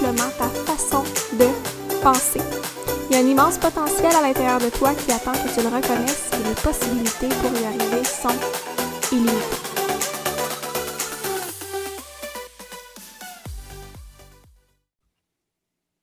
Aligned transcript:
simplement 0.00 0.30
ta 0.38 0.48
façon 0.48 1.02
de 1.36 2.02
penser. 2.02 2.40
Il 3.10 3.16
y 3.16 3.18
a 3.18 3.22
un 3.22 3.26
immense 3.26 3.58
potentiel 3.58 4.10
à 4.14 4.22
l'intérieur 4.22 4.58
de 4.58 4.70
toi 4.70 4.94
qui 4.94 5.12
attend 5.12 5.32
que 5.32 5.54
tu 5.54 5.60
le 5.60 5.68
reconnaisses 5.68 6.30
et 6.32 6.48
les 6.48 6.54
possibilités 6.54 7.28
pour 7.28 7.52
y 7.60 7.64
arriver 7.66 8.04
sont 8.04 8.28
illimitées. 9.12 9.34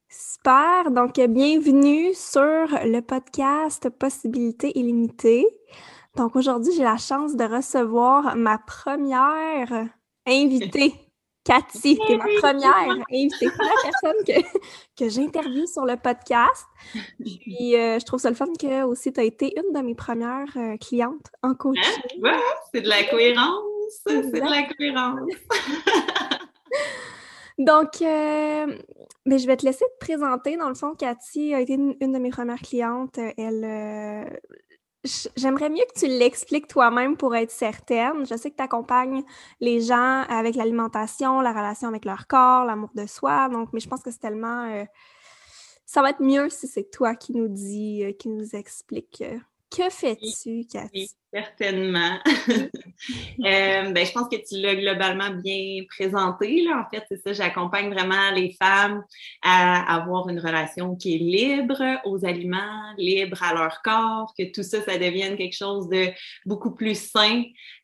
Super, 0.09 0.91
donc 0.91 1.19
bienvenue 1.19 2.13
sur 2.13 2.41
le 2.41 2.99
podcast 2.99 3.89
Possibilités 3.89 4.77
illimitées. 4.77 5.47
Donc 6.15 6.35
aujourd'hui, 6.35 6.73
j'ai 6.75 6.83
la 6.83 6.97
chance 6.97 7.35
de 7.35 7.45
recevoir 7.45 8.35
ma 8.35 8.59
première 8.59 9.87
invitée 10.27 11.06
Cathy, 11.47 11.97
tu 12.05 12.11
es 12.11 12.17
ma 12.17 12.25
première 12.41 13.05
invitée, 13.09 13.47
première 13.47 13.81
personne 13.81 14.21
que, 14.25 14.41
que 14.97 15.09
j'interviewe 15.09 15.65
sur 15.65 15.85
le 15.85 15.95
podcast. 15.95 16.65
Puis 17.23 17.77
euh, 17.77 17.99
je 17.99 18.05
trouve 18.05 18.19
ça 18.19 18.29
le 18.29 18.35
fun 18.35 18.47
que 18.59 18.83
aussi 18.83 19.13
tu 19.13 19.21
as 19.21 19.23
été 19.23 19.53
une 19.55 19.71
de 19.73 19.79
mes 19.79 19.95
premières 19.95 20.51
euh, 20.57 20.75
clientes 20.75 21.31
en 21.43 21.55
coaching. 21.55 21.81
Hein? 22.25 22.41
c'est 22.73 22.81
de 22.81 22.89
la 22.89 23.05
cohérence. 23.05 23.63
C'est 24.05 24.29
de 24.29 24.39
la 24.39 24.63
cohérence. 24.63 25.29
Donc, 27.57 28.01
euh, 28.01 28.77
ben, 29.25 29.39
je 29.39 29.47
vais 29.47 29.55
te 29.55 29.65
laisser 29.65 29.85
te 29.85 30.05
présenter. 30.05 30.57
Dans 30.57 30.67
le 30.67 30.75
fond, 30.75 30.95
Cathy 30.95 31.53
a 31.53 31.61
été 31.61 31.75
une, 31.75 31.95
une 32.01 32.11
de 32.11 32.19
mes 32.19 32.29
premières 32.29 32.59
clientes. 32.59 33.17
Elle, 33.37 33.63
J'aimerais 35.35 35.69
mieux 35.69 35.83
que 35.93 35.99
tu 35.99 36.07
l'expliques 36.07 36.67
toi-même 36.67 37.17
pour 37.17 37.35
être 37.35 37.51
certaine. 37.51 38.25
Je 38.25 38.35
sais 38.35 38.51
que 38.51 38.55
tu 38.55 38.63
accompagnes 38.63 39.23
les 39.59 39.81
gens 39.81 40.23
avec 40.29 40.55
l'alimentation, 40.55 41.41
la 41.41 41.51
relation 41.51 41.87
avec 41.87 42.05
leur 42.05 42.27
corps, 42.27 42.65
l'amour 42.65 42.89
de 42.95 43.05
soi. 43.05 43.49
Mais 43.73 43.79
je 43.79 43.87
pense 43.87 44.01
que 44.01 44.11
c'est 44.11 44.19
tellement. 44.19 44.65
Euh, 44.71 44.85
ça 45.85 46.01
va 46.01 46.09
être 46.09 46.21
mieux 46.21 46.49
si 46.49 46.67
c'est 46.67 46.91
toi 46.91 47.15
qui 47.15 47.33
nous 47.33 47.47
dis, 47.47 48.03
euh, 48.03 48.11
qui 48.11 48.29
nous 48.29 48.55
explique 48.55 49.23
euh, 49.25 49.37
que 49.69 49.89
fais-tu, 49.89 50.65
Cathy? 50.71 51.09
Certainement. 51.33 52.19
Euh, 53.45 53.91
ben, 53.91 54.03
je 54.03 54.11
pense 54.11 54.27
que 54.27 54.37
tu 54.37 54.59
l'as 54.59 54.75
globalement 54.75 55.29
bien 55.29 55.83
présenté. 55.87 56.63
Là. 56.63 56.83
En 56.83 56.89
fait, 56.89 57.05
c'est 57.07 57.21
ça, 57.21 57.31
j'accompagne 57.31 57.93
vraiment 57.93 58.31
les 58.31 58.55
femmes 58.59 59.03
à 59.43 59.95
avoir 59.95 60.27
une 60.29 60.39
relation 60.39 60.95
qui 60.95 61.13
est 61.13 61.19
libre 61.19 61.79
aux 62.05 62.25
aliments, 62.25 62.91
libre 62.97 63.41
à 63.43 63.53
leur 63.53 63.83
corps, 63.83 64.33
que 64.35 64.51
tout 64.51 64.63
ça, 64.63 64.81
ça 64.81 64.97
devienne 64.97 65.37
quelque 65.37 65.55
chose 65.55 65.87
de 65.89 66.07
beaucoup 66.47 66.73
plus 66.73 66.99
sain 66.99 67.43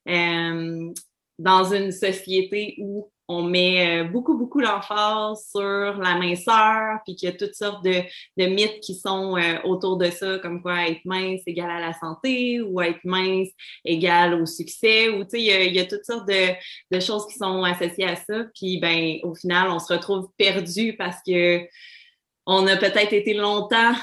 euh, 0.09 0.91
dans 1.37 1.73
une 1.73 1.91
société 1.91 2.75
où 2.79 3.11
on 3.33 3.43
met 3.43 4.01
euh, 4.01 4.03
beaucoup, 4.05 4.37
beaucoup 4.37 4.59
l'emphase 4.59 5.47
sur 5.51 5.97
la 5.97 6.15
minceur, 6.15 6.99
puis 7.05 7.15
qu'il 7.15 7.29
y 7.29 7.31
a 7.31 7.35
toutes 7.35 7.55
sortes 7.55 7.83
de, 7.83 8.03
mythes 8.37 8.79
qui 8.81 8.95
sont 8.95 9.37
euh, 9.37 9.59
autour 9.63 9.97
de 9.97 10.09
ça, 10.09 10.39
comme 10.39 10.61
quoi 10.61 10.87
être 10.87 11.01
mince 11.05 11.41
égale 11.45 11.71
à 11.71 11.79
la 11.79 11.93
santé, 11.93 12.61
ou 12.61 12.81
être 12.81 12.99
mince 13.03 13.49
égale 13.85 14.35
au 14.35 14.45
succès, 14.45 15.09
ou 15.09 15.23
tu 15.23 15.31
sais, 15.31 15.41
il 15.41 15.73
y 15.73 15.79
a, 15.79 15.85
toutes 15.85 16.05
sortes 16.05 16.27
de, 16.27 16.99
choses 16.99 17.27
qui 17.27 17.37
sont 17.37 17.63
associées 17.63 18.05
à 18.05 18.15
ça. 18.15 18.45
Puis, 18.55 18.79
ben, 18.79 19.17
au 19.23 19.33
final, 19.35 19.69
on 19.69 19.79
se 19.79 19.91
retrouve 19.91 20.29
perdu 20.37 20.95
parce 20.97 21.17
que 21.25 21.61
on 22.45 22.67
a 22.67 22.75
peut-être 22.75 23.13
été 23.13 23.33
longtemps 23.33 23.93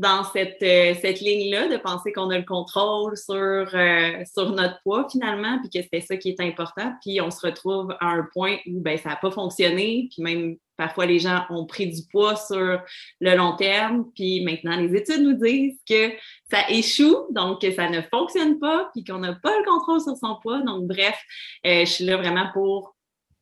dans 0.00 0.24
cette, 0.24 0.62
euh, 0.62 0.94
cette 0.98 1.20
ligne-là, 1.20 1.68
de 1.68 1.76
penser 1.76 2.10
qu'on 2.12 2.30
a 2.30 2.38
le 2.38 2.44
contrôle 2.44 3.18
sur, 3.18 3.34
euh, 3.34 4.24
sur 4.24 4.50
notre 4.52 4.80
poids 4.82 5.06
finalement, 5.10 5.58
puis 5.60 5.68
que 5.68 5.82
c'était 5.82 6.00
ça 6.00 6.16
qui 6.16 6.30
est 6.30 6.40
important. 6.40 6.94
Puis 7.02 7.20
on 7.20 7.30
se 7.30 7.46
retrouve 7.46 7.94
à 8.00 8.06
un 8.06 8.26
point 8.32 8.56
où 8.66 8.80
ben, 8.80 8.96
ça 8.96 9.10
n'a 9.10 9.16
pas 9.16 9.30
fonctionné, 9.30 10.08
puis 10.10 10.22
même 10.22 10.56
parfois 10.78 11.04
les 11.04 11.18
gens 11.18 11.44
ont 11.50 11.66
pris 11.66 11.88
du 11.88 12.00
poids 12.10 12.34
sur 12.34 12.80
le 13.20 13.36
long 13.36 13.56
terme, 13.56 14.06
puis 14.14 14.42
maintenant 14.42 14.76
les 14.76 14.96
études 14.96 15.20
nous 15.20 15.34
disent 15.34 15.78
que 15.86 16.12
ça 16.50 16.70
échoue, 16.70 17.26
donc 17.30 17.60
que 17.60 17.70
ça 17.70 17.90
ne 17.90 18.00
fonctionne 18.00 18.58
pas, 18.58 18.88
puis 18.94 19.04
qu'on 19.04 19.18
n'a 19.18 19.34
pas 19.34 19.52
le 19.58 19.70
contrôle 19.70 20.00
sur 20.00 20.16
son 20.16 20.38
poids. 20.40 20.62
Donc 20.62 20.86
bref, 20.86 21.22
euh, 21.66 21.80
je 21.80 21.90
suis 21.90 22.04
là 22.06 22.16
vraiment 22.16 22.46
pour 22.54 22.96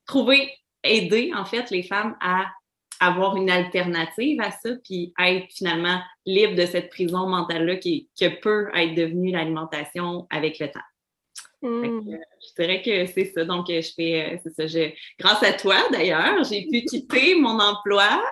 trouver, 0.06 0.50
aider 0.82 1.30
en 1.36 1.44
fait 1.44 1.70
les 1.70 1.84
femmes 1.84 2.16
à 2.20 2.47
avoir 3.00 3.36
une 3.36 3.50
alternative 3.50 4.41
à 4.41 4.50
ça, 4.50 4.70
puis 4.84 5.12
être 5.19 5.47
finalement 5.53 6.00
libre 6.26 6.54
de 6.54 6.66
cette 6.66 6.91
prison 6.91 7.26
mentale-là 7.26 7.76
qui, 7.76 8.09
qui, 8.14 8.28
peut 8.28 8.69
être 8.75 8.94
devenue 8.94 9.32
l'alimentation 9.32 10.26
avec 10.31 10.59
le 10.59 10.70
temps. 10.70 10.81
Hmm. 11.60 11.82
je 11.82 12.62
dirais 12.62 12.82
que 12.82 13.06
c'est 13.06 13.25
ça. 13.25 13.44
Donc, 13.44 13.66
je 13.69 13.91
fais, 13.97 14.34
euh, 14.34 14.38
c'est 14.44 14.54
ça. 14.54 14.66
Je, 14.69 14.91
grâce 15.19 15.42
à 15.42 15.53
toi, 15.53 15.76
d'ailleurs, 15.91 16.44
j'ai 16.44 16.66
pu 16.70 16.82
quitter 16.84 17.34
mon 17.34 17.59
emploi. 17.59 18.22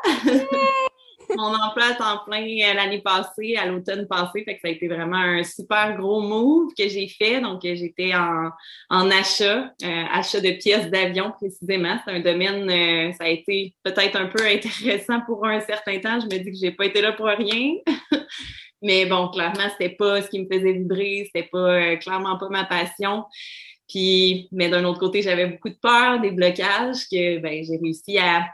Mon 1.35 1.55
emploi 1.55 1.85
à 1.91 1.95
temps 1.95 2.25
plein 2.25 2.43
euh, 2.43 2.75
l'année 2.75 3.01
passée, 3.01 3.57
à 3.57 3.67
l'automne 3.67 4.07
passé. 4.07 4.45
Fait 4.45 4.55
que 4.55 4.61
ça 4.61 4.69
a 4.69 4.71
été 4.71 4.89
vraiment 4.89 5.17
un 5.17 5.43
super 5.43 5.97
gros 5.97 6.21
move 6.21 6.73
que 6.79 6.89
j'ai 6.89 7.09
fait. 7.09 7.41
Donc, 7.41 7.65
euh, 7.65 7.75
j'étais 7.75 8.15
en, 8.15 8.51
en 8.91 9.11
achat, 9.11 9.73
euh, 9.83 10.05
achat 10.13 10.41
de 10.41 10.53
pièces 10.53 10.91
d'avion 10.91 11.33
précisément. 11.33 11.99
C'est 12.05 12.13
un 12.13 12.21
domaine, 12.21 13.13
ça 13.15 13.25
a 13.25 13.29
été 13.29 13.75
peut-être 13.83 14.17
un 14.17 14.27
peu 14.27 14.45
intéressant 14.47 15.21
pour 15.27 15.47
un 15.47 15.61
certain 15.61 15.99
temps. 15.99 16.21
Je 16.21 16.27
me 16.27 16.43
dis 16.43 16.51
que 16.53 16.59
j'ai 16.59 16.73
pas 16.73 16.87
été 16.87 17.01
là 17.01 17.13
pour 17.13 17.27
rien. 17.27 17.75
Mais 18.83 19.07
bon, 19.07 19.29
clairement, 19.29 19.69
c'était 19.71 19.97
pas 19.97 20.21
ce 20.21 20.29
qui 20.29 20.41
me 20.41 20.47
faisait 20.47 20.73
vibrer, 20.73 21.25
c'était 21.27 21.49
pas 21.51 21.97
clairement 21.97 22.37
pas 22.37 22.51
ma 22.51 22.65
passion. 22.65 23.25
Puis, 23.89 24.49
mais 24.53 24.69
d'un 24.69 24.85
autre 24.85 24.99
côté, 24.99 25.23
j'avais 25.23 25.47
beaucoup 25.47 25.71
de 25.71 25.79
peur, 25.81 26.21
des 26.21 26.31
blocages 26.31 27.09
que 27.11 27.39
ben, 27.39 27.65
j'ai 27.65 27.79
réussi 27.79 28.19
à, 28.19 28.47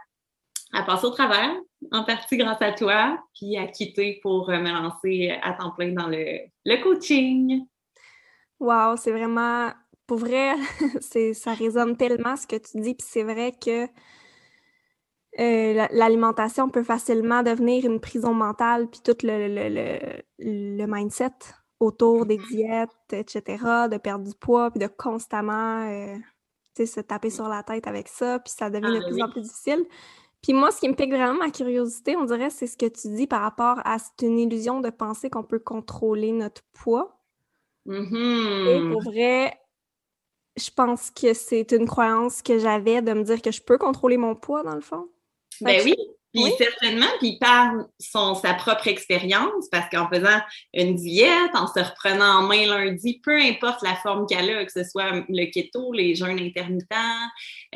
à 0.72 0.82
passer 0.84 1.06
au 1.06 1.10
travers 1.10 1.52
en 1.90 2.04
partie 2.04 2.36
grâce 2.36 2.62
à 2.62 2.72
toi, 2.72 3.18
puis 3.34 3.56
à 3.56 3.66
quitter 3.66 4.20
pour 4.22 4.50
euh, 4.50 4.58
me 4.58 4.70
lancer 4.70 5.30
à 5.42 5.52
temps 5.52 5.72
plein 5.72 5.92
dans 5.92 6.08
le, 6.08 6.38
le 6.64 6.82
coaching. 6.82 7.66
Wow, 8.60 8.96
c'est 8.96 9.10
vraiment, 9.10 9.70
pour 10.06 10.18
vrai, 10.18 10.54
ça 11.34 11.54
résonne 11.54 11.96
tellement 11.96 12.36
ce 12.36 12.46
que 12.46 12.56
tu 12.56 12.80
dis, 12.80 12.94
puis 12.94 13.06
c'est 13.08 13.24
vrai 13.24 13.52
que 13.52 13.86
euh, 15.40 15.86
l'alimentation 15.90 16.68
peut 16.68 16.82
facilement 16.84 17.42
devenir 17.42 17.86
une 17.86 18.00
prison 18.00 18.34
mentale, 18.34 18.88
puis 18.88 19.00
tout 19.02 19.16
le, 19.26 19.48
le, 19.48 20.22
le, 20.38 20.86
mindset 20.86 21.30
autour 21.80 22.26
des 22.26 22.36
mm-hmm. 22.36 22.48
diètes, 22.48 23.12
etc., 23.12 23.64
de 23.90 23.96
perdre 23.96 24.24
du 24.24 24.34
poids, 24.34 24.70
puis 24.70 24.78
de 24.78 24.86
constamment 24.86 25.88
euh, 25.88 26.16
se 26.78 27.00
taper 27.00 27.30
sur 27.30 27.48
la 27.48 27.62
tête 27.62 27.86
avec 27.86 28.08
ça, 28.08 28.38
puis 28.38 28.52
ça 28.56 28.70
devient 28.70 28.98
de 28.98 29.02
ah, 29.02 29.08
plus 29.08 29.22
en 29.22 29.30
plus 29.30 29.42
difficile. 29.42 29.84
Puis 30.42 30.52
moi, 30.52 30.72
ce 30.72 30.80
qui 30.80 30.88
me 30.88 30.94
pique 30.94 31.10
vraiment 31.10 31.38
ma 31.38 31.50
curiosité, 31.50 32.16
on 32.16 32.24
dirait, 32.24 32.50
c'est 32.50 32.66
ce 32.66 32.76
que 32.76 32.86
tu 32.86 33.08
dis 33.14 33.26
par 33.26 33.42
rapport 33.42 33.80
à 33.84 33.98
c'est 33.98 34.26
une 34.26 34.38
illusion 34.38 34.80
de 34.80 34.90
penser 34.90 35.30
qu'on 35.30 35.44
peut 35.44 35.60
contrôler 35.60 36.32
notre 36.32 36.62
poids. 36.72 37.16
Mm-hmm. 37.86 38.66
Et 38.66 38.92
pour 38.92 39.02
vrai, 39.02 39.52
je 40.56 40.70
pense 40.70 41.10
que 41.10 41.32
c'est 41.32 41.70
une 41.72 41.86
croyance 41.86 42.42
que 42.42 42.58
j'avais 42.58 43.02
de 43.02 43.12
me 43.12 43.22
dire 43.22 43.40
que 43.40 43.52
je 43.52 43.62
peux 43.62 43.78
contrôler 43.78 44.16
mon 44.16 44.34
poids, 44.34 44.64
dans 44.64 44.74
le 44.74 44.80
fond. 44.80 45.08
Ben 45.60 45.80
oui, 45.84 45.94
puis 46.32 46.44
certainement, 46.56 47.10
puis 47.18 47.38
par 47.38 47.72
son, 47.98 48.34
sa 48.34 48.54
propre 48.54 48.88
expérience, 48.88 49.68
parce 49.70 49.88
qu'en 49.90 50.08
faisant 50.08 50.40
une 50.72 50.94
diète, 50.94 51.50
en 51.54 51.66
se 51.66 51.80
reprenant 51.80 52.38
en 52.38 52.42
main 52.42 52.66
lundi, 52.66 53.20
peu 53.22 53.38
importe 53.38 53.82
la 53.82 53.94
forme 53.96 54.26
qu'elle 54.26 54.50
a, 54.50 54.64
que 54.64 54.72
ce 54.72 54.84
soit 54.84 55.24
le 55.28 55.50
keto, 55.50 55.92
les 55.92 56.14
jeûnes 56.14 56.40
intermittents, 56.40 56.96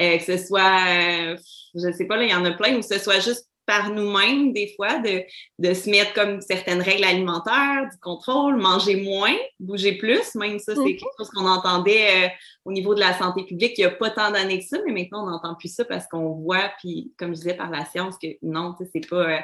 euh, 0.00 0.18
que 0.18 0.24
ce 0.24 0.38
soit, 0.38 0.80
euh, 0.88 1.36
je 1.74 1.92
sais 1.92 2.06
pas, 2.06 2.16
là, 2.16 2.24
il 2.24 2.30
y 2.30 2.34
en 2.34 2.44
a 2.44 2.52
plein, 2.52 2.76
ou 2.76 2.80
que 2.80 2.86
ce 2.86 2.98
soit 2.98 3.20
juste 3.20 3.46
par 3.66 3.90
nous-mêmes, 3.90 4.52
des 4.52 4.72
fois, 4.76 4.98
de, 4.98 5.24
de 5.58 5.74
se 5.74 5.90
mettre 5.90 6.14
comme 6.14 6.40
certaines 6.40 6.80
règles 6.80 7.04
alimentaires, 7.04 7.88
du 7.90 7.98
contrôle, 7.98 8.56
manger 8.56 8.96
moins, 8.96 9.34
bouger 9.58 9.98
plus. 9.98 10.34
Même 10.36 10.58
ça, 10.58 10.74
c'est 10.74 10.80
mhm. 10.80 10.96
quelque 10.96 11.14
chose 11.18 11.30
qu'on 11.30 11.46
entendait 11.46 12.26
euh, 12.26 12.28
au 12.64 12.72
niveau 12.72 12.94
de 12.94 13.00
la 13.00 13.18
santé 13.18 13.44
publique 13.44 13.74
il 13.76 13.80
n'y 13.80 13.86
a 13.86 13.90
pas 13.90 14.10
tant 14.10 14.30
d'années 14.30 14.60
que 14.60 14.64
ça, 14.64 14.78
mais 14.86 14.92
maintenant, 14.92 15.24
on 15.24 15.30
n'entend 15.30 15.54
plus 15.56 15.74
ça 15.74 15.84
parce 15.84 16.06
qu'on 16.06 16.30
voit, 16.34 16.70
puis 16.78 17.12
comme 17.18 17.30
je 17.30 17.40
disais 17.40 17.54
par 17.54 17.70
la 17.70 17.84
science, 17.84 18.16
que 18.22 18.28
non, 18.42 18.74
c'est 18.92 19.08
pas, 19.08 19.16
euh, 19.16 19.38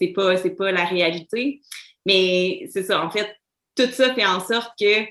c'est 0.00 0.08
pas, 0.08 0.36
c'est 0.36 0.56
pas 0.56 0.72
la 0.72 0.84
réalité. 0.84 1.60
Mais 2.06 2.66
c'est 2.72 2.84
ça, 2.84 3.04
en 3.04 3.10
fait, 3.10 3.36
tout 3.76 3.90
ça 3.92 4.14
fait 4.14 4.26
en 4.26 4.40
sorte 4.40 4.72
que 4.80 5.02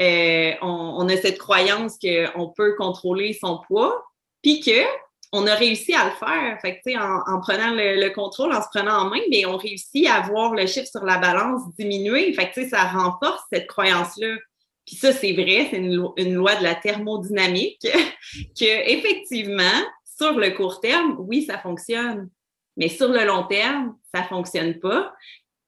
euh, 0.00 0.54
on, 0.62 0.96
on, 0.98 1.08
a 1.08 1.16
cette 1.16 1.38
croyance 1.38 1.96
qu'on 1.98 2.48
peut 2.48 2.74
contrôler 2.76 3.34
son 3.34 3.60
poids, 3.66 4.02
puis 4.42 4.60
que 4.60 4.84
on 5.32 5.46
a 5.46 5.54
réussi 5.54 5.94
à 5.94 6.06
le 6.06 6.12
faire. 6.12 6.58
Fait 6.60 6.80
en, 6.96 7.20
en 7.26 7.40
prenant 7.40 7.70
le, 7.70 8.08
contrôle, 8.10 8.52
en 8.52 8.62
se 8.62 8.68
prenant 8.68 9.02
en 9.02 9.10
main, 9.10 9.20
mais 9.30 9.46
on 9.46 9.56
réussit 9.56 10.08
à 10.08 10.20
voir 10.20 10.54
le 10.54 10.66
chiffre 10.66 10.88
sur 10.88 11.04
la 11.04 11.18
balance 11.18 11.62
diminuer. 11.78 12.32
Fait 12.32 12.50
que, 12.50 12.68
ça 12.68 12.84
renforce 12.84 13.42
cette 13.52 13.66
croyance-là. 13.66 14.36
Puis 14.86 14.96
ça, 14.96 15.12
c'est 15.12 15.32
vrai, 15.32 15.68
c'est 15.70 15.76
une, 15.76 16.08
une, 16.16 16.34
loi 16.34 16.56
de 16.56 16.64
la 16.64 16.74
thermodynamique 16.74 17.80
que 18.58 18.90
effectivement, 18.90 19.62
sur 20.04 20.32
le 20.32 20.50
court 20.50 20.80
terme, 20.80 21.16
oui, 21.18 21.42
ça 21.42 21.58
fonctionne. 21.58 22.28
Mais 22.76 22.88
sur 22.88 23.08
le 23.08 23.24
long 23.24 23.44
terme, 23.44 23.96
ça 24.12 24.24
fonctionne 24.24 24.78
pas 24.80 25.12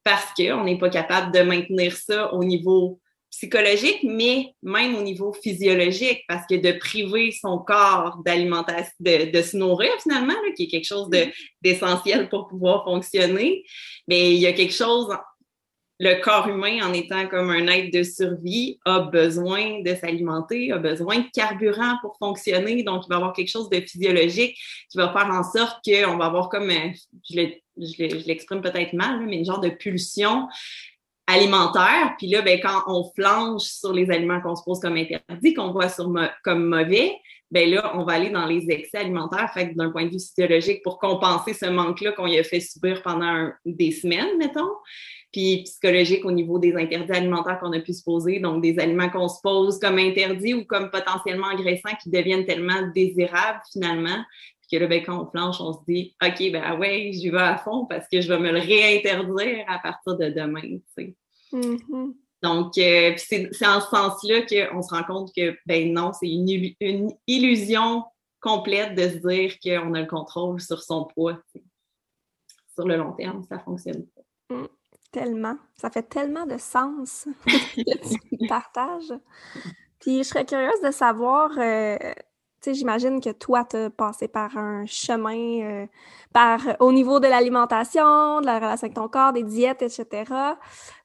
parce 0.04 0.32
qu'on 0.34 0.64
n'est 0.64 0.78
pas 0.78 0.90
capable 0.90 1.32
de 1.32 1.42
maintenir 1.42 1.96
ça 1.96 2.32
au 2.34 2.42
niveau 2.42 3.00
psychologique, 3.32 4.00
mais 4.04 4.54
même 4.62 4.94
au 4.94 5.02
niveau 5.02 5.32
physiologique, 5.32 6.22
parce 6.28 6.46
que 6.46 6.54
de 6.54 6.78
priver 6.78 7.32
son 7.32 7.58
corps 7.58 8.20
d'alimentation, 8.24 8.92
de, 9.00 9.42
se 9.42 9.56
nourrir 9.56 9.90
finalement, 10.02 10.34
qui 10.54 10.64
est 10.64 10.68
quelque 10.68 10.86
chose 10.86 11.08
d'essentiel 11.62 12.28
pour 12.28 12.46
pouvoir 12.46 12.84
fonctionner, 12.84 13.64
mais 14.06 14.34
il 14.34 14.38
y 14.38 14.46
a 14.46 14.52
quelque 14.52 14.74
chose, 14.74 15.08
le 15.98 16.20
corps 16.20 16.48
humain, 16.48 16.86
en 16.86 16.92
étant 16.92 17.26
comme 17.26 17.48
un 17.48 17.68
être 17.68 17.90
de 17.90 18.02
survie, 18.02 18.78
a 18.84 19.00
besoin 19.00 19.80
de 19.80 19.94
s'alimenter, 19.94 20.70
a 20.70 20.78
besoin 20.78 21.20
de 21.20 21.30
carburant 21.32 21.96
pour 22.02 22.16
fonctionner, 22.18 22.82
donc 22.82 23.04
il 23.06 23.08
va 23.08 23.14
y 23.14 23.18
avoir 23.18 23.32
quelque 23.32 23.50
chose 23.50 23.70
de 23.70 23.80
physiologique 23.80 24.58
qui 24.90 24.98
va 24.98 25.10
faire 25.10 25.30
en 25.30 25.42
sorte 25.42 25.78
qu'on 25.82 26.18
va 26.18 26.26
avoir 26.26 26.50
comme, 26.50 26.68
euh, 26.68 26.90
je 27.30 28.26
l'exprime 28.26 28.60
peut-être 28.60 28.92
mal, 28.92 29.24
mais 29.24 29.36
une 29.38 29.46
genre 29.46 29.60
de 29.60 29.70
pulsion 29.70 30.48
alimentaire. 31.32 32.14
Puis 32.18 32.28
là, 32.28 32.42
ben, 32.42 32.58
quand 32.62 32.82
on 32.86 33.10
flanche 33.14 33.62
sur 33.62 33.92
les 33.92 34.10
aliments 34.10 34.40
qu'on 34.40 34.56
se 34.56 34.62
pose 34.64 34.80
comme 34.80 34.96
interdits, 34.96 35.54
qu'on 35.54 35.72
voit 35.72 35.88
sur 35.88 36.12
comme 36.42 36.66
mauvais, 36.66 37.12
ben 37.50 37.68
là, 37.68 37.92
on 37.94 38.04
va 38.04 38.14
aller 38.14 38.30
dans 38.30 38.46
les 38.46 38.70
excès 38.70 38.98
alimentaires, 38.98 39.50
fait 39.52 39.74
d'un 39.74 39.90
point 39.90 40.06
de 40.06 40.10
vue 40.10 40.18
physiologique, 40.18 40.82
pour 40.82 40.98
compenser 40.98 41.52
ce 41.52 41.66
manque-là 41.66 42.12
qu'on 42.12 42.26
y 42.26 42.38
a 42.38 42.44
fait 42.44 42.60
subir 42.60 43.02
pendant 43.02 43.50
des 43.66 43.90
semaines, 43.90 44.38
mettons. 44.38 44.70
Puis 45.32 45.62
psychologique 45.64 46.24
au 46.24 46.32
niveau 46.32 46.58
des 46.58 46.74
interdits 46.74 47.12
alimentaires 47.12 47.58
qu'on 47.58 47.72
a 47.72 47.80
pu 47.80 47.92
se 47.92 48.02
poser, 48.02 48.38
donc 48.38 48.62
des 48.62 48.78
aliments 48.78 49.10
qu'on 49.10 49.28
se 49.28 49.40
pose 49.42 49.78
comme 49.78 49.98
interdits 49.98 50.54
ou 50.54 50.64
comme 50.64 50.90
potentiellement 50.90 51.48
agressants 51.48 51.96
qui 52.02 52.10
deviennent 52.10 52.44
tellement 52.46 52.90
désirables 52.94 53.60
finalement, 53.70 54.24
que 54.72 54.78
là, 54.78 54.86
ben, 54.86 55.02
quand 55.04 55.20
on 55.20 55.26
planche, 55.26 55.60
on 55.60 55.74
se 55.74 55.78
dit 55.86 56.16
OK, 56.24 56.52
ben 56.52 56.62
ah 56.64 56.76
ouais, 56.76 57.10
j'y 57.12 57.28
vais 57.28 57.38
à 57.38 57.58
fond 57.58 57.84
parce 57.86 58.06
que 58.10 58.20
je 58.20 58.28
vais 58.28 58.38
me 58.38 58.50
le 58.50 58.58
réinterdire 58.58 59.64
à 59.68 59.78
partir 59.78 60.16
de 60.16 60.30
demain. 60.30 60.60
Tu 60.62 60.82
sais. 60.96 61.14
Mm-hmm. 61.52 62.14
Donc, 62.42 62.76
euh, 62.76 63.14
c'est 63.16 63.66
en 63.66 63.80
ce 63.80 63.88
sens-là 63.88 64.42
qu'on 64.42 64.82
se 64.82 64.94
rend 64.94 65.04
compte 65.04 65.32
que 65.34 65.56
ben 65.66 65.92
non, 65.92 66.12
c'est 66.12 66.28
une, 66.28 66.74
une, 66.80 67.12
illusion 67.28 68.04
complète 68.40 68.96
de 68.96 69.02
se 69.02 69.28
dire 69.28 69.54
qu'on 69.62 69.94
a 69.94 70.00
le 70.00 70.06
contrôle 70.06 70.60
sur 70.60 70.82
son 70.82 71.04
poids. 71.04 71.38
Sur 72.74 72.88
le 72.88 72.96
long 72.96 73.12
terme, 73.12 73.44
ça 73.48 73.60
fonctionne 73.60 74.06
pas. 74.06 74.56
Mm, 74.56 74.68
tellement. 75.12 75.56
Ça 75.76 75.90
fait 75.90 76.02
tellement 76.02 76.46
de 76.46 76.58
sens 76.58 77.28
que 77.46 78.08
tu 78.08 78.46
partages. 78.48 79.12
Puis 80.00 80.18
je 80.18 80.22
serais 80.24 80.44
curieuse 80.44 80.80
de 80.82 80.90
savoir, 80.90 81.50
euh, 81.58 81.96
j'imagine 82.66 83.20
que 83.20 83.30
toi, 83.30 83.64
tu 83.64 83.76
as 83.76 83.90
passé 83.90 84.26
par 84.26 84.56
un 84.56 84.84
chemin 84.86 85.60
euh, 85.62 85.86
par, 86.32 86.60
au 86.80 86.92
niveau 86.92 87.20
de 87.20 87.28
l'alimentation, 87.28 88.40
de 88.40 88.46
la 88.46 88.56
relation 88.58 88.86
avec 88.86 88.94
ton 88.94 89.06
corps, 89.06 89.32
des 89.32 89.44
diètes, 89.44 89.82
etc. 89.82 90.24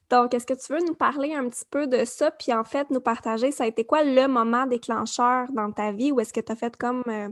Donc, 0.10 0.34
est-ce 0.34 0.46
que 0.46 0.54
tu 0.54 0.72
veux 0.72 0.86
nous 0.86 0.96
parler 0.96 1.34
un 1.34 1.50
petit 1.50 1.66
peu 1.70 1.88
de 1.88 2.06
ça, 2.06 2.32
puis 2.32 2.54
en 2.54 2.64
fait, 2.64 2.90
nous 2.92 3.02
partager, 3.02 3.52
ça 3.52 3.66
a 3.66 3.68
été 3.68 3.86
quoi 3.86 4.04
le 4.04 4.28
moment 4.28 4.66
déclencheur 4.66 5.52
dans 5.52 5.72
ta 5.72 5.92
vie, 5.92 6.12
ou 6.12 6.20
est-ce 6.20 6.34
que 6.34 6.40
tu 6.40 6.52
as 6.52 6.56
fait 6.56 6.78
comme, 6.78 7.04
euh, 7.08 7.30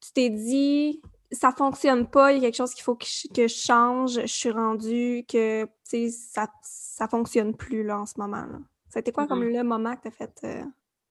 tu 0.00 0.12
t'es 0.12 0.28
dit, 0.28 1.00
ça 1.32 1.52
fonctionne 1.52 2.06
pas, 2.06 2.32
il 2.32 2.36
y 2.36 2.38
a 2.40 2.48
quelque 2.48 2.56
chose 2.56 2.74
qu'il 2.74 2.84
faut 2.84 2.96
que 2.96 3.06
je, 3.06 3.46
change, 3.48 4.20
je 4.20 4.26
suis 4.26 4.50
rendue, 4.50 5.24
que, 5.26 5.66
ça, 6.10 6.48
ça 6.62 7.08
fonctionne 7.08 7.56
plus, 7.56 7.82
là, 7.82 8.00
en 8.00 8.06
ce 8.06 8.14
moment-là. 8.18 8.58
Ça 8.90 8.98
a 8.98 9.00
été 9.00 9.12
quoi 9.12 9.26
comme 9.26 9.42
mm-hmm. 9.42 9.56
le 9.56 9.64
moment 9.64 9.96
que 9.96 10.02
tu 10.02 10.08
as 10.08 10.10
fait, 10.10 10.40
euh, 10.44 10.64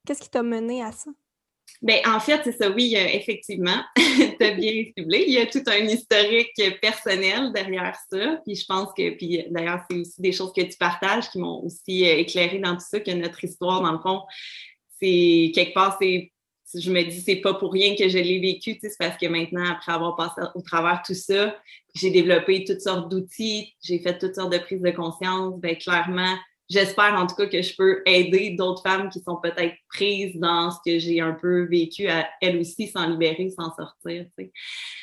qu'est-ce 0.05 0.21
qui 0.21 0.29
t'a 0.29 0.43
mené 0.43 0.83
à 0.83 0.91
ça? 0.91 1.09
Ben, 1.81 1.99
en 2.05 2.19
fait, 2.19 2.41
c'est 2.43 2.57
ça, 2.57 2.69
oui, 2.69 2.95
effectivement, 2.95 3.81
tu 3.95 4.43
as 4.43 4.51
bien 4.51 4.85
ciblé. 4.97 5.25
Il 5.27 5.33
y 5.33 5.37
a 5.37 5.45
tout 5.45 5.63
un 5.67 5.85
historique 5.85 6.59
personnel 6.81 7.51
derrière 7.53 7.95
ça. 8.09 8.41
Puis 8.45 8.55
je 8.55 8.65
pense 8.65 8.89
que, 8.97 9.11
puis 9.11 9.45
d'ailleurs, 9.49 9.81
c'est 9.89 9.97
aussi 9.97 10.21
des 10.21 10.31
choses 10.31 10.53
que 10.53 10.61
tu 10.61 10.77
partages 10.77 11.29
qui 11.29 11.39
m'ont 11.39 11.63
aussi 11.63 12.05
euh, 12.05 12.17
éclairé 12.17 12.59
dans 12.59 12.73
tout 12.73 12.85
ça, 12.89 12.99
que 12.99 13.11
notre 13.11 13.43
histoire, 13.43 13.81
dans 13.81 13.91
le 13.91 13.99
fond, 13.99 14.21
c'est 14.99 15.51
quelque 15.53 15.73
part, 15.73 15.97
c'est 16.01 16.31
je 16.73 16.91
me 16.91 17.03
dis, 17.03 17.21
c'est 17.21 17.37
pas 17.37 17.53
pour 17.53 17.71
rien 17.71 17.95
que 17.95 18.09
je 18.09 18.17
l'ai 18.17 18.39
vécu, 18.39 18.77
c'est 18.81 18.97
parce 18.97 19.17
que 19.17 19.27
maintenant, 19.27 19.65
après 19.69 19.91
avoir 19.91 20.15
passé 20.15 20.41
au 20.55 20.61
travers 20.61 21.03
tout 21.05 21.13
ça, 21.13 21.55
j'ai 21.93 22.09
développé 22.09 22.63
toutes 22.65 22.81
sortes 22.81 23.09
d'outils, 23.09 23.75
j'ai 23.83 23.99
fait 23.99 24.17
toutes 24.17 24.35
sortes 24.35 24.51
de 24.51 24.57
prises 24.57 24.81
de 24.81 24.91
conscience, 24.91 25.59
ben 25.59 25.77
clairement, 25.77 26.35
j'espère 26.69 27.13
en 27.15 27.27
tout 27.27 27.35
cas 27.35 27.47
que 27.47 27.61
je 27.61 27.75
peux 27.75 28.01
aider 28.05 28.51
d'autres 28.51 28.81
femmes 28.81 29.09
qui 29.09 29.21
sont 29.21 29.37
peut-être 29.37 29.75
prises 29.89 30.35
dans 30.35 30.71
ce 30.71 30.77
que 30.85 30.99
j'ai 30.99 31.21
un 31.21 31.33
peu 31.33 31.65
vécu 31.65 32.07
à 32.07 32.27
elles 32.41 32.57
aussi 32.57 32.87
s'en 32.87 33.07
libérer, 33.07 33.49
s'en 33.49 33.73
sortir. 33.75 34.25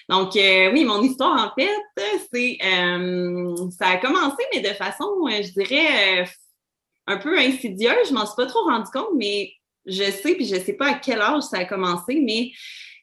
Donc 0.08 0.36
euh, 0.36 0.72
oui, 0.72 0.84
mon 0.84 1.02
histoire 1.02 1.52
en 1.52 1.60
fait, 1.60 2.16
c'est 2.32 2.58
euh, 2.64 3.56
ça 3.78 3.88
a 3.88 3.96
commencé, 3.98 4.42
mais 4.54 4.60
de 4.60 4.74
façon, 4.74 5.10
euh, 5.26 5.42
je 5.42 5.52
dirais, 5.52 6.26
un 7.06 7.16
peu 7.16 7.38
insidieuse. 7.38 8.08
Je 8.08 8.14
m'en 8.14 8.26
suis 8.26 8.36
pas 8.36 8.46
trop 8.46 8.64
rendu 8.64 8.90
compte, 8.92 9.10
mais 9.16 9.52
je 9.86 10.04
sais, 10.04 10.34
puis 10.34 10.46
je 10.46 10.56
sais 10.56 10.74
pas 10.74 10.90
à 10.90 10.94
quel 10.94 11.20
âge 11.20 11.42
ça 11.42 11.58
a 11.58 11.64
commencé, 11.64 12.20
mais 12.20 12.50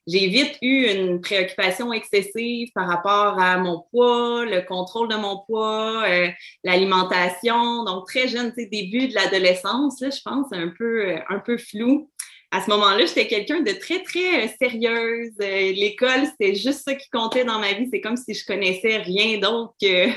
j'ai 0.09 0.27
vite 0.27 0.57
eu 0.61 0.87
une 0.87 1.21
préoccupation 1.21 1.93
excessive 1.93 2.69
par 2.73 2.87
rapport 2.87 3.39
à 3.39 3.57
mon 3.57 3.83
poids, 3.91 4.43
le 4.45 4.61
contrôle 4.61 5.07
de 5.07 5.15
mon 5.15 5.43
poids, 5.45 6.03
euh, 6.07 6.29
l'alimentation. 6.63 7.83
Donc, 7.83 8.07
très 8.07 8.27
jeune, 8.27 8.51
tu 8.53 8.63
sais, 8.63 8.65
début 8.65 9.07
de 9.07 9.13
l'adolescence, 9.13 9.97
je 10.01 10.21
pense, 10.23 10.47
un 10.51 10.69
peu, 10.75 11.09
euh, 11.09 11.19
un 11.29 11.39
peu 11.39 11.57
flou. 11.57 12.09
À 12.51 12.63
ce 12.63 12.71
moment-là, 12.71 13.05
j'étais 13.05 13.27
quelqu'un 13.27 13.59
de 13.59 13.71
très, 13.73 14.01
très 14.01 14.45
euh, 14.45 14.47
sérieuse. 14.59 15.35
l'école, 15.37 16.25
c'était 16.25 16.55
juste 16.55 16.81
ça 16.85 16.95
qui 16.95 17.07
comptait 17.11 17.45
dans 17.45 17.59
ma 17.59 17.73
vie. 17.73 17.87
C'est 17.91 18.01
comme 18.01 18.17
si 18.17 18.33
je 18.33 18.45
connaissais 18.45 18.97
rien 18.97 19.37
d'autre 19.37 19.75
que, 19.79 20.07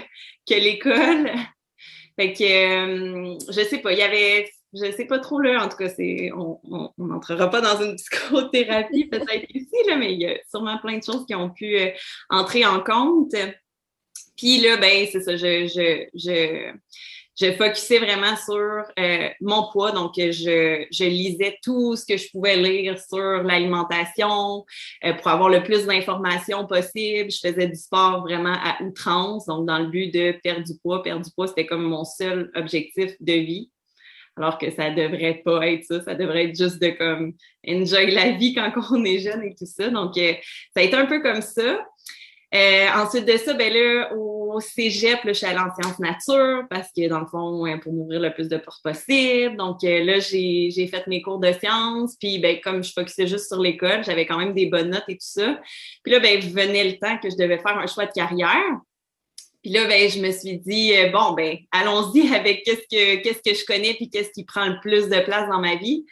que 0.49 0.55
l'école. 0.55 1.31
Fait 2.19 2.33
que, 2.33 3.37
je 3.53 3.69
sais 3.69 3.79
pas, 3.79 3.93
il 3.93 3.99
y 3.99 4.03
avait 4.03 4.51
je 4.75 4.91
sais 4.91 5.05
pas 5.05 5.19
trop 5.19 5.39
là, 5.39 5.65
en 5.65 5.69
tout 5.69 5.77
cas, 5.77 5.89
c'est, 5.89 6.31
on 6.33 6.61
n'entrera 6.99 7.51
pas 7.51 7.61
dans 7.61 7.83
une 7.83 7.97
psychothérapie 7.97 9.07
peut-être 9.07 9.47
ici, 9.55 9.77
là, 9.87 9.97
mais 9.97 10.15
il 10.15 10.21
y 10.21 10.27
a 10.27 10.37
sûrement 10.51 10.79
plein 10.79 10.99
de 10.99 11.03
choses 11.05 11.27
qui 11.27 11.35
ont 11.35 11.51
pu 11.51 11.79
euh, 11.79 11.91
entrer 12.31 12.65
en 12.65 12.81
compte. 12.81 13.35
Puis 14.37 14.61
là, 14.61 14.77
ben, 14.79 15.07
c'est 15.11 15.21
ça, 15.21 15.37
je, 15.37 15.67
je, 15.67 16.07
je, 16.15 16.73
je 17.39 17.53
focusais 17.53 17.99
vraiment 17.99 18.37
sur 18.37 18.85
euh, 18.99 19.29
mon 19.41 19.71
poids, 19.71 19.93
donc 19.93 20.13
je, 20.17 20.87
je 20.91 21.05
lisais 21.05 21.59
tout 21.63 21.97
ce 21.97 22.07
que 22.07 22.17
je 22.17 22.31
pouvais 22.31 22.57
lire 22.57 22.99
sur 22.99 23.43
l'alimentation 23.43 24.65
euh, 25.05 25.13
pour 25.15 25.29
avoir 25.29 25.49
le 25.51 25.63
plus 25.63 25.87
d'informations 25.87 26.67
possible. 26.67 27.31
Je 27.31 27.41
faisais 27.47 27.67
du 27.67 27.77
sport 27.77 28.23
vraiment 28.23 28.55
à 28.55 28.83
outrance, 28.83 29.47
donc 29.47 29.67
dans 29.67 29.79
le 29.79 29.89
but 29.89 30.13
de 30.13 30.33
perdre 30.43 30.65
du 30.65 30.79
poids. 30.79 31.03
Perdre 31.03 31.25
du 31.25 31.31
poids, 31.31 31.47
c'était 31.47 31.67
comme 31.67 31.85
mon 31.85 32.05
seul 32.05 32.51
objectif 32.55 33.13
de 33.21 33.33
vie 33.33 33.72
alors 34.37 34.59
que 34.59 34.71
ça 34.71 34.91
devrait 34.91 35.43
pas 35.45 35.67
être 35.69 35.85
ça. 35.85 36.03
Ça 36.03 36.15
devrait 36.15 36.45
être 36.45 36.57
juste 36.57 36.81
de 36.81 36.91
comme 36.91 37.35
enjoy 37.67 38.11
la 38.11 38.33
vie 38.33 38.55
quand 38.55 38.73
on 38.91 39.05
est 39.05 39.19
jeune 39.19 39.43
et 39.43 39.55
tout 39.55 39.67
ça. 39.67 39.89
Donc, 39.89 40.17
euh, 40.17 40.33
ça 40.75 40.81
a 40.81 40.83
été 40.83 40.97
un 40.97 41.07
peu 41.07 41.21
comme 41.21 41.43
ça. 41.43 41.87
Euh, 42.55 42.87
ensuite 42.95 43.25
de 43.25 43.37
ça, 43.39 43.55
ben 43.55 43.73
là, 43.73 44.13
au 44.15 44.61
cégep, 44.61 45.25
là, 45.25 45.33
je 45.33 45.39
suis 45.39 45.47
allée 45.47 45.59
en 45.59 45.75
sciences 45.75 45.99
nature 45.99 46.65
parce 46.69 46.89
que, 46.95 47.09
dans 47.09 47.21
le 47.21 47.27
fond, 47.27 47.65
pour 47.83 47.95
m'ouvrir 47.95 48.21
le 48.21 48.31
plus 48.31 48.49
de 48.49 48.59
portes 48.59 48.83
possible. 48.83 49.57
Donc 49.57 49.83
euh, 49.85 50.05
là, 50.05 50.19
j'ai 50.21 50.87
fait 50.87 51.07
mes 51.07 51.23
cours 51.23 51.39
de 51.39 51.51
sciences. 51.53 52.17
Puis, 52.21 52.39
ben, 52.41 52.61
comme 52.63 52.85
je 52.85 52.93
focusais 52.93 53.27
juste 53.27 53.47
sur 53.47 53.59
l'école, 53.59 54.05
j'avais 54.05 54.27
quand 54.27 54.37
même 54.37 54.53
des 54.53 54.67
bonnes 54.67 54.91
notes 54.91 55.05
et 55.09 55.15
tout 55.15 55.21
ça. 55.21 55.59
Puis 56.03 56.13
là, 56.13 56.21
ben, 56.21 56.41
venait 56.41 56.85
le 56.85 56.99
temps 56.99 57.17
que 57.17 57.31
je 57.31 57.37
devais 57.37 57.59
faire 57.59 57.79
un 57.79 57.87
choix 57.87 58.05
de 58.05 58.13
carrière. 58.13 58.81
Puis 59.63 59.71
là, 59.71 59.87
ben, 59.87 60.11
je 60.11 60.21
me 60.21 60.33
suis 60.33 60.59
dit, 60.59 60.93
euh, 60.97 61.11
bon, 61.11 61.33
ben, 61.33 61.57
allons-y 61.71 62.29
avec 62.35 62.65
qu'est-ce 62.65 62.83
que, 62.91 63.23
qu'est-ce 63.23 63.43
que 63.49 63.57
je 63.57 63.65
connais 63.65 63.95
puis 63.95 64.11
qu'est-ce 64.11 64.31
qui 64.31 64.45
prend 64.45 64.67
le 64.67 64.81
plus 64.81 65.09
de 65.09 65.21
place 65.21 65.49
dans 65.49 65.61
ma 65.61 65.77
vie. 65.77 66.05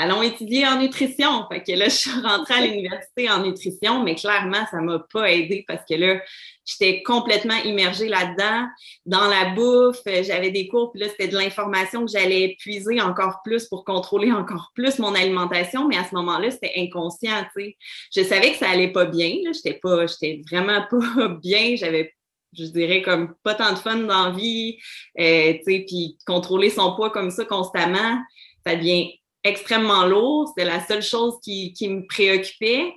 Allons 0.00 0.22
étudier 0.22 0.64
en 0.64 0.78
nutrition. 0.78 1.44
Fait 1.50 1.62
que 1.62 1.72
là, 1.72 1.84
je 1.88 1.94
suis 1.94 2.10
rentrée 2.10 2.54
à 2.54 2.66
l'université 2.66 3.30
en 3.30 3.42
nutrition, 3.42 4.02
mais 4.02 4.16
clairement, 4.16 4.64
ça 4.70 4.80
m'a 4.80 5.00
pas 5.12 5.30
aidé 5.30 5.64
parce 5.66 5.82
que 5.88 5.94
là, 5.94 6.20
j'étais 6.64 7.02
complètement 7.02 7.56
immergée 7.64 8.08
là-dedans, 8.08 8.66
dans 9.06 9.26
la 9.28 9.50
bouffe. 9.54 10.00
J'avais 10.04 10.50
des 10.50 10.66
cours, 10.68 10.90
puis 10.92 11.00
là, 11.00 11.08
c'était 11.08 11.28
de 11.28 11.36
l'information 11.36 12.04
que 12.04 12.10
j'allais 12.10 12.56
puiser 12.58 13.00
encore 13.00 13.40
plus 13.44 13.66
pour 13.66 13.84
contrôler 13.84 14.32
encore 14.32 14.72
plus 14.74 14.98
mon 14.98 15.14
alimentation. 15.14 15.86
Mais 15.86 15.96
à 15.96 16.04
ce 16.04 16.14
moment-là, 16.16 16.50
c'était 16.50 16.74
inconscient, 16.76 17.44
tu 17.56 17.62
sais. 17.62 17.76
Je 18.14 18.22
savais 18.22 18.52
que 18.52 18.58
ça 18.58 18.70
allait 18.70 18.92
pas 18.92 19.04
bien, 19.04 19.36
là. 19.44 19.52
J'étais 19.52 19.78
pas, 19.78 20.06
j'étais 20.06 20.42
vraiment 20.50 20.84
pas 20.90 21.28
bien. 21.42 21.76
J'avais 21.76 22.12
je 22.56 22.64
dirais 22.64 23.02
comme 23.02 23.34
pas 23.42 23.54
tant 23.54 23.72
de 23.72 23.78
fun 23.78 23.96
dans 23.96 24.30
la 24.30 24.36
vie, 24.36 24.78
euh, 25.18 25.54
tu 25.54 25.62
sais, 25.64 25.84
puis 25.86 26.18
contrôler 26.26 26.70
son 26.70 26.94
poids 26.96 27.10
comme 27.10 27.30
ça 27.30 27.44
constamment, 27.44 28.18
ça 28.66 28.76
devient 28.76 29.12
extrêmement 29.44 30.06
lourd. 30.06 30.48
C'était 30.48 30.68
la 30.68 30.84
seule 30.84 31.02
chose 31.02 31.34
qui, 31.42 31.72
qui 31.72 31.88
me 31.88 32.06
préoccupait. 32.06 32.92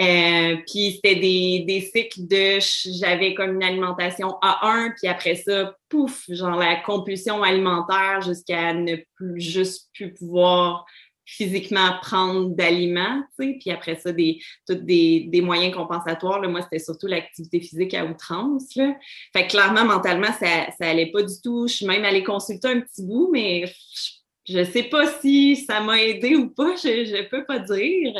Euh, 0.00 0.56
puis 0.68 0.92
c'était 0.92 1.16
des, 1.16 1.64
des 1.66 1.80
cycles 1.80 2.28
de 2.28 2.60
j'avais 3.00 3.34
comme 3.34 3.56
une 3.56 3.64
alimentation 3.64 4.28
A1, 4.42 4.94
puis 4.96 5.08
après 5.08 5.34
ça, 5.34 5.74
pouf, 5.88 6.24
genre 6.28 6.56
la 6.56 6.76
compulsion 6.76 7.42
alimentaire 7.42 8.22
jusqu'à 8.22 8.74
ne 8.74 8.94
plus 9.16 9.40
juste 9.40 9.88
plus 9.92 10.14
pouvoir 10.14 10.86
physiquement 11.30 11.98
prendre 12.00 12.48
d'aliments, 12.56 13.22
puis 13.36 13.70
après 13.70 13.96
ça, 13.96 14.12
des, 14.12 14.40
des, 14.66 15.26
des 15.28 15.40
moyens 15.42 15.74
compensatoires. 15.74 16.40
Là, 16.40 16.48
moi, 16.48 16.62
c'était 16.62 16.78
surtout 16.78 17.06
l'activité 17.06 17.60
physique 17.60 17.92
à 17.92 18.06
outrance. 18.06 18.74
Là. 18.76 18.96
Fait 19.34 19.46
que 19.46 19.50
clairement, 19.50 19.84
mentalement, 19.84 20.32
ça, 20.32 20.70
ça 20.78 20.88
allait 20.88 21.10
pas 21.10 21.22
du 21.22 21.34
tout. 21.44 21.68
Je 21.68 21.74
suis 21.74 21.86
même 21.86 22.04
allée 22.06 22.24
consulter 22.24 22.68
un 22.68 22.80
petit 22.80 23.02
bout, 23.02 23.28
mais 23.30 23.66
je, 23.66 24.54
je 24.54 24.64
sais 24.64 24.84
pas 24.84 25.06
si 25.20 25.56
ça 25.56 25.80
m'a 25.80 26.00
aidé 26.02 26.34
ou 26.34 26.48
pas, 26.48 26.74
je, 26.76 27.04
je 27.04 27.28
peux 27.28 27.44
pas 27.44 27.58
dire. 27.58 28.14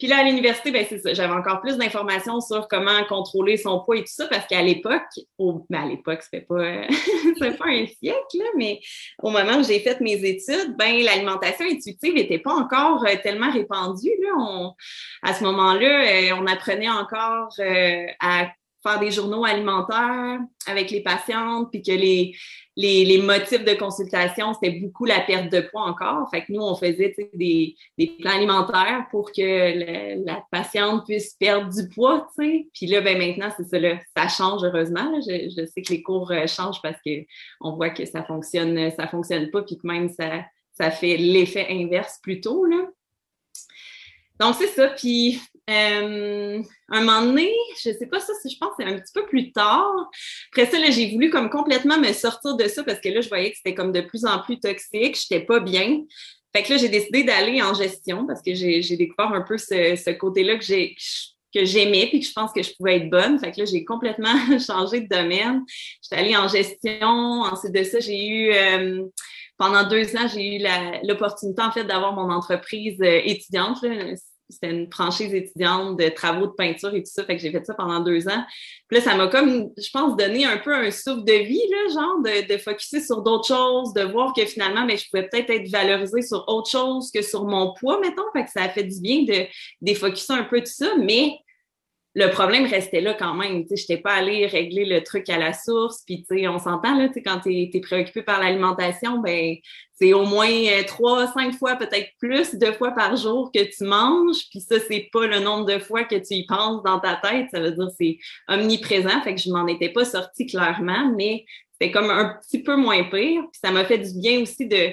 Puis 0.00 0.08
là, 0.08 0.20
à 0.20 0.22
l'université, 0.24 0.70
ben 0.70 0.84
c'est 0.88 0.98
ça, 0.98 1.12
j'avais 1.12 1.34
encore 1.34 1.60
plus 1.60 1.76
d'informations 1.76 2.40
sur 2.40 2.66
comment 2.68 3.04
contrôler 3.04 3.58
son 3.58 3.80
poids 3.80 3.98
et 3.98 4.00
tout 4.00 4.12
ça, 4.12 4.26
parce 4.28 4.46
qu'à 4.46 4.62
l'époque, 4.62 5.02
au, 5.36 5.66
ben 5.68 5.82
à 5.82 5.86
l'époque, 5.86 6.22
c'était 6.22 6.44
pas, 6.44 6.56
pas 7.58 7.66
un 7.66 7.86
siècle, 7.86 8.38
là, 8.38 8.46
mais 8.56 8.80
au 9.22 9.28
moment 9.28 9.58
où 9.58 9.62
j'ai 9.62 9.78
fait 9.80 10.00
mes 10.00 10.24
études, 10.24 10.74
ben 10.78 11.02
l'alimentation 11.04 11.66
intuitive 11.66 12.14
n'était 12.14 12.38
pas 12.38 12.54
encore 12.54 13.04
euh, 13.04 13.14
tellement 13.22 13.52
répandue. 13.52 14.14
Là. 14.22 14.30
On, 14.38 14.74
à 15.22 15.34
ce 15.34 15.44
moment-là, 15.44 16.30
euh, 16.32 16.36
on 16.38 16.46
apprenait 16.46 16.88
encore 16.88 17.52
euh, 17.58 18.06
à 18.20 18.48
faire 18.82 18.98
des 18.98 19.10
journaux 19.10 19.44
alimentaires 19.44 20.38
avec 20.66 20.90
les 20.90 21.02
patientes, 21.02 21.68
puis 21.70 21.82
que 21.82 21.92
les, 21.92 22.34
les, 22.76 23.04
les 23.04 23.20
motifs 23.20 23.64
de 23.64 23.74
consultation, 23.74 24.54
c'était 24.54 24.78
beaucoup 24.80 25.04
la 25.04 25.20
perte 25.20 25.52
de 25.52 25.60
poids 25.60 25.82
encore. 25.82 26.28
Fait 26.30 26.44
que 26.44 26.52
nous, 26.52 26.62
on 26.62 26.74
faisait 26.74 27.14
des, 27.34 27.76
des 27.98 28.06
plans 28.20 28.32
alimentaires 28.32 29.06
pour 29.10 29.32
que 29.32 30.24
la 30.24 30.42
patiente 30.50 31.04
puisse 31.04 31.34
perdre 31.34 31.70
du 31.70 31.88
poids, 31.88 32.26
tu 32.38 32.44
sais. 32.44 32.68
Puis 32.72 32.86
là, 32.86 33.00
ben 33.00 33.18
maintenant, 33.18 33.52
c'est 33.56 33.68
ça, 33.68 33.78
là, 33.78 33.98
ça 34.16 34.28
change 34.28 34.64
heureusement. 34.64 35.20
Je, 35.20 35.50
je, 35.50 35.66
sais 35.66 35.82
que 35.82 35.92
les 35.92 36.02
cours 36.02 36.30
euh, 36.30 36.46
changent 36.46 36.80
parce 36.82 36.98
que 37.04 37.24
on 37.60 37.74
voit 37.74 37.90
que 37.90 38.06
ça 38.06 38.22
fonctionne, 38.24 38.90
ça 38.92 39.06
fonctionne 39.08 39.50
pas, 39.50 39.62
puis 39.62 39.76
que 39.76 39.86
même 39.86 40.08
ça, 40.08 40.44
ça 40.72 40.90
fait 40.90 41.16
l'effet 41.16 41.66
inverse 41.68 42.18
plutôt, 42.22 42.64
là. 42.64 42.78
Donc, 44.40 44.54
c'est 44.54 44.68
ça. 44.68 44.88
Puis, 44.88 45.38
euh, 45.68 46.62
un 46.88 47.00
moment 47.00 47.22
donné, 47.22 47.52
je 47.76 47.90
sais 47.90 48.06
pas 48.06 48.20
ça, 48.20 48.32
je 48.44 48.56
pense 48.58 48.70
que 48.70 48.82
c'est 48.82 48.84
un 48.84 48.98
petit 48.98 49.12
peu 49.14 49.26
plus 49.26 49.52
tard. 49.52 50.08
Après 50.52 50.66
ça, 50.66 50.78
j'ai 50.90 51.10
voulu 51.12 51.30
comme 51.30 51.50
complètement 51.50 51.98
me 51.98 52.12
sortir 52.12 52.56
de 52.56 52.66
ça 52.66 52.82
parce 52.82 53.00
que 53.00 53.08
là, 53.08 53.20
je 53.20 53.28
voyais 53.28 53.50
que 53.50 53.56
c'était 53.56 53.74
comme 53.74 53.92
de 53.92 54.00
plus 54.00 54.24
en 54.24 54.40
plus 54.40 54.58
toxique, 54.58 55.18
j'étais 55.20 55.44
pas 55.44 55.60
bien. 55.60 56.00
Fait 56.54 56.62
que 56.62 56.72
là, 56.72 56.78
j'ai 56.78 56.88
décidé 56.88 57.22
d'aller 57.22 57.62
en 57.62 57.74
gestion 57.74 58.26
parce 58.26 58.42
que 58.42 58.54
j'ai 58.54 58.96
découvert 58.96 59.32
un 59.32 59.42
peu 59.42 59.58
ce, 59.58 59.96
ce 59.96 60.10
côté-là 60.10 60.56
que 60.56 60.64
j'ai 60.64 60.96
que 61.52 61.64
j'aimais 61.64 62.06
puis 62.08 62.20
que 62.20 62.26
je 62.26 62.32
pense 62.32 62.52
que 62.52 62.62
je 62.62 62.70
pouvais 62.76 62.98
être 62.98 63.10
bonne. 63.10 63.38
Fait 63.40 63.50
que 63.50 63.58
là, 63.60 63.64
j'ai 63.64 63.84
complètement 63.84 64.34
changé 64.64 65.00
de 65.00 65.08
domaine. 65.08 65.64
J'étais 66.00 66.22
allée 66.22 66.36
en 66.36 66.46
gestion. 66.46 67.08
Ensuite 67.42 67.74
de 67.74 67.82
ça, 67.82 67.98
j'ai 67.98 68.24
eu 68.24 68.52
euh, 68.52 69.02
pendant 69.58 69.88
deux 69.88 70.16
ans, 70.16 70.28
j'ai 70.32 70.56
eu 70.56 70.62
l'opportunité 71.02 71.60
en 71.60 71.72
fait 71.72 71.84
d'avoir 71.84 72.14
mon 72.14 72.32
entreprise 72.32 73.00
euh, 73.02 73.20
étudiante. 73.24 73.82
Là 73.82 74.14
c'était 74.50 74.70
une 74.70 74.92
franchise 74.92 75.32
étudiante 75.32 75.98
de 75.98 76.08
travaux 76.08 76.46
de 76.46 76.52
peinture 76.52 76.94
et 76.94 77.02
tout 77.02 77.10
ça. 77.10 77.24
Fait 77.24 77.36
que 77.36 77.42
j'ai 77.42 77.50
fait 77.50 77.64
ça 77.64 77.74
pendant 77.74 78.00
deux 78.00 78.28
ans. 78.28 78.44
Puis 78.88 78.98
là, 78.98 79.04
ça 79.04 79.14
m'a 79.16 79.28
comme, 79.28 79.70
je 79.76 79.90
pense, 79.92 80.16
donné 80.16 80.44
un 80.44 80.58
peu 80.58 80.74
un 80.74 80.90
souffle 80.90 81.24
de 81.24 81.32
vie, 81.32 81.62
là, 81.70 81.94
genre, 81.94 82.22
de, 82.22 82.52
de 82.52 82.58
focuser 82.58 83.00
sur 83.00 83.22
d'autres 83.22 83.46
choses, 83.46 83.92
de 83.94 84.02
voir 84.02 84.32
que 84.32 84.44
finalement, 84.44 84.84
mais 84.84 84.94
ben, 84.94 84.98
je 84.98 85.04
pouvais 85.10 85.28
peut-être 85.28 85.50
être 85.50 85.70
valorisée 85.70 86.22
sur 86.22 86.44
autre 86.48 86.70
chose 86.70 87.10
que 87.12 87.22
sur 87.22 87.44
mon 87.44 87.74
poids, 87.74 88.00
mettons. 88.00 88.22
Fait 88.32 88.44
que 88.44 88.50
ça 88.50 88.64
a 88.64 88.68
fait 88.68 88.84
du 88.84 89.00
bien 89.00 89.22
de 89.22 89.46
défocuser 89.80 90.32
un 90.32 90.44
peu 90.44 90.60
tout 90.60 90.66
ça. 90.66 90.94
Mais 90.98 91.38
le 92.14 92.28
problème 92.28 92.66
restait 92.66 93.00
là 93.00 93.14
quand 93.14 93.34
même. 93.34 93.64
Je 93.68 93.74
n'étais 93.74 93.98
pas 93.98 94.14
allée 94.14 94.46
régler 94.46 94.84
le 94.84 95.02
truc 95.02 95.28
à 95.28 95.38
la 95.38 95.52
source. 95.52 96.02
Puis, 96.04 96.24
on 96.48 96.58
s'entend, 96.58 96.96
là, 96.96 97.08
quand 97.24 97.40
tu 97.40 97.52
es, 97.52 97.80
préoccupé 97.80 98.22
par 98.22 98.40
l'alimentation, 98.40 99.20
ben 99.20 99.56
c'est 99.92 100.12
au 100.12 100.24
moins 100.24 100.48
euh, 100.48 100.82
trois, 100.86 101.28
cinq 101.28 101.54
fois, 101.54 101.76
peut-être 101.76 102.08
plus, 102.18 102.54
deux 102.56 102.72
fois 102.72 102.92
par 102.92 103.16
jour 103.16 103.52
que 103.54 103.62
tu 103.62 103.84
manges. 103.84 104.48
Puis 104.50 104.60
ça, 104.60 104.76
c'est 104.80 105.08
pas 105.12 105.26
le 105.26 105.38
nombre 105.38 105.66
de 105.66 105.78
fois 105.78 106.04
que 106.04 106.16
tu 106.16 106.34
y 106.34 106.46
penses 106.46 106.82
dans 106.82 106.98
ta 106.98 107.16
tête. 107.16 107.46
Ça 107.52 107.60
veut 107.60 107.72
dire 107.72 107.88
c'est 107.98 108.18
omniprésent. 108.48 109.20
Fait 109.22 109.34
que 109.34 109.40
je 109.40 109.50
m'en 109.50 109.66
étais 109.66 109.90
pas 109.90 110.04
sortie 110.04 110.46
clairement, 110.46 111.12
mais 111.16 111.44
c'était 111.72 111.92
comme 111.92 112.10
un 112.10 112.38
petit 112.42 112.62
peu 112.62 112.76
moins 112.76 113.04
pire. 113.04 113.42
Puis 113.52 113.60
ça 113.62 113.70
m'a 113.70 113.84
fait 113.84 113.98
du 113.98 114.18
bien 114.18 114.40
aussi 114.42 114.66
de 114.66 114.90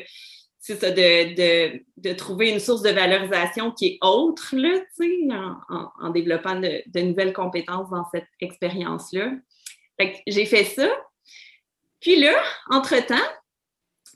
c'est 0.67 0.81
ça, 0.81 0.91
de, 0.91 1.33
de, 1.33 1.81
de, 1.95 2.13
trouver 2.13 2.49
une 2.49 2.59
source 2.59 2.81
de 2.81 2.89
valorisation 2.89 3.71
qui 3.71 3.87
est 3.87 3.97
autre, 4.01 4.53
là, 4.53 4.81
sais, 4.97 5.19
en, 5.31 5.91
en, 5.97 6.09
développant 6.09 6.59
de, 6.59 6.83
de, 6.87 6.99
nouvelles 6.99 7.31
compétences 7.31 7.89
dans 7.89 8.03
cette 8.11 8.27
expérience-là. 8.41 9.31
j'ai 10.27 10.45
fait 10.45 10.65
ça. 10.65 10.89
Puis 12.01 12.19
là, 12.19 12.33
entre-temps, 12.69 13.15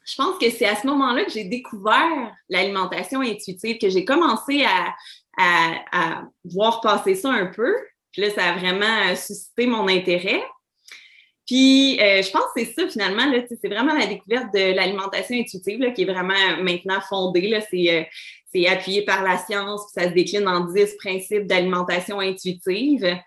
je 0.05 0.15
pense 0.17 0.38
que 0.39 0.50
c'est 0.50 0.65
à 0.65 0.75
ce 0.75 0.86
moment-là 0.88 1.24
que 1.24 1.31
j'ai 1.31 1.46
découvert 1.46 2.36
l'alimentation 2.50 3.22
intuitive, 3.22 3.77
que 3.77 3.89
j'ai 3.89 4.03
commencé 4.03 4.65
à, 4.65 4.93
à, 5.38 5.75
à, 5.93 6.24
voir 6.43 6.81
passer 6.81 7.15
ça 7.15 7.29
un 7.29 7.46
peu. 7.46 7.74
Puis 8.12 8.24
là, 8.24 8.29
ça 8.31 8.50
a 8.50 8.58
vraiment 8.58 9.15
suscité 9.15 9.67
mon 9.67 9.88
intérêt. 9.88 10.43
Puis, 11.51 12.00
euh, 12.00 12.22
je 12.22 12.31
pense 12.31 12.43
que 12.55 12.63
c'est 12.63 12.74
ça 12.74 12.88
finalement, 12.88 13.24
c'est 13.62 13.67
vraiment 13.67 13.93
la 13.93 14.05
découverte 14.05 14.53
de 14.53 14.74
l'alimentation 14.74 15.36
intuitive 15.36 15.91
qui 15.93 16.03
est 16.03 16.05
vraiment 16.05 16.34
maintenant 16.63 17.01
fondée. 17.10 17.53
Euh, 17.53 18.03
c'est 18.53 18.67
appuyé 18.67 19.01
par 19.01 19.22
la 19.22 19.38
science, 19.38 19.81
puis 19.91 20.01
ça 20.01 20.10
se 20.10 20.13
décline 20.13 20.48
en 20.48 20.62
10 20.62 20.96
principes 20.96 21.48
d'alimentation 21.48 22.22
intuitive. 22.22 23.17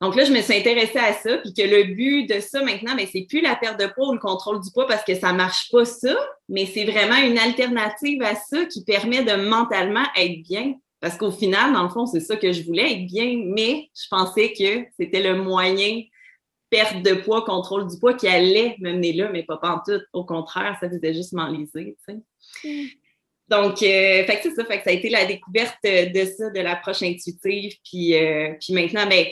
Donc 0.00 0.14
là, 0.14 0.24
je 0.24 0.30
me 0.30 0.40
suis 0.40 0.54
intéressée 0.54 1.00
à 1.00 1.14
ça, 1.14 1.38
puis 1.38 1.52
que 1.52 1.62
le 1.62 1.94
but 1.96 2.26
de 2.28 2.38
ça 2.38 2.62
maintenant, 2.62 2.94
mais 2.94 3.06
ben, 3.06 3.10
c'est 3.12 3.26
plus 3.28 3.40
la 3.40 3.56
perte 3.56 3.80
de 3.80 3.88
poids 3.88 4.10
ou 4.10 4.12
le 4.12 4.20
contrôle 4.20 4.60
du 4.60 4.70
poids 4.70 4.86
parce 4.86 5.02
que 5.02 5.16
ça 5.16 5.32
marche 5.32 5.68
pas 5.72 5.84
ça, 5.84 6.14
mais 6.48 6.66
c'est 6.66 6.84
vraiment 6.84 7.16
une 7.16 7.38
alternative 7.38 8.22
à 8.22 8.36
ça 8.36 8.66
qui 8.66 8.84
permet 8.84 9.24
de 9.24 9.48
mentalement 9.48 10.04
être 10.16 10.42
bien. 10.48 10.74
Parce 11.00 11.16
qu'au 11.16 11.32
final, 11.32 11.72
dans 11.72 11.82
le 11.82 11.88
fond, 11.88 12.06
c'est 12.06 12.20
ça 12.20 12.36
que 12.36 12.52
je 12.52 12.62
voulais, 12.62 12.92
être 12.92 13.06
bien, 13.06 13.42
mais 13.46 13.90
je 14.00 14.06
pensais 14.08 14.52
que 14.52 14.86
c'était 14.96 15.24
le 15.24 15.42
moyen 15.42 16.02
perte 16.70 17.02
de 17.02 17.14
poids, 17.14 17.44
contrôle 17.44 17.86
du 17.86 17.98
poids 17.98 18.14
qui 18.14 18.28
allait 18.28 18.76
me 18.80 18.92
mener 18.92 19.12
là, 19.12 19.28
mais 19.30 19.42
pas 19.42 19.58
en 19.62 19.78
tout. 19.78 20.00
Au 20.12 20.24
contraire, 20.24 20.76
ça 20.80 20.88
faisait 20.88 21.14
juste 21.14 21.32
m'enliser, 21.32 21.96
tu 22.06 22.14
sais. 22.14 22.68
Mm. 22.68 22.88
Donc, 23.48 23.82
euh, 23.82 24.24
fait 24.24 24.36
que 24.36 24.42
c'est 24.42 24.54
ça, 24.54 24.64
fait 24.64 24.78
que 24.78 24.84
ça 24.84 24.90
a 24.90 24.94
été 24.94 25.10
la 25.10 25.26
découverte 25.26 25.78
de 25.84 26.24
ça, 26.24 26.50
de 26.50 26.60
l'approche 26.60 27.02
intuitive. 27.02 27.74
Puis, 27.84 28.16
euh, 28.16 28.54
puis 28.60 28.72
maintenant, 28.72 29.06
ben, 29.06 29.26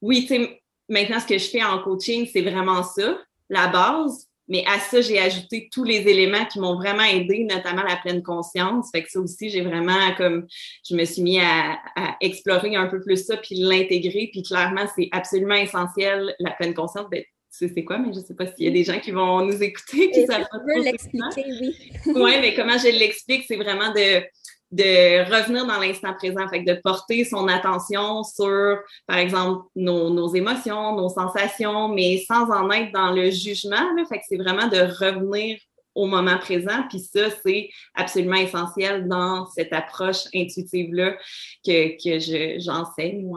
oui, 0.00 0.22
tu 0.22 0.28
sais, 0.28 0.62
maintenant, 0.88 1.20
ce 1.20 1.26
que 1.26 1.38
je 1.38 1.48
fais 1.48 1.62
en 1.62 1.82
coaching, 1.82 2.28
c'est 2.32 2.40
vraiment 2.40 2.82
ça, 2.82 3.18
la 3.50 3.68
base. 3.68 4.27
Mais 4.48 4.64
à 4.66 4.78
ça, 4.78 5.00
j'ai 5.00 5.18
ajouté 5.18 5.68
tous 5.72 5.84
les 5.84 6.08
éléments 6.08 6.44
qui 6.46 6.58
m'ont 6.58 6.76
vraiment 6.76 7.04
aidé, 7.04 7.44
notamment 7.44 7.82
la 7.82 7.96
pleine 7.96 8.22
conscience. 8.22 8.90
Fait 8.90 9.02
que 9.02 9.10
ça 9.10 9.20
aussi, 9.20 9.50
j'ai 9.50 9.60
vraiment 9.60 10.14
comme 10.16 10.46
je 10.88 10.94
me 10.94 11.04
suis 11.04 11.22
mis 11.22 11.38
à, 11.40 11.78
explorer 12.20 12.74
un 12.76 12.86
peu 12.86 13.00
plus 13.00 13.24
ça, 13.24 13.36
puis 13.36 13.56
l'intégrer. 13.56 14.28
Puis 14.32 14.42
clairement, 14.42 14.86
c'est 14.96 15.08
absolument 15.12 15.54
essentiel, 15.54 16.34
la 16.38 16.52
pleine 16.52 16.74
conscience. 16.74 17.06
Ben, 17.10 17.22
tu 17.22 17.66
sais 17.66 17.72
c'est 17.74 17.84
quoi, 17.84 17.98
mais 17.98 18.12
je 18.12 18.20
sais 18.20 18.34
pas 18.34 18.46
s'il 18.46 18.66
y 18.66 18.68
a 18.68 18.72
des 18.72 18.84
gens 18.84 19.00
qui 19.00 19.10
vont 19.10 19.44
nous 19.44 19.62
écouter 19.62 20.10
qui 20.10 20.26
savent 20.26 20.46
pas 20.50 20.78
l'expliquer, 20.82 21.44
oui. 21.60 21.74
oui, 22.06 22.32
mais 22.40 22.54
comment 22.54 22.76
je 22.78 22.88
l'explique, 22.88 23.44
c'est 23.46 23.56
vraiment 23.56 23.92
de 23.92 24.22
de 24.70 25.24
revenir 25.24 25.66
dans 25.66 25.78
l'instant 25.78 26.12
présent, 26.14 26.46
fait 26.48 26.62
de 26.62 26.74
porter 26.82 27.24
son 27.24 27.48
attention 27.48 28.22
sur, 28.22 28.78
par 29.06 29.16
exemple, 29.16 29.64
nos, 29.74 30.34
émotions, 30.34 30.96
nos 30.96 31.08
sensations, 31.08 31.88
mais 31.88 32.22
sans 32.26 32.50
en 32.50 32.70
être 32.70 32.92
dans 32.92 33.12
le 33.12 33.30
jugement. 33.30 33.94
Là, 33.96 34.04
fait 34.08 34.18
que 34.18 34.24
c'est 34.28 34.36
vraiment 34.36 34.68
de 34.68 34.78
revenir 34.78 35.58
au 35.94 36.06
moment 36.06 36.38
présent. 36.38 36.84
Puis 36.90 37.00
ça, 37.00 37.30
c'est 37.44 37.70
absolument 37.94 38.36
essentiel 38.36 39.08
dans 39.08 39.46
cette 39.46 39.72
approche 39.72 40.26
intuitive-là 40.34 41.16
que, 41.64 41.96
que 41.96 42.60
j'enseigne 42.60 43.30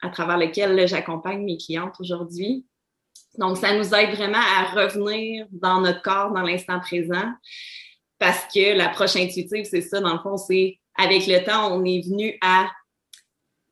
à 0.00 0.08
travers 0.08 0.38
lequel 0.38 0.88
j'accompagne 0.88 1.44
mes 1.44 1.58
clientes 1.58 1.94
aujourd'hui. 2.00 2.66
Donc, 3.38 3.56
ça 3.56 3.76
nous 3.76 3.94
aide 3.94 4.14
vraiment 4.14 4.38
à 4.38 4.64
revenir 4.74 5.46
dans 5.52 5.80
notre 5.80 6.02
corps, 6.02 6.32
dans 6.32 6.42
l'instant 6.42 6.80
présent 6.80 7.32
parce 8.22 8.44
que 8.54 8.76
l'approche 8.76 9.16
intuitive, 9.16 9.66
c'est 9.68 9.80
ça, 9.80 10.00
dans 10.00 10.12
le 10.12 10.20
fond, 10.20 10.36
c'est 10.36 10.78
avec 10.96 11.26
le 11.26 11.42
temps, 11.42 11.76
on 11.76 11.84
est 11.84 12.08
venu 12.08 12.38
à 12.40 12.70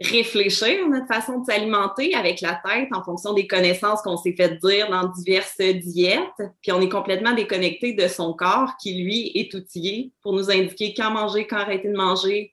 réfléchir 0.01 0.87
à 0.87 0.89
notre 0.89 1.07
façon 1.07 1.39
de 1.39 1.45
s'alimenter 1.45 2.17
avec 2.17 2.41
la 2.41 2.61
tête 2.67 2.89
en 2.93 3.05
fonction 3.05 3.33
des 3.33 3.47
connaissances 3.47 4.03
qu'on 4.03 4.17
s'est 4.17 4.35
fait 4.37 4.59
dire 4.61 4.91
dans 4.91 5.07
diverses 5.07 5.61
diètes. 5.61 6.43
Puis 6.63 6.73
on 6.73 6.81
est 6.81 6.89
complètement 6.89 7.33
déconnecté 7.33 7.93
de 7.93 8.09
son 8.09 8.33
corps 8.33 8.73
qui, 8.83 9.01
lui, 9.05 9.31
est 9.37 9.55
outillé 9.55 10.11
pour 10.21 10.33
nous 10.33 10.51
indiquer 10.51 10.95
quand 10.97 11.13
manger, 11.13 11.47
quand 11.47 11.59
arrêter 11.59 11.87
de 11.87 11.97
manger, 11.97 12.51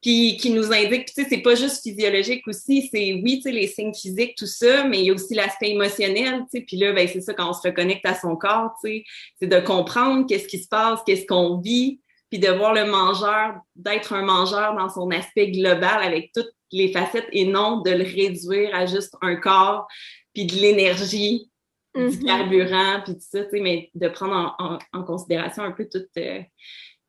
puis 0.00 0.38
qui 0.38 0.50
nous 0.50 0.72
indique, 0.72 1.06
tu 1.06 1.12
sais, 1.12 1.26
c'est 1.28 1.42
pas 1.42 1.54
juste 1.54 1.82
physiologique 1.82 2.46
aussi, 2.48 2.88
c'est 2.92 3.20
oui, 3.22 3.36
tu 3.36 3.42
sais, 3.42 3.52
les 3.52 3.66
signes 3.66 3.92
physiques, 3.92 4.34
tout 4.36 4.46
ça, 4.46 4.84
mais 4.84 5.00
il 5.00 5.04
y 5.06 5.10
a 5.10 5.14
aussi 5.14 5.34
l'aspect 5.34 5.70
émotionnel, 5.70 6.40
tu 6.50 6.58
sais, 6.58 6.64
puis 6.66 6.78
là, 6.78 6.92
ben, 6.92 7.06
c'est 7.06 7.20
ça, 7.20 7.34
quand 7.34 7.50
on 7.50 7.52
se 7.52 7.66
reconnecte 7.66 8.06
à 8.06 8.14
son 8.14 8.36
corps, 8.36 8.74
tu 8.82 8.90
sais, 8.90 9.04
c'est 9.38 9.46
de 9.46 9.60
comprendre 9.60 10.26
qu'est-ce 10.26 10.48
qui 10.48 10.58
se 10.58 10.68
passe, 10.68 11.00
qu'est-ce 11.04 11.26
qu'on 11.26 11.58
vit, 11.58 12.00
puis 12.30 12.38
de 12.38 12.48
voir 12.48 12.72
le 12.72 12.86
mangeur, 12.86 13.56
d'être 13.76 14.14
un 14.14 14.22
mangeur 14.22 14.74
dans 14.74 14.88
son 14.88 15.10
aspect 15.10 15.50
global 15.50 16.02
avec 16.02 16.32
toutes 16.32 16.52
les 16.72 16.92
facettes 16.92 17.28
et 17.32 17.44
non 17.44 17.82
de 17.82 17.90
le 17.90 18.04
réduire 18.04 18.74
à 18.74 18.86
juste 18.86 19.14
un 19.20 19.36
corps, 19.36 19.86
puis 20.32 20.46
de 20.46 20.54
l'énergie, 20.54 21.50
du 21.94 22.02
mm-hmm. 22.02 22.24
carburant, 22.24 23.00
puis 23.04 23.14
tout 23.14 23.20
ça, 23.20 23.44
tu 23.44 23.50
sais, 23.50 23.60
mais 23.60 23.90
de 23.94 24.08
prendre 24.08 24.56
en, 24.92 25.02
considération 25.02 25.62
un 25.62 25.72
peu 25.72 25.86
euh, 26.16 26.40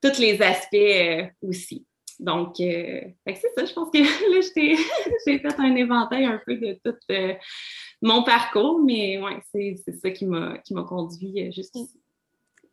tous 0.02 0.20
les 0.20 0.42
aspects 0.42 0.74
euh, 0.74 1.24
aussi. 1.42 1.86
Donc, 2.22 2.60
euh, 2.60 3.02
c'est 3.26 3.52
ça, 3.56 3.66
je 3.66 3.74
pense 3.74 3.90
que 3.92 3.98
là, 3.98 4.76
j'ai 5.28 5.40
fait 5.40 5.60
un 5.60 5.76
éventail 5.76 6.26
un 6.26 6.40
peu 6.46 6.56
de 6.56 6.80
tout 6.84 6.96
mon 8.02 8.24
parcours, 8.24 8.80
mais 8.80 9.22
ouais, 9.22 9.42
c'est 9.52 9.76
ça 10.00 10.10
qui 10.12 10.26
m'a 10.26 10.58
conduit 10.88 11.52
jusqu'ici. 11.52 12.00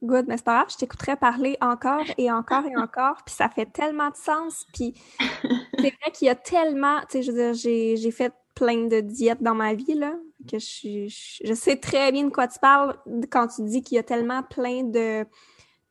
Good, 0.01 0.27
mais 0.29 0.37
c'est 0.37 0.45
pas 0.45 0.59
grave, 0.59 0.69
je 0.71 0.77
t'écouterais 0.77 1.17
parler 1.17 1.57
encore 1.61 2.05
et 2.19 2.31
encore 2.31 2.65
et 2.67 2.77
encore, 2.77 3.17
puis 3.27 3.35
ça 3.35 3.49
fait 3.49 3.67
tellement 3.67 4.11
de 4.11 4.17
sens, 4.17 4.65
puis 4.73 4.95
c'est 5.19 5.93
vrai 6.01 6.13
qu'il 6.15 6.27
y 6.27 6.29
a 6.29 6.37
tellement, 6.37 7.01
tu 7.01 7.07
sais, 7.11 7.23
je 7.23 7.33
veux 7.33 7.53
dire, 7.53 7.97
j'ai 7.97 8.11
fait 8.13 8.33
plein 8.55 8.87
de 8.87 9.01
diètes 9.01 9.43
dans 9.43 9.57
ma 9.57 9.75
vie, 9.75 9.95
là, 9.95 10.15
que 10.49 10.59
je, 10.61 11.09
je, 11.09 11.55
sais 11.55 11.77
très 11.77 12.13
bien 12.13 12.25
de 12.25 12.31
quoi 12.31 12.47
tu 12.47 12.61
parles 12.61 12.97
quand 13.31 13.49
tu 13.49 13.65
dis 13.65 13.83
qu'il 13.83 13.97
y 13.97 13.99
a 13.99 14.05
tellement 14.05 14.45
plein 14.45 14.85
de 14.85 15.27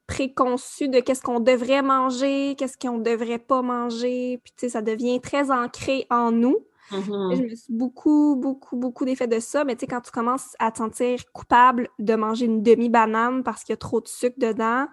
préconçus 0.07 0.87
de 0.87 0.99
qu'est-ce 0.99 1.21
qu'on 1.21 1.39
devrait 1.39 1.81
manger, 1.81 2.55
qu'est-ce 2.57 2.77
qu'on 2.77 2.97
devrait 2.97 3.39
pas 3.39 3.61
manger, 3.61 4.39
puis 4.43 4.53
tu 4.57 4.61
sais, 4.61 4.69
ça 4.69 4.81
devient 4.81 5.19
très 5.21 5.51
ancré 5.51 6.07
en 6.09 6.31
nous. 6.31 6.57
Mm-hmm. 6.91 7.35
Je 7.35 7.41
me 7.43 7.55
suis 7.55 7.73
beaucoup, 7.73 8.37
beaucoup, 8.37 8.77
beaucoup 8.77 9.05
défait 9.05 9.27
de 9.27 9.39
ça. 9.39 9.65
Mais 9.65 9.75
tu 9.75 9.81
sais, 9.81 9.87
quand 9.87 10.01
tu 10.01 10.11
commences 10.11 10.55
à 10.59 10.71
te 10.71 10.77
sentir 10.77 11.19
coupable 11.33 11.89
de 11.99 12.15
manger 12.15 12.45
une 12.45 12.63
demi-banane 12.63 13.43
parce 13.43 13.63
qu'il 13.63 13.73
y 13.73 13.75
a 13.75 13.77
trop 13.77 13.99
de 13.99 14.07
sucre 14.07 14.39
dedans, 14.39 14.87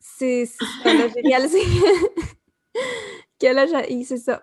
c'est 0.00 0.46
ça. 0.46 0.66
j'ai 0.84 1.20
réalisé 1.22 1.60
que 3.40 3.46
là, 3.46 3.66
c'est 4.04 4.18
ça. 4.18 4.42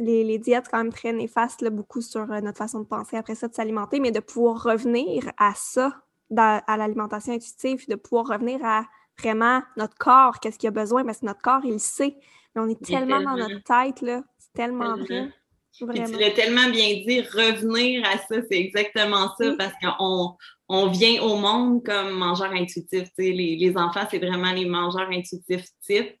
Les, 0.00 0.22
les, 0.22 0.38
diètes, 0.38 0.66
quand 0.70 0.78
même, 0.78 0.92
très 0.92 1.12
néfastes, 1.12 1.60
là, 1.60 1.70
beaucoup 1.70 2.00
sur 2.00 2.30
euh, 2.30 2.40
notre 2.40 2.58
façon 2.58 2.78
de 2.80 2.84
penser 2.86 3.16
après 3.16 3.34
ça, 3.34 3.48
de 3.48 3.54
s'alimenter, 3.54 3.98
mais 3.98 4.12
de 4.12 4.20
pouvoir 4.20 4.62
revenir 4.62 5.28
à 5.38 5.54
ça, 5.56 6.04
à 6.36 6.76
l'alimentation 6.76 7.32
intuitive, 7.32 7.88
de 7.88 7.94
pouvoir 7.94 8.26
revenir 8.26 8.64
à 8.64 8.84
vraiment 9.20 9.62
notre 9.76 9.96
corps, 9.96 10.40
qu'est-ce 10.40 10.58
qu'il 10.58 10.68
a 10.68 10.72
besoin, 10.72 11.04
parce 11.04 11.18
que 11.18 11.26
notre 11.26 11.40
corps, 11.40 11.64
il 11.64 11.72
le 11.72 11.78
sait. 11.78 12.16
Mais 12.54 12.62
on 12.62 12.68
est 12.68 12.82
tellement, 12.84 13.20
dans 13.20 13.36
notre 13.36 13.62
tête, 13.62 14.02
là. 14.02 14.22
C'est 14.38 14.52
tellement 14.52 14.96
vrai. 14.96 15.30
Tu 15.72 15.86
l'as 15.86 16.30
tellement 16.30 16.68
bien 16.70 16.88
dit, 17.06 17.20
revenir 17.20 18.04
à 18.04 18.18
ça, 18.18 18.42
c'est 18.50 18.58
exactement 18.58 19.32
ça, 19.38 19.54
parce 19.56 19.72
qu'on 19.80 20.36
on 20.68 20.88
vient 20.88 21.22
au 21.22 21.36
monde 21.36 21.84
comme 21.84 22.10
mangeur 22.10 22.50
intuitif. 22.50 23.08
Les, 23.16 23.56
les 23.56 23.76
enfants, 23.76 24.06
c'est 24.10 24.18
vraiment 24.18 24.52
les 24.52 24.66
mangeurs 24.66 25.08
intuitifs 25.08 25.66
type. 25.86 26.17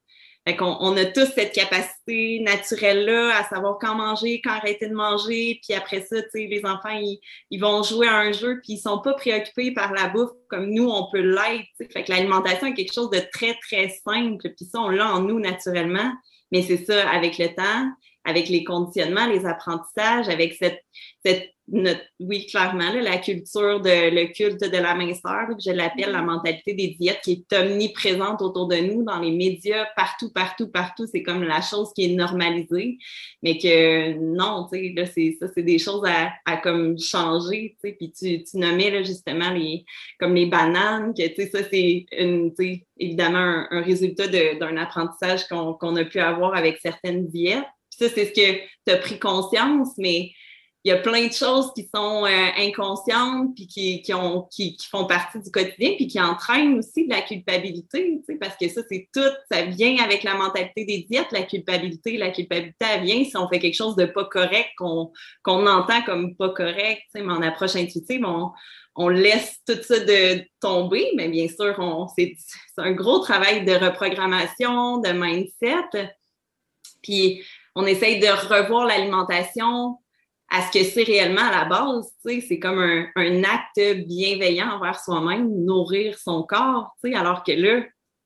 On 0.60 0.96
a 0.96 1.04
tous 1.04 1.26
cette 1.34 1.52
capacité 1.52 2.40
naturelle-là 2.40 3.38
à 3.38 3.44
savoir 3.44 3.78
quand 3.80 3.94
manger, 3.94 4.40
quand 4.42 4.52
arrêter 4.52 4.88
de 4.88 4.94
manger. 4.94 5.60
Puis 5.62 5.76
après 5.76 6.02
ça, 6.02 6.16
les 6.34 6.62
enfants, 6.64 6.90
ils, 6.90 7.20
ils, 7.50 7.60
vont 7.60 7.82
jouer 7.82 8.08
à 8.08 8.16
un 8.16 8.32
jeu, 8.32 8.60
puis 8.62 8.74
ils 8.74 8.78
sont 8.78 9.00
pas 9.00 9.14
préoccupés 9.14 9.72
par 9.72 9.92
la 9.92 10.08
bouffe 10.08 10.30
comme 10.48 10.70
nous, 10.70 10.88
on 10.88 11.10
peut 11.10 11.20
l'être. 11.20 11.92
Fait 11.92 12.04
que 12.04 12.10
l'alimentation 12.10 12.68
est 12.68 12.74
quelque 12.74 12.94
chose 12.94 13.10
de 13.10 13.20
très, 13.32 13.54
très 13.54 13.88
simple. 13.88 14.48
Puis 14.56 14.66
ça, 14.66 14.80
on 14.80 14.88
l'a 14.88 15.12
en 15.12 15.20
nous 15.20 15.40
naturellement. 15.40 16.12
Mais 16.52 16.62
c'est 16.62 16.84
ça, 16.84 17.08
avec 17.10 17.38
le 17.38 17.48
temps, 17.54 17.90
avec 18.28 18.48
les 18.48 18.62
conditionnements, 18.62 19.26
les 19.26 19.46
apprentissages, 19.46 20.28
avec 20.28 20.54
cette, 20.54 20.80
cette 21.24 21.50
oui, 22.18 22.46
clairement, 22.46 22.92
la 22.92 23.18
culture 23.18 23.80
de 23.80 24.10
le 24.10 24.32
culte 24.32 24.62
de 24.62 24.78
la 24.78 24.94
minceur, 24.94 25.48
je 25.58 25.70
l'appelle 25.70 26.12
la 26.12 26.22
mentalité 26.22 26.72
des 26.72 26.96
diètes 26.98 27.20
qui 27.22 27.44
est 27.50 27.58
omniprésente 27.58 28.40
autour 28.40 28.68
de 28.68 28.76
nous, 28.76 29.02
dans 29.02 29.20
les 29.20 29.32
médias, 29.32 29.86
partout, 29.94 30.32
partout, 30.32 30.68
partout. 30.68 31.06
C'est 31.06 31.22
comme 31.22 31.42
la 31.42 31.60
chose 31.60 31.92
qui 31.94 32.04
est 32.04 32.14
normalisée, 32.14 32.98
mais 33.42 33.58
que 33.58 34.14
non, 34.14 34.66
tu 34.72 34.78
sais, 34.78 34.92
là, 34.96 35.04
c'est 35.06 35.36
ça, 35.38 35.46
c'est 35.54 35.62
des 35.62 35.78
choses 35.78 36.04
à, 36.06 36.32
à 36.46 36.56
comme 36.56 36.98
changer, 36.98 37.76
tu 37.82 37.90
sais. 37.90 37.96
Puis 37.98 38.12
tu, 38.12 38.44
tu 38.44 38.56
nommais 38.56 38.90
là, 38.90 39.02
justement 39.02 39.50
les 39.50 39.84
comme 40.18 40.34
les 40.34 40.46
bananes, 40.46 41.12
que 41.12 41.26
tu 41.28 41.34
sais, 41.34 41.50
ça, 41.50 41.58
c'est 41.70 42.06
une, 42.18 42.54
tu 42.54 42.64
sais, 42.64 42.86
évidemment 42.98 43.66
un, 43.70 43.82
résultat 43.82 44.26
d'un 44.26 44.76
apprentissage 44.76 45.46
qu'on 45.48 45.74
qu'on 45.74 45.96
a 45.96 46.04
pu 46.04 46.18
avoir 46.18 46.54
avec 46.54 46.78
certaines 46.78 47.26
diètes 47.26 47.64
ça, 47.90 48.08
c'est 48.08 48.26
ce 48.26 48.32
que 48.32 48.58
tu 48.86 48.92
as 48.92 48.96
pris 48.98 49.18
conscience, 49.18 49.90
mais 49.98 50.32
il 50.84 50.90
y 50.90 50.92
a 50.92 50.98
plein 50.98 51.26
de 51.26 51.32
choses 51.32 51.72
qui 51.74 51.88
sont 51.92 52.24
euh, 52.24 52.48
inconscientes 52.56 53.54
puis 53.54 53.66
qui, 53.66 54.00
qui, 54.00 54.14
ont, 54.14 54.48
qui, 54.50 54.76
qui, 54.76 54.86
font 54.86 55.06
partie 55.06 55.40
du 55.40 55.50
quotidien 55.50 55.94
puis 55.96 56.06
qui 56.06 56.20
entraînent 56.20 56.78
aussi 56.78 57.06
de 57.06 57.12
la 57.12 57.20
culpabilité, 57.20 58.20
parce 58.40 58.56
que 58.56 58.68
ça, 58.68 58.80
c'est 58.88 59.08
tout, 59.12 59.20
ça 59.50 59.64
vient 59.64 59.96
avec 60.02 60.22
la 60.22 60.34
mentalité 60.34 60.84
des 60.84 61.06
diètes, 61.10 61.32
la 61.32 61.42
culpabilité. 61.42 62.16
La 62.16 62.30
culpabilité, 62.30 62.86
elle 62.94 63.02
vient 63.02 63.24
si 63.24 63.36
on 63.36 63.48
fait 63.48 63.58
quelque 63.58 63.74
chose 63.74 63.96
de 63.96 64.06
pas 64.06 64.24
correct, 64.24 64.68
qu'on 64.78 65.12
qu'on 65.42 65.66
entend 65.66 66.02
comme 66.02 66.36
pas 66.36 66.50
correct, 66.50 67.02
mais 67.14 67.22
en 67.22 67.42
approche 67.42 67.74
intuitive, 67.74 68.24
on, 68.24 68.52
on 68.94 69.08
laisse 69.08 69.58
tout 69.66 69.82
ça 69.82 69.98
de 69.98 70.44
tomber, 70.60 71.10
mais 71.16 71.28
bien 71.28 71.48
sûr, 71.48 71.76
c'est 72.16 72.36
un 72.76 72.92
gros 72.92 73.18
travail 73.18 73.64
de 73.64 73.72
reprogrammation, 73.72 74.98
de 74.98 75.10
mindset. 75.10 76.14
Puis 77.02 77.44
on 77.78 77.86
essaye 77.86 78.18
de 78.18 78.26
revoir 78.26 78.86
l'alimentation 78.86 79.98
à 80.50 80.62
ce 80.62 80.76
que 80.76 80.84
c'est 80.84 81.04
réellement 81.04 81.42
à 81.42 81.60
la 81.60 81.64
base. 81.66 82.10
C'est 82.24 82.58
comme 82.58 82.80
un, 82.80 83.42
acte 83.44 84.04
bienveillant 84.04 84.70
envers 84.72 84.98
soi-même, 84.98 85.48
nourrir 85.64 86.18
son 86.18 86.42
corps, 86.42 86.96
alors 87.14 87.44
que 87.44 87.52
là, 87.52 87.84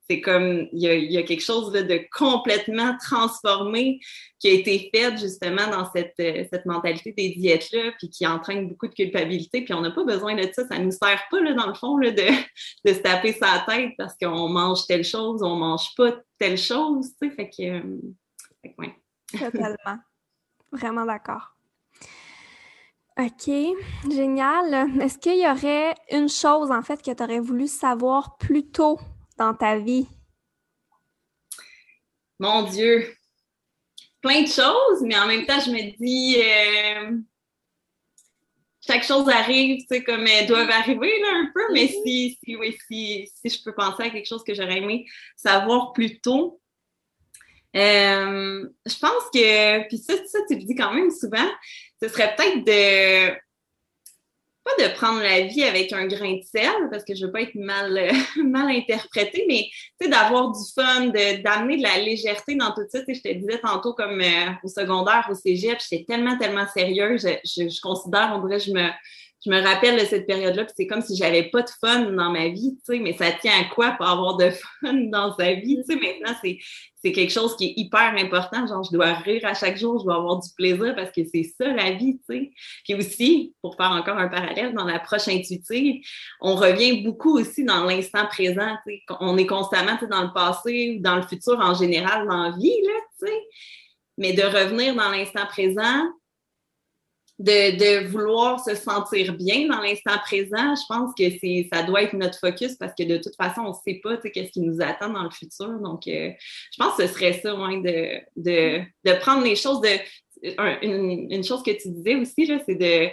c'est 0.08 0.22
comme 0.22 0.68
il 0.72 0.80
y, 0.80 1.18
a, 1.18 1.22
quelque 1.22 1.42
chose 1.42 1.70
de 1.70 2.00
complètement 2.16 2.96
transformé 2.98 4.00
qui 4.38 4.48
a 4.48 4.52
été 4.52 4.90
fait 4.92 5.18
justement 5.18 5.68
dans 5.70 5.86
cette, 5.92 6.14
cette 6.16 6.64
mentalité 6.64 7.12
des 7.12 7.34
diètes-là, 7.36 7.92
puis 7.98 8.08
qui 8.08 8.26
entraîne 8.26 8.68
beaucoup 8.70 8.88
de 8.88 8.94
culpabilité. 8.94 9.64
Puis 9.64 9.74
on 9.74 9.82
n'a 9.82 9.90
pas 9.90 10.04
besoin 10.04 10.34
de 10.34 10.48
ça. 10.50 10.66
Ça 10.66 10.78
ne 10.78 10.86
nous 10.86 10.92
sert 10.92 11.22
pas, 11.30 11.40
là, 11.42 11.52
dans 11.52 11.66
le 11.66 11.74
fond, 11.74 11.98
de, 11.98 12.10
de 12.10 12.92
se 12.92 13.00
taper 13.00 13.34
sa 13.34 13.64
tête 13.68 13.92
parce 13.98 14.14
qu'on 14.16 14.48
mange 14.48 14.86
telle 14.86 15.04
chose, 15.04 15.42
on 15.42 15.56
ne 15.56 15.60
mange 15.60 15.94
pas 15.94 16.16
telle 16.38 16.58
chose. 16.58 17.10
Fait 17.20 17.50
que, 17.50 17.62
euh, 17.62 17.82
fait 18.62 18.72
que 18.72 18.80
ouais. 18.80 19.01
Totalement. 19.38 19.98
Vraiment 20.72 21.04
d'accord. 21.04 21.56
OK, 23.18 23.50
génial. 24.10 24.90
Est-ce 25.00 25.18
qu'il 25.18 25.38
y 25.38 25.46
aurait 25.46 25.94
une 26.10 26.30
chose, 26.30 26.70
en 26.70 26.82
fait, 26.82 27.02
que 27.02 27.10
tu 27.10 27.22
aurais 27.22 27.40
voulu 27.40 27.66
savoir 27.68 28.38
plus 28.38 28.70
tôt 28.70 28.98
dans 29.36 29.54
ta 29.54 29.78
vie? 29.78 30.06
Mon 32.38 32.62
Dieu, 32.62 33.14
plein 34.22 34.42
de 34.42 34.48
choses, 34.48 35.02
mais 35.02 35.18
en 35.18 35.26
même 35.26 35.44
temps, 35.44 35.60
je 35.60 35.70
me 35.70 35.96
dis, 35.98 36.36
euh, 36.40 37.18
chaque 38.84 39.04
chose 39.04 39.28
arrive, 39.28 39.80
tu 39.80 39.86
sais, 39.88 40.02
comme 40.02 40.26
elles 40.26 40.46
doivent 40.46 40.70
arriver, 40.70 41.20
là, 41.20 41.28
un 41.34 41.50
peu, 41.54 41.72
mais 41.72 41.84
mm-hmm. 41.84 42.02
si, 42.04 42.38
si, 42.42 42.56
oui, 42.56 42.76
si, 42.88 43.30
si 43.34 43.56
je 43.56 43.62
peux 43.62 43.74
penser 43.74 44.04
à 44.04 44.10
quelque 44.10 44.26
chose 44.26 44.42
que 44.42 44.54
j'aurais 44.54 44.78
aimé 44.78 45.06
savoir 45.36 45.92
plus 45.92 46.18
tôt, 46.20 46.61
euh, 47.74 48.68
je 48.86 48.98
pense 48.98 49.24
que, 49.32 49.88
puis 49.88 49.98
ça, 49.98 50.14
ça, 50.26 50.38
tu 50.48 50.56
le 50.56 50.64
dis 50.64 50.74
quand 50.74 50.92
même 50.92 51.10
souvent, 51.10 51.48
ce 52.02 52.08
serait 52.08 52.34
peut-être 52.36 52.64
de 52.64 53.34
pas 54.64 54.70
de 54.78 54.94
prendre 54.94 55.20
la 55.20 55.40
vie 55.40 55.64
avec 55.64 55.92
un 55.92 56.06
grain 56.06 56.34
de 56.34 56.42
sel, 56.42 56.88
parce 56.90 57.04
que 57.04 57.14
je 57.14 57.26
veux 57.26 57.32
pas 57.32 57.42
être 57.42 57.54
mal, 57.56 58.12
mal 58.36 58.68
interprétée, 58.68 59.44
mais 59.48 59.68
d'avoir 60.08 60.52
du 60.52 60.62
fun, 60.74 61.06
d'amener 61.06 61.78
de, 61.78 61.82
la 61.82 61.98
légèreté 61.98 62.54
dans 62.54 62.72
tout 62.72 62.82
ça. 62.88 63.00
Je 63.08 63.20
te 63.20 63.32
disais 63.32 63.58
tantôt 63.58 63.92
comme 63.94 64.20
euh, 64.20 64.50
au 64.62 64.68
secondaire, 64.68 65.26
au 65.30 65.34
cégep, 65.34 65.78
j'étais 65.80 66.04
tellement, 66.04 66.38
tellement 66.38 66.66
sérieuse. 66.68 67.26
Je, 67.44 67.68
je, 67.68 67.80
considère, 67.80 68.32
on 68.36 68.46
dirait, 68.46 68.60
je 68.60 68.72
me, 68.72 68.88
je 69.44 69.50
me 69.50 69.60
rappelle 69.60 69.98
de 69.98 70.04
cette 70.04 70.26
période-là, 70.26 70.64
puis 70.64 70.74
c'est 70.76 70.86
comme 70.86 71.02
si 71.02 71.16
j'avais 71.16 71.44
pas 71.50 71.62
de 71.62 71.70
fun 71.80 72.12
dans 72.12 72.30
ma 72.30 72.48
vie, 72.48 72.76
tu 72.76 72.94
sais, 72.94 72.98
mais 73.00 73.12
ça 73.12 73.32
tient 73.32 73.60
à 73.60 73.64
quoi 73.64 73.92
pour 73.92 74.06
avoir 74.06 74.36
de 74.36 74.50
fun 74.80 74.94
dans 75.10 75.36
sa 75.36 75.54
vie, 75.54 75.78
tu 75.78 75.94
sais, 75.94 76.00
maintenant, 76.00 76.36
c'est, 76.42 76.58
c'est 77.02 77.10
quelque 77.10 77.32
chose 77.32 77.56
qui 77.56 77.66
est 77.66 77.74
hyper 77.76 78.14
important, 78.16 78.66
genre, 78.66 78.84
je 78.84 78.96
dois 78.96 79.14
rire 79.14 79.44
à 79.44 79.54
chaque 79.54 79.76
jour, 79.76 79.98
je 79.98 80.04
dois 80.04 80.16
avoir 80.16 80.38
du 80.38 80.48
plaisir 80.56 80.94
parce 80.94 81.10
que 81.10 81.22
c'est 81.24 81.42
ça, 81.42 81.72
la 81.72 81.92
vie, 81.92 82.18
tu 82.18 82.34
sais? 82.34 82.50
Puis 82.84 82.94
aussi, 82.94 83.54
pour 83.62 83.76
faire 83.76 83.90
encore 83.90 84.18
un 84.18 84.28
parallèle, 84.28 84.74
dans 84.74 84.84
l'approche 84.84 85.26
intuitive, 85.26 86.04
on 86.40 86.54
revient 86.54 87.02
beaucoup 87.02 87.38
aussi 87.38 87.64
dans 87.64 87.84
l'instant 87.84 88.26
présent, 88.26 88.76
tu 88.86 88.94
sais, 88.94 89.02
on 89.18 89.36
est 89.36 89.46
constamment, 89.46 89.94
tu 89.94 90.00
sais, 90.00 90.06
dans 90.06 90.22
le 90.22 90.32
passé 90.32 90.96
ou 90.96 91.02
dans 91.02 91.16
le 91.16 91.22
futur 91.22 91.58
en 91.58 91.74
général 91.74 92.28
dans 92.28 92.44
la 92.44 92.50
vie, 92.56 92.80
là, 92.84 93.00
tu 93.18 93.26
sais, 93.26 93.40
mais 94.18 94.34
de 94.34 94.42
revenir 94.42 94.94
dans 94.94 95.10
l'instant 95.10 95.46
présent, 95.46 96.04
de, 97.38 98.06
vouloir 98.06 98.62
se 98.62 98.74
sentir 98.74 99.34
bien 99.34 99.66
dans 99.66 99.80
l'instant 99.80 100.18
présent, 100.24 100.74
je 100.74 100.86
pense 100.88 101.12
que 101.16 101.24
c'est 101.40 101.68
ça 101.72 101.82
doit 101.82 102.02
être 102.02 102.12
notre 102.14 102.38
focus 102.38 102.76
parce 102.76 102.92
que 102.96 103.04
de 103.04 103.16
toute 103.18 103.34
façon, 103.36 103.62
on 103.62 103.68
ne 103.70 103.74
sait 103.84 104.00
pas 104.02 104.16
qu'est-ce 104.18 104.52
qui 104.52 104.60
nous 104.60 104.80
attend 104.80 105.10
dans 105.10 105.24
le 105.24 105.30
futur. 105.30 105.78
Donc, 105.80 106.06
euh, 106.06 106.30
je 106.72 106.76
pense 106.78 106.96
que 106.96 107.06
ce 107.06 107.12
serait 107.12 107.32
ça, 107.34 107.52
de, 107.52 108.80
de, 109.04 109.18
prendre 109.20 109.44
les 109.44 109.56
choses 109.56 109.80
de. 109.80 109.88
une, 110.82 111.44
chose 111.44 111.62
que 111.62 111.70
tu 111.70 111.90
disais 111.90 112.14
aussi, 112.16 112.50
c'est 112.66 112.76
de 112.76 113.08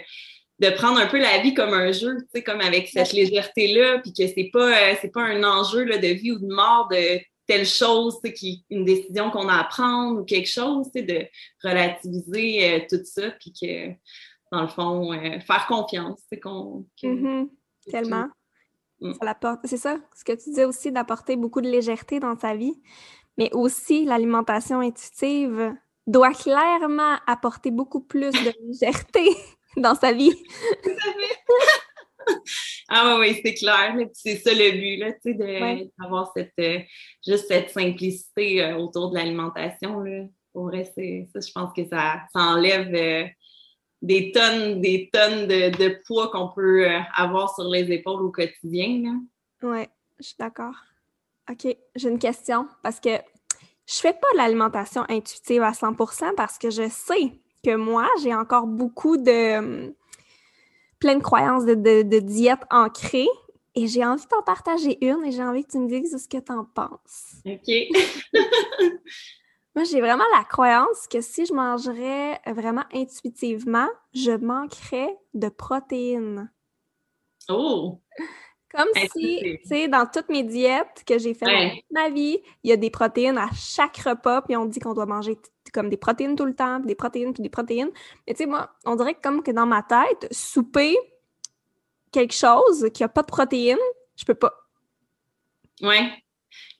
de 0.60 0.68
prendre 0.68 1.00
un 1.00 1.06
peu 1.06 1.18
la 1.18 1.38
vie 1.38 1.54
comme 1.54 1.72
un 1.72 1.90
jeu, 1.90 2.18
tu 2.34 2.42
comme 2.42 2.60
avec 2.60 2.88
cette 2.88 3.12
légèreté-là, 3.12 4.00
puis 4.00 4.12
que 4.12 4.26
c'est 4.26 4.50
pas, 4.52 4.90
euh, 4.90 4.94
c'est 5.00 5.10
pas 5.10 5.22
un 5.22 5.42
enjeu 5.42 5.84
là, 5.84 5.96
de 5.96 6.08
vie 6.08 6.32
ou 6.32 6.38
de 6.38 6.54
mort 6.54 6.86
de 6.90 7.18
telle 7.50 7.66
chose, 7.66 8.20
qui 8.36 8.64
une 8.70 8.84
décision 8.84 9.32
qu'on 9.32 9.48
a 9.48 9.58
à 9.58 9.64
prendre 9.64 10.20
ou 10.20 10.24
quelque 10.24 10.48
chose, 10.48 10.92
de 10.92 11.26
relativiser 11.64 12.74
euh, 12.74 12.80
tout 12.88 13.04
ça, 13.04 13.32
puis 13.40 13.52
que, 13.52 13.88
dans 14.52 14.62
le 14.62 14.68
fond, 14.68 15.12
euh, 15.12 15.40
faire 15.40 15.66
confiance, 15.66 16.22
qu'on... 16.40 16.86
Mm-hmm. 17.02 17.48
Tellement. 17.90 18.28
Mm. 19.00 19.14
c'est 19.64 19.78
ça, 19.78 19.98
ce 20.14 20.22
que 20.22 20.30
tu 20.32 20.50
disais 20.50 20.64
aussi, 20.64 20.92
d'apporter 20.92 21.34
beaucoup 21.34 21.60
de 21.60 21.68
légèreté 21.68 22.20
dans 22.20 22.38
sa 22.38 22.54
vie, 22.54 22.80
mais 23.36 23.52
aussi 23.52 24.04
l'alimentation 24.04 24.78
intuitive 24.78 25.74
doit 26.06 26.34
clairement 26.34 27.16
apporter 27.26 27.72
beaucoup 27.72 28.00
plus 28.00 28.30
de 28.30 28.54
légèreté 28.68 29.28
dans 29.76 29.96
sa 29.96 30.12
vie. 30.12 30.40
Ah 32.88 33.16
oui, 33.20 33.40
c'est 33.44 33.54
clair. 33.54 33.96
C'est 34.12 34.36
ça 34.36 34.52
le 34.52 34.72
but, 34.72 34.96
là, 34.98 35.84
d'avoir 35.98 36.32
cette, 36.36 36.52
euh, 36.58 36.78
juste 37.26 37.48
cette 37.48 37.70
simplicité 37.70 38.62
euh, 38.62 38.76
autour 38.76 39.10
de 39.10 39.16
l'alimentation. 39.16 40.04
Pour 40.52 40.66
vrai, 40.66 40.84
ça, 40.84 41.40
je 41.40 41.52
pense 41.52 41.72
que 41.74 41.86
ça, 41.86 42.26
enlève 42.34 42.94
euh, 42.94 43.26
des 44.02 44.32
tonnes, 44.32 44.80
des 44.80 45.10
tonnes 45.12 45.46
de, 45.46 46.02
poids 46.06 46.30
qu'on 46.30 46.48
peut 46.48 46.86
avoir 47.14 47.54
sur 47.54 47.64
les 47.64 47.90
épaules 47.92 48.22
au 48.22 48.30
quotidien. 48.30 49.20
Oui, 49.62 49.84
je 50.18 50.26
suis 50.26 50.36
d'accord. 50.38 50.74
OK, 51.50 51.76
j'ai 51.96 52.08
une 52.08 52.18
question 52.18 52.68
parce 52.82 53.00
que 53.00 53.10
je 53.10 53.94
fais 53.94 54.12
pas 54.12 54.28
l'alimentation 54.36 55.04
intuitive 55.08 55.62
à 55.62 55.72
100% 55.72 56.34
parce 56.36 56.58
que 56.58 56.70
je 56.70 56.88
sais 56.88 57.32
que 57.64 57.74
moi, 57.74 58.08
j'ai 58.22 58.34
encore 58.34 58.66
beaucoup 58.66 59.16
de 59.16 59.92
hum, 61.00 61.08
pleine 61.08 61.22
croyances 61.22 61.64
de, 61.64 61.74
de, 62.02 62.18
diète 62.18 62.60
ancrée 62.70 63.28
et 63.74 63.86
j'ai 63.86 64.04
envie 64.04 64.24
de 64.24 64.28
t'en 64.28 64.42
partager 64.42 65.04
une 65.04 65.24
et 65.24 65.32
j'ai 65.32 65.42
envie 65.42 65.64
que 65.64 65.70
tu 65.70 65.78
me 65.78 65.88
dises 65.88 66.16
ce 66.16 66.28
que 66.28 66.42
tu 66.42 66.52
en 66.52 66.64
penses. 66.64 67.36
OK. 67.46 68.32
Moi, 69.76 69.84
j'ai 69.84 70.00
vraiment 70.00 70.24
la 70.36 70.44
croyance 70.44 71.06
que 71.06 71.20
si 71.20 71.46
je 71.46 71.54
mangerais 71.54 72.40
vraiment 72.46 72.84
intuitivement, 72.92 73.86
je 74.12 74.32
manquerais 74.32 75.16
de 75.32 75.48
protéines. 75.48 76.50
Oh! 77.48 78.00
Comme 78.74 78.88
si, 79.16 79.40
tu 79.40 79.58
sais, 79.64 79.88
dans 79.88 80.06
toutes 80.06 80.28
mes 80.28 80.44
diètes 80.44 81.02
que 81.04 81.18
j'ai 81.18 81.34
faites 81.34 81.48
dans 81.48 82.02
ma 82.02 82.08
vie, 82.08 82.38
il 82.62 82.70
y 82.70 82.72
a 82.72 82.76
des 82.76 82.90
protéines 82.90 83.38
à 83.38 83.48
chaque 83.52 83.96
repas, 83.96 84.42
puis 84.42 84.56
on 84.56 84.64
dit 84.64 84.78
qu'on 84.78 84.94
doit 84.94 85.06
manger 85.06 85.36
comme 85.72 85.88
des 85.88 85.96
protéines 85.96 86.36
tout 86.36 86.44
le 86.44 86.54
temps, 86.54 86.78
puis 86.78 86.88
des 86.88 86.94
protéines, 86.94 87.32
puis 87.32 87.42
des 87.42 87.48
protéines. 87.48 87.90
Mais 88.26 88.34
tu 88.34 88.38
sais, 88.38 88.46
moi, 88.46 88.70
on 88.84 88.96
dirait 88.96 89.14
que 89.14 89.20
comme 89.20 89.42
que 89.42 89.50
dans 89.50 89.66
ma 89.66 89.82
tête, 89.82 90.28
souper 90.32 90.96
quelque 92.12 92.34
chose 92.34 92.88
qui 92.92 93.02
n'a 93.02 93.08
pas 93.08 93.22
de 93.22 93.28
protéines, 93.28 93.78
je 94.16 94.24
peux 94.24 94.34
pas. 94.34 94.52
Oui. 95.82 95.96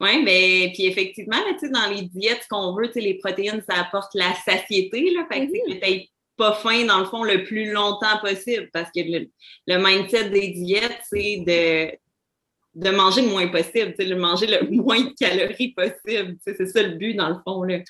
Oui, 0.00 0.22
mais 0.24 0.66
ben, 0.66 0.72
puis 0.72 0.86
effectivement, 0.86 1.36
dans 1.36 1.90
les 1.90 2.02
diètes, 2.02 2.40
ce 2.42 2.48
qu'on 2.48 2.74
veut, 2.74 2.90
les 2.96 3.14
protéines, 3.18 3.62
ça 3.68 3.80
apporte 3.80 4.12
la 4.14 4.34
satiété, 4.34 5.10
là. 5.10 5.26
Fait 5.30 5.46
que, 5.46 5.52
mm-hmm 5.52 6.08
pas 6.40 6.54
faim, 6.54 6.86
dans 6.86 7.00
le 7.00 7.04
fond, 7.04 7.22
le 7.22 7.44
plus 7.44 7.70
longtemps 7.70 8.18
possible 8.22 8.70
parce 8.72 8.90
que 8.96 9.00
le, 9.00 9.28
mindset 9.76 10.30
des 10.30 10.48
diètes, 10.48 11.02
c'est 11.04 11.44
de, 11.46 12.82
de 12.82 12.96
manger 12.96 13.20
le 13.20 13.28
moins 13.28 13.46
possible, 13.48 13.94
de 13.98 14.14
manger 14.14 14.46
le 14.46 14.70
moins 14.70 15.02
de 15.02 15.12
calories 15.20 15.74
possible. 15.74 16.38
C'est 16.42 16.66
ça 16.66 16.82
le 16.82 16.94
but, 16.96 17.12
dans 17.12 17.28
le 17.28 17.36
fond. 17.46 17.62
Là. 17.62 17.80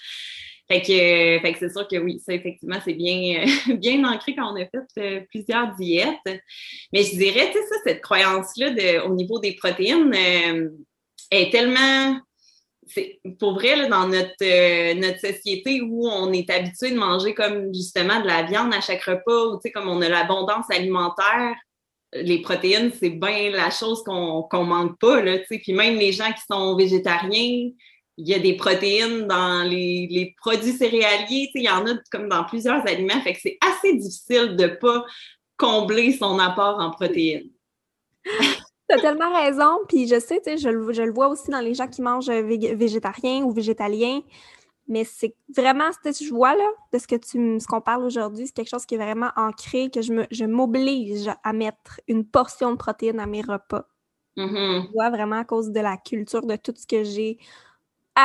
Fait 0.71 0.83
que, 0.83 1.43
fait 1.43 1.53
que 1.53 1.59
c'est 1.59 1.73
sûr 1.73 1.89
que 1.89 1.97
oui, 1.97 2.21
ça, 2.25 2.33
effectivement, 2.33 2.79
c'est 2.85 2.95
bien, 2.95 3.45
bien 3.77 4.05
ancré 4.05 4.37
quand 4.37 4.53
on 4.53 4.57
a 4.57 4.67
fait 4.67 4.99
euh, 4.99 5.21
plusieurs 5.29 5.75
diètes. 5.75 6.43
Mais 6.93 7.03
je 7.03 7.17
dirais, 7.17 7.51
tu 7.51 7.59
sais, 7.59 7.67
ça, 7.67 7.77
cette 7.85 8.01
croyance-là 8.01 9.05
au 9.05 9.15
niveau 9.15 9.41
des 9.41 9.57
protéines 9.57 10.15
euh, 10.15 10.69
est 11.33 11.51
tellement 11.51 12.21
c'est 12.93 13.21
pour 13.39 13.55
vrai, 13.55 13.89
dans 13.89 14.09
notre, 14.09 14.35
euh, 14.43 14.95
notre 14.95 15.21
société 15.21 15.81
où 15.81 16.09
on 16.09 16.33
est 16.33 16.51
habitué 16.51 16.91
de 16.91 16.99
manger 16.99 17.35
comme 17.35 17.73
justement 17.73 18.21
de 18.21 18.27
la 18.27 18.43
viande 18.43 18.75
à 18.75 18.81
chaque 18.81 19.03
repas, 19.03 19.47
ou 19.47 19.61
comme 19.73 19.89
on 19.89 20.03
a 20.03 20.09
l'abondance 20.09 20.67
alimentaire, 20.71 21.55
les 22.13 22.43
protéines, 22.43 22.91
c'est 22.99 23.11
bien 23.11 23.51
la 23.51 23.71
chose 23.71 24.03
qu'on 24.03 24.49
ne 24.53 24.65
manque 24.65 24.99
pas. 24.99 25.23
Là, 25.23 25.39
puis 25.49 25.73
même 25.73 25.97
les 25.97 26.13
gens 26.13 26.33
qui 26.33 26.43
sont 26.51 26.75
végétariens, 26.75 27.71
il 28.21 28.29
y 28.29 28.35
a 28.35 28.39
des 28.39 28.55
protéines 28.55 29.27
dans 29.27 29.63
les, 29.63 30.07
les 30.11 30.35
produits 30.41 30.73
céréaliers, 30.73 31.51
il 31.55 31.63
y 31.63 31.71
en 31.71 31.87
a 31.87 31.95
comme 32.13 32.29
dans 32.29 32.45
plusieurs 32.45 32.87
aliments. 32.87 33.21
Fait 33.23 33.33
que 33.33 33.41
c'est 33.41 33.59
assez 33.67 33.97
difficile 33.97 34.57
de 34.57 34.65
ne 34.65 34.69
pas 34.69 35.05
combler 35.57 36.13
son 36.13 36.39
apport 36.39 36.79
en 36.79 36.91
protéines. 36.91 37.51
T'as 38.89 39.01
tellement 39.01 39.33
raison. 39.33 39.79
Puis 39.89 40.07
je 40.07 40.21
sais, 40.21 40.41
sais, 40.45 40.59
je, 40.59 40.69
le 40.69 41.13
vois 41.13 41.29
aussi 41.29 41.51
dans 41.51 41.61
les 41.61 41.75
gens 41.75 41.87
qui 41.87 42.03
mangent 42.03 42.29
euh, 42.29 42.43
végétarien 42.43 43.43
ou 43.45 43.53
végétalien. 43.53 44.21
Mais 44.89 45.05
c'est 45.05 45.35
vraiment, 45.57 45.91
ce 45.93 46.11
que 46.11 46.25
je 46.25 46.31
vois 46.31 46.55
là, 46.57 46.69
de 46.93 46.99
ce 46.99 47.07
que 47.07 47.15
tu 47.15 47.61
ce 47.61 47.67
qu'on 47.67 47.81
parle 47.81 48.05
aujourd'hui, 48.05 48.47
c'est 48.47 48.53
quelque 48.53 48.71
chose 48.71 48.85
qui 48.85 48.97
est 48.97 48.99
vraiment 48.99 49.31
ancré, 49.37 49.89
que 49.89 50.03
je 50.03 50.13
me 50.13 50.27
je 50.33 50.45
m'oblige 50.45 51.31
à 51.45 51.53
mettre 51.53 52.01
une 52.09 52.27
portion 52.27 52.73
de 52.73 52.77
protéines 52.77 53.21
à 53.21 53.27
mes 53.27 53.43
repas. 53.43 53.87
Mm-hmm. 54.37 54.87
Je 54.89 54.93
vois 54.93 55.11
vraiment 55.11 55.39
à 55.39 55.45
cause 55.45 55.71
de 55.71 55.79
la 55.79 55.97
culture, 55.97 56.45
de 56.45 56.57
tout 56.57 56.75
ce 56.77 56.89
que 56.89 57.05
j'ai 57.05 57.39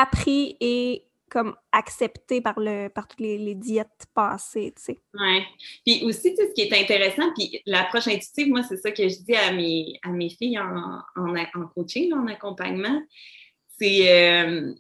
appris 0.02 0.58
et 0.60 1.04
comme 1.30 1.56
accepté 1.72 2.40
par 2.40 2.60
le 2.60 2.88
par 2.88 3.08
toutes 3.08 3.20
les, 3.20 3.56
diètes 3.56 4.06
passées, 4.14 4.74
tu 4.78 4.84
sais. 4.84 5.00
Oui. 5.14 5.42
Puis 5.86 6.06
aussi, 6.06 6.36
ce 6.36 6.54
qui 6.54 6.62
est 6.62 6.82
intéressant, 6.82 7.34
puis 7.36 7.62
l'approche 7.66 8.08
intuitive, 8.08 8.50
moi, 8.50 8.64
c'est 8.64 8.78
ça 8.78 8.92
que 8.92 9.08
je 9.08 9.18
dis 9.20 9.36
à 9.36 9.52
mes, 9.52 10.00
à 10.04 10.10
mes 10.10 10.30
filles 10.30 10.60
en, 10.60 11.02
en, 11.16 11.68
coaching, 11.76 12.14
en 12.14 12.28
accompagnement, 12.28 13.02
c'est 13.78 14.46
euh, 14.46 14.74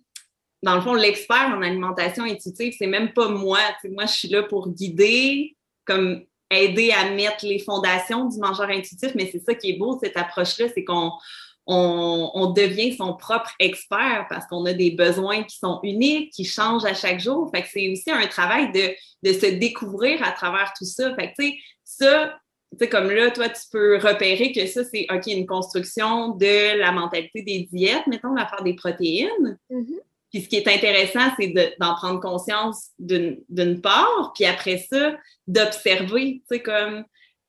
dans 0.63 0.75
le 0.75 0.81
fond, 0.81 0.93
l'expert 0.93 1.53
en 1.55 1.61
alimentation 1.61 2.23
intuitive, 2.23 2.73
c'est 2.77 2.87
même 2.87 3.13
pas 3.13 3.29
moi. 3.29 3.59
Moi, 3.89 4.05
je 4.05 4.13
suis 4.13 4.27
là 4.29 4.43
pour 4.43 4.69
guider, 4.69 5.55
comme 5.85 6.23
aider 6.49 6.91
à 6.91 7.09
mettre 7.11 7.45
les 7.45 7.59
fondations 7.59 8.29
du 8.29 8.39
mangeur 8.39 8.69
intuitif, 8.69 9.11
mais 9.15 9.29
c'est 9.31 9.43
ça 9.43 9.53
qui 9.55 9.71
est 9.71 9.77
beau, 9.77 9.99
cette 10.01 10.15
approche-là, 10.15 10.67
c'est 10.73 10.83
qu'on 10.83 11.11
on, 11.67 12.51
devient 12.55 12.95
son 12.95 13.15
propre 13.15 13.51
expert 13.59 14.27
parce 14.29 14.45
qu'on 14.47 14.65
a 14.65 14.73
des 14.73 14.91
besoins 14.91 15.43
qui 15.43 15.57
sont 15.57 15.79
uniques, 15.83 16.31
qui 16.31 16.45
changent 16.45 16.85
à 16.85 16.93
chaque 16.93 17.19
jour. 17.19 17.49
Fait 17.53 17.63
que 17.63 17.67
c'est 17.71 17.89
aussi 17.89 18.11
un 18.11 18.27
travail 18.27 18.71
de, 18.71 18.93
de 19.23 19.33
se 19.33 19.47
découvrir 19.47 20.23
à 20.23 20.31
travers 20.31 20.73
tout 20.77 20.85
ça. 20.85 21.15
Fait 21.15 21.31
que, 21.31 21.41
tu 21.41 21.49
sais, 21.49 21.57
ça, 21.83 22.37
tu 22.71 22.77
sais, 22.79 22.89
comme 22.89 23.09
là, 23.09 23.31
toi, 23.31 23.49
tu 23.49 23.61
peux 23.71 23.97
repérer 23.97 24.51
que 24.51 24.65
ça, 24.67 24.83
c'est, 24.83 25.07
OK, 25.11 25.27
une 25.27 25.47
construction 25.47 26.29
de 26.29 26.77
la 26.77 26.91
mentalité 26.91 27.41
des 27.41 27.67
diètes, 27.71 28.05
mettons, 28.07 28.29
on 28.29 28.35
va 28.35 28.47
faire 28.47 28.63
des 28.63 28.75
protéines. 28.75 29.57
Mm-hmm. 29.71 29.99
Puis 30.31 30.43
ce 30.43 30.49
qui 30.49 30.57
est 30.57 30.67
intéressant, 30.67 31.31
c'est 31.39 31.53
d'en 31.79 31.95
prendre 31.95 32.19
conscience 32.19 32.89
d'une 32.99 33.81
part, 33.81 34.33
puis 34.35 34.45
après 34.45 34.85
ça, 34.91 35.15
d'observer, 35.47 36.41
tu 36.41 36.57
sais, 36.57 36.59
comme 36.61 37.05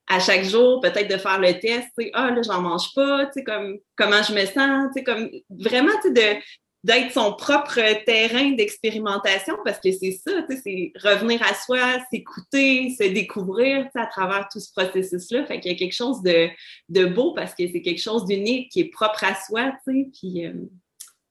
à 0.09 0.21
chaque 0.21 0.45
jour, 0.45 0.81
peut-être 0.81 1.11
de 1.11 1.17
faire 1.17 1.41
le 1.41 1.59
test, 1.59 1.89
tu 1.99 2.05
sais, 2.05 2.11
ah 2.15 2.31
là, 2.31 2.41
j'en 2.43 2.61
mange 2.61 2.95
pas, 2.95 3.27
tu 3.27 3.33
sais, 3.35 3.45
comme 3.45 3.79
comment 3.97 4.23
je 4.23 4.33
me 4.33 4.47
sens, 4.47 4.89
tu 4.95 5.01
sais, 5.01 5.05
comme 5.05 5.29
vraiment, 5.51 5.93
tu 6.03 6.15
sais, 6.15 6.43
d'être 6.85 7.11
son 7.13 7.33
propre 7.35 7.81
terrain 8.05 8.53
d'expérimentation 8.53 9.57
parce 9.65 9.81
que 9.81 9.91
c'est 9.91 10.13
ça, 10.13 10.43
tu 10.49 10.57
sais, 10.57 10.63
c'est 10.65 10.93
revenir 11.09 11.43
à 11.43 11.53
soi, 11.55 11.81
s'écouter, 12.11 12.95
se 12.97 13.09
découvrir 13.09 13.87
tu 13.87 13.91
sais, 13.93 14.01
à 14.01 14.07
travers 14.07 14.49
tout 14.49 14.61
ce 14.61 14.71
processus-là. 14.71 15.45
Fait 15.47 15.59
qu'il 15.59 15.73
y 15.73 15.75
a 15.75 15.79
quelque 15.79 15.97
chose 15.97 16.23
de, 16.23 16.49
de 16.89 17.07
beau 17.07 17.35
parce 17.35 17.55
que 17.55 17.67
c'est 17.67 17.83
quelque 17.83 18.01
chose 18.01 18.25
d'unique 18.25 18.71
qui 18.71 18.81
est 18.81 18.91
propre 18.91 19.25
à 19.25 19.35
soi, 19.35 19.73
tu 19.87 19.93
sais, 19.93 20.11
puis 20.13 20.47
euh, 20.47 20.53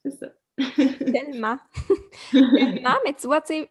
c'est 0.04 0.20
ça. 0.20 0.28
Tellement. 1.12 1.58
Tellement, 2.32 2.98
mais 3.06 3.14
tu 3.14 3.28
vois, 3.28 3.40
tu 3.40 3.54
sais, 3.54 3.70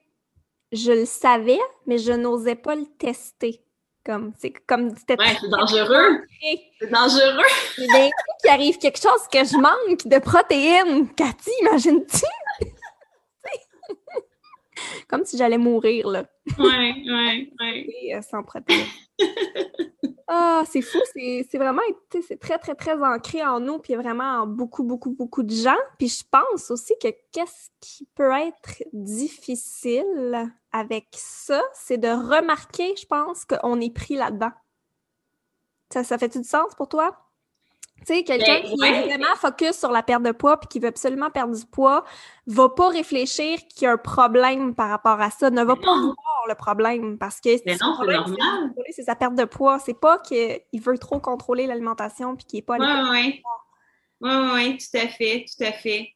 je 0.73 0.93
le 0.93 1.05
savais, 1.05 1.61
mais 1.87 1.99
je 1.99 2.13
n'osais 2.13 2.57
pas 2.57 2.75
le 2.75 2.87
tester. 2.99 3.61
Comme, 4.05 4.33
c'est 4.39 4.53
comme 4.67 4.95
c'était 4.99 5.19
ouais, 5.19 5.35
c'est 5.41 5.49
dangereux. 5.49 6.27
C'est 6.79 6.91
dangereux. 6.91 7.43
Qu'il 7.75 8.51
arrive 8.51 8.77
quelque 8.77 9.01
chose 9.01 9.27
que 9.33 9.39
je 9.39 9.57
manque 9.57 10.07
de 10.07 10.19
protéines. 10.19 11.09
Cathy, 11.15 11.51
imagine-tu? 11.63 12.27
comme 15.09 15.25
si 15.25 15.37
j'allais 15.37 15.59
mourir, 15.59 16.09
là. 16.09 16.25
Oui, 16.59 17.05
oui, 17.07 17.53
oui. 17.61 18.23
Sans 18.23 18.43
protéines. 18.43 18.87
Ah, 20.27 20.63
c'est 20.67 20.81
fou, 20.81 20.99
c'est 21.13 21.59
vraiment, 21.59 21.83
c'est 22.27 22.41
très, 22.41 22.59
très, 22.59 22.75
très 22.75 22.95
ancré 22.95 23.45
en 23.45 23.61
nous, 23.61 23.79
puis 23.79 23.95
vraiment 23.95 24.43
en 24.43 24.47
beaucoup, 24.47 24.83
beaucoup, 24.83 25.11
beaucoup 25.11 25.43
de 25.43 25.55
gens. 25.55 25.77
Puis 25.99 26.09
je 26.09 26.25
pense 26.31 26.71
aussi 26.71 26.95
que 27.01 27.09
qu'est-ce 27.31 27.69
qui 27.81 28.09
peut 28.15 28.33
être 28.33 28.83
difficile 28.95 30.51
avec 30.73 31.09
ça, 31.13 31.63
c'est 31.75 31.99
de 31.99 32.09
remarquer, 32.09 32.97
je 32.97 33.05
pense, 33.05 33.45
qu'on 33.45 33.81
est 33.81 33.95
pris 33.95 34.15
là-dedans. 34.15 34.53
Ça, 35.93 36.03
ça 36.03 36.17
fait-tu 36.17 36.39
du 36.39 36.49
sens 36.49 36.75
pour 36.75 36.89
toi? 36.89 37.24
Tu 38.01 38.15
sais, 38.15 38.23
quelqu'un 38.23 38.61
ben, 38.61 38.63
qui 38.63 38.85
est 38.85 39.05
vraiment 39.07 39.35
focus 39.37 39.79
sur 39.79 39.91
la 39.91 40.03
perte 40.03 40.23
de 40.23 40.33
poids 40.33 40.61
puis 40.61 40.69
qui 40.69 40.79
veut 40.79 40.89
absolument 40.89 41.31
perdre 41.31 41.57
du 41.57 41.65
poids, 41.65 42.05
va 42.47 42.69
pas 42.69 42.89
réfléchir 42.91 43.59
qu'il 43.69 43.85
y 43.85 43.87
a 43.87 43.93
un 43.93 43.97
problème 43.97 44.75
par 44.75 44.91
rapport 44.91 45.21
à 45.21 45.31
ça, 45.31 45.49
ne 45.49 45.65
va 45.65 45.75
pas 45.75 45.99
voir 46.01 46.45
le 46.47 46.55
problème 46.55 47.17
parce 47.17 47.41
que 47.41 47.57
c'est 47.57 49.03
sa 49.03 49.17
perte 49.17 49.37
de 49.37 49.45
poids. 49.45 49.79
C'est 49.79 49.99
pas 49.99 50.19
qu'il 50.19 50.81
veut 50.83 50.99
trop 50.99 51.19
contrôler 51.19 51.67
l'alimentation 51.67 52.37
puis 52.37 52.45
qu'il 52.45 52.59
est 52.59 52.63
pas 52.63 52.77
Oui, 52.79 52.87
oui. 53.11 53.43
Oui, 54.21 54.33
oui, 54.53 54.79
tout 54.79 54.97
à 54.99 55.09
fait, 55.09 55.45
tout 55.47 55.65
à 55.65 55.73
fait. 55.73 56.15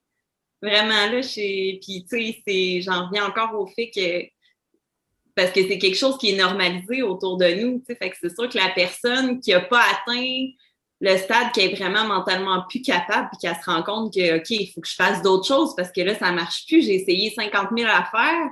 Vraiment, 0.61 1.07
là, 1.11 1.21
puis 1.21 2.07
tu 2.11 2.43
sais, 2.47 2.81
j'en 2.83 3.07
reviens 3.07 3.27
encore 3.27 3.59
au 3.59 3.67
fait 3.67 3.91
que 3.91 4.27
parce 5.35 5.53
que 5.53 5.67
c'est 5.69 5.79
quelque 5.79 5.97
chose 5.97 6.19
qui 6.19 6.31
est 6.33 6.37
normalisé 6.37 7.03
autour 7.03 7.37
de 7.37 7.47
nous. 7.63 7.83
Fait 7.87 8.11
que 8.11 8.17
c'est 8.21 8.35
sûr 8.35 8.49
que 8.49 8.59
la 8.59 8.71
personne 8.71 9.41
qui 9.41 9.53
n'a 9.53 9.61
pas 9.61 9.83
atteint 9.83 10.49
le 11.01 11.17
stade 11.17 11.53
qui 11.53 11.61
est 11.61 11.75
vraiment 11.75 12.05
mentalement 12.05 12.65
plus 12.69 12.83
capable, 12.83 13.29
puis 13.31 13.39
qu'elle 13.41 13.57
se 13.57 13.71
rend 13.71 13.83
compte 13.83 14.15
que, 14.15 14.39
OK, 14.39 14.51
il 14.51 14.71
faut 14.73 14.81
que 14.81 14.89
je 14.89 14.95
fasse 14.95 15.23
d'autres 15.23 15.47
choses 15.47 15.75
parce 15.77 15.93
que 15.93 16.01
là, 16.01 16.19
ça 16.19 16.33
marche 16.33 16.67
plus. 16.67 16.83
J'ai 16.83 16.95
essayé 16.97 17.31
50 17.31 17.69
000 17.77 17.89
à 17.91 18.05
faire. 18.05 18.49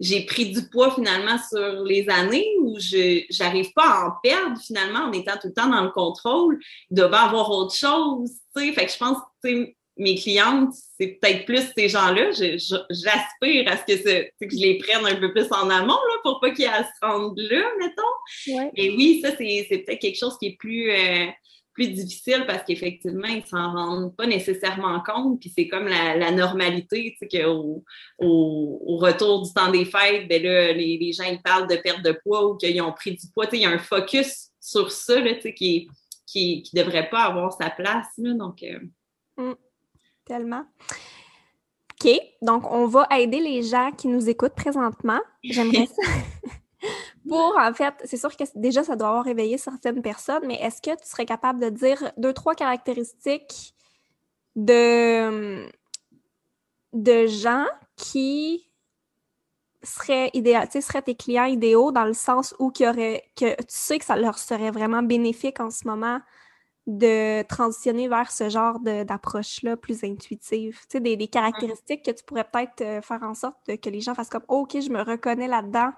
J'ai 0.00 0.24
pris 0.24 0.50
du 0.50 0.68
poids 0.68 0.94
finalement 0.94 1.36
sur 1.48 1.84
les 1.84 2.08
années 2.08 2.48
où 2.60 2.78
je 2.80 3.22
j'arrive 3.30 3.72
pas 3.72 3.86
à 3.86 4.06
en 4.06 4.10
perdre 4.22 4.58
finalement 4.60 5.00
en 5.00 5.12
étant 5.12 5.36
tout 5.40 5.48
le 5.48 5.54
temps 5.54 5.68
dans 5.68 5.84
le 5.84 5.90
contrôle. 5.90 6.58
Il 6.90 6.96
doit 6.96 7.16
avoir 7.16 7.50
autre 7.50 7.74
chose, 7.74 8.32
tu 8.56 8.64
sais. 8.64 8.72
Fait 8.72 8.86
que 8.86 8.92
je 8.92 8.98
pense, 8.98 9.18
tu 9.44 9.76
mes 9.96 10.16
clientes, 10.16 10.72
c'est 10.98 11.18
peut-être 11.20 11.44
plus 11.44 11.70
ces 11.76 11.88
gens-là. 11.88 12.30
J'aspire 12.32 13.70
à 13.70 13.76
ce 13.76 13.84
que, 13.84 14.22
que, 14.40 14.50
je 14.50 14.56
les 14.56 14.78
prenne 14.78 15.04
un 15.06 15.16
peu 15.16 15.32
plus 15.32 15.46
en 15.50 15.68
amont 15.70 15.88
là, 15.88 16.14
pour 16.22 16.40
pas 16.40 16.50
qu'ils 16.50 16.66
se 16.66 17.06
rendent 17.06 17.38
là, 17.38 17.62
mettons. 17.78 18.70
Mais 18.76 18.90
oui, 18.90 19.20
ça, 19.22 19.30
c'est 19.36 19.66
peut-être 19.68 20.00
quelque 20.00 20.18
chose 20.18 20.36
qui 20.38 20.46
est 20.46 20.56
plus, 20.58 20.90
euh, 20.90 21.26
plus 21.72 21.88
difficile 21.88 22.44
parce 22.46 22.62
qu'effectivement, 22.64 23.28
ils 23.28 23.46
s'en 23.46 23.72
rendent 23.72 24.16
pas 24.16 24.26
nécessairement 24.26 25.02
compte. 25.02 25.40
Puis 25.40 25.52
c'est 25.56 25.68
comme 25.68 25.86
la, 25.86 26.30
normalité, 26.30 27.16
tu 27.18 27.28
sais, 27.28 27.42
qu'au 27.42 27.84
au, 28.18 28.96
retour 28.98 29.42
du 29.42 29.52
temps 29.52 29.70
des 29.70 29.84
fêtes, 29.84 30.28
ben 30.28 30.42
là, 30.42 30.72
les, 30.72 30.98
les, 30.98 31.12
gens 31.12 31.24
ils 31.24 31.40
parlent 31.42 31.68
de 31.68 31.76
perte 31.76 32.02
de 32.02 32.12
poids 32.24 32.46
ou 32.46 32.56
qu'ils 32.56 32.80
ont 32.82 32.92
pris 32.92 33.12
du 33.12 33.26
poids. 33.32 33.46
Tu 33.46 33.52
sais, 33.52 33.56
il 33.58 33.62
y 33.62 33.66
a 33.66 33.70
un 33.70 33.78
focus 33.78 34.50
sur 34.60 34.90
ça, 34.90 35.20
là, 35.20 35.34
tu 35.34 35.42
sais, 35.42 35.54
qui, 35.54 35.88
qui, 36.26 36.62
qui 36.62 36.76
devrait 36.76 37.08
pas 37.08 37.24
avoir 37.24 37.52
sa 37.52 37.70
place. 37.70 38.08
Là, 38.18 38.34
donc, 38.34 38.62
euh, 38.62 38.78
mm. 39.36 39.54
Tellement. 40.24 40.64
OK, 42.04 42.20
donc 42.42 42.70
on 42.70 42.86
va 42.86 43.06
aider 43.12 43.40
les 43.40 43.62
gens 43.62 43.90
qui 43.92 44.08
nous 44.08 44.28
écoutent 44.28 44.54
présentement. 44.54 45.20
J'aimerais 45.42 45.86
ça. 46.02 46.02
Pour, 47.28 47.56
en 47.58 47.72
fait, 47.72 47.94
c'est 48.04 48.16
sûr 48.16 48.36
que 48.36 48.44
déjà, 48.56 48.82
ça 48.82 48.96
doit 48.96 49.08
avoir 49.08 49.24
réveillé 49.24 49.58
certaines 49.58 50.02
personnes, 50.02 50.42
mais 50.46 50.56
est-ce 50.56 50.82
que 50.82 50.90
tu 51.00 51.08
serais 51.08 51.26
capable 51.26 51.60
de 51.60 51.68
dire 51.68 52.12
deux, 52.16 52.32
trois 52.32 52.54
caractéristiques 52.54 53.74
de, 54.56 55.68
de 56.92 57.26
gens 57.26 57.66
qui 57.96 58.68
seraient 59.82 60.30
idéal, 60.34 60.68
tes 60.68 61.14
clients 61.14 61.44
idéaux 61.44 61.92
dans 61.92 62.04
le 62.04 62.12
sens 62.12 62.54
où 62.58 62.70
qui 62.70 62.86
aurait, 62.86 63.24
que 63.36 63.54
tu 63.56 63.66
sais 63.68 63.98
que 63.98 64.04
ça 64.04 64.16
leur 64.16 64.38
serait 64.38 64.70
vraiment 64.70 65.02
bénéfique 65.02 65.60
en 65.60 65.70
ce 65.70 65.86
moment 65.86 66.20
de 66.86 67.42
transitionner 67.42 68.08
vers 68.08 68.32
ce 68.32 68.48
genre 68.48 68.80
d'approche-là 68.80 69.76
plus 69.76 70.02
intuitive? 70.04 70.78
Tu 70.82 70.86
sais, 70.88 71.00
des, 71.00 71.16
des, 71.16 71.28
caractéristiques 71.28 72.04
que 72.04 72.10
tu 72.10 72.24
pourrais 72.24 72.44
peut-être 72.44 72.80
euh, 72.80 73.00
faire 73.00 73.22
en 73.22 73.34
sorte 73.34 73.56
que 73.64 73.90
les 73.90 74.00
gens 74.00 74.14
fassent 74.14 74.30
comme 74.30 74.44
OK, 74.48 74.80
je 74.80 74.90
me 74.90 75.02
reconnais 75.02 75.48
là-dedans, 75.48 75.92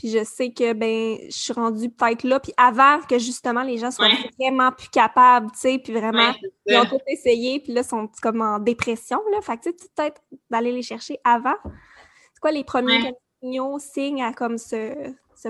puis 0.00 0.08
je 0.08 0.24
sais 0.24 0.50
que 0.50 0.72
ben 0.72 1.18
je 1.26 1.36
suis 1.36 1.52
rendue 1.52 1.90
peut-être 1.90 2.24
là, 2.24 2.40
puis 2.40 2.54
avant 2.56 3.00
que 3.02 3.18
justement 3.18 3.62
les 3.62 3.76
gens 3.76 3.90
soient 3.90 4.08
vraiment 4.38 4.72
plus 4.72 4.88
capables, 4.88 5.50
tu 5.52 5.58
sais, 5.58 5.78
puis 5.78 5.92
vraiment 5.92 6.32
ils 6.64 6.76
ont 6.78 6.86
tout 6.86 7.00
essayé, 7.06 7.60
puis 7.60 7.74
là 7.74 7.82
sont 7.82 8.08
comme 8.22 8.40
en 8.40 8.58
dépression 8.58 9.20
là, 9.30 9.42
fait 9.42 9.58
que 9.58 9.64
tu 9.64 9.70
sais 9.70 9.88
peut-être 9.94 10.22
d'aller 10.48 10.72
les 10.72 10.80
chercher 10.80 11.18
avant. 11.22 11.56
C'est 11.64 12.40
quoi 12.40 12.50
les 12.50 12.64
premiers 12.64 13.12
signaux, 13.42 13.78
signes 13.78 14.22
à 14.22 14.32
comme 14.32 14.56
ce, 14.56 14.94
ce 15.36 15.48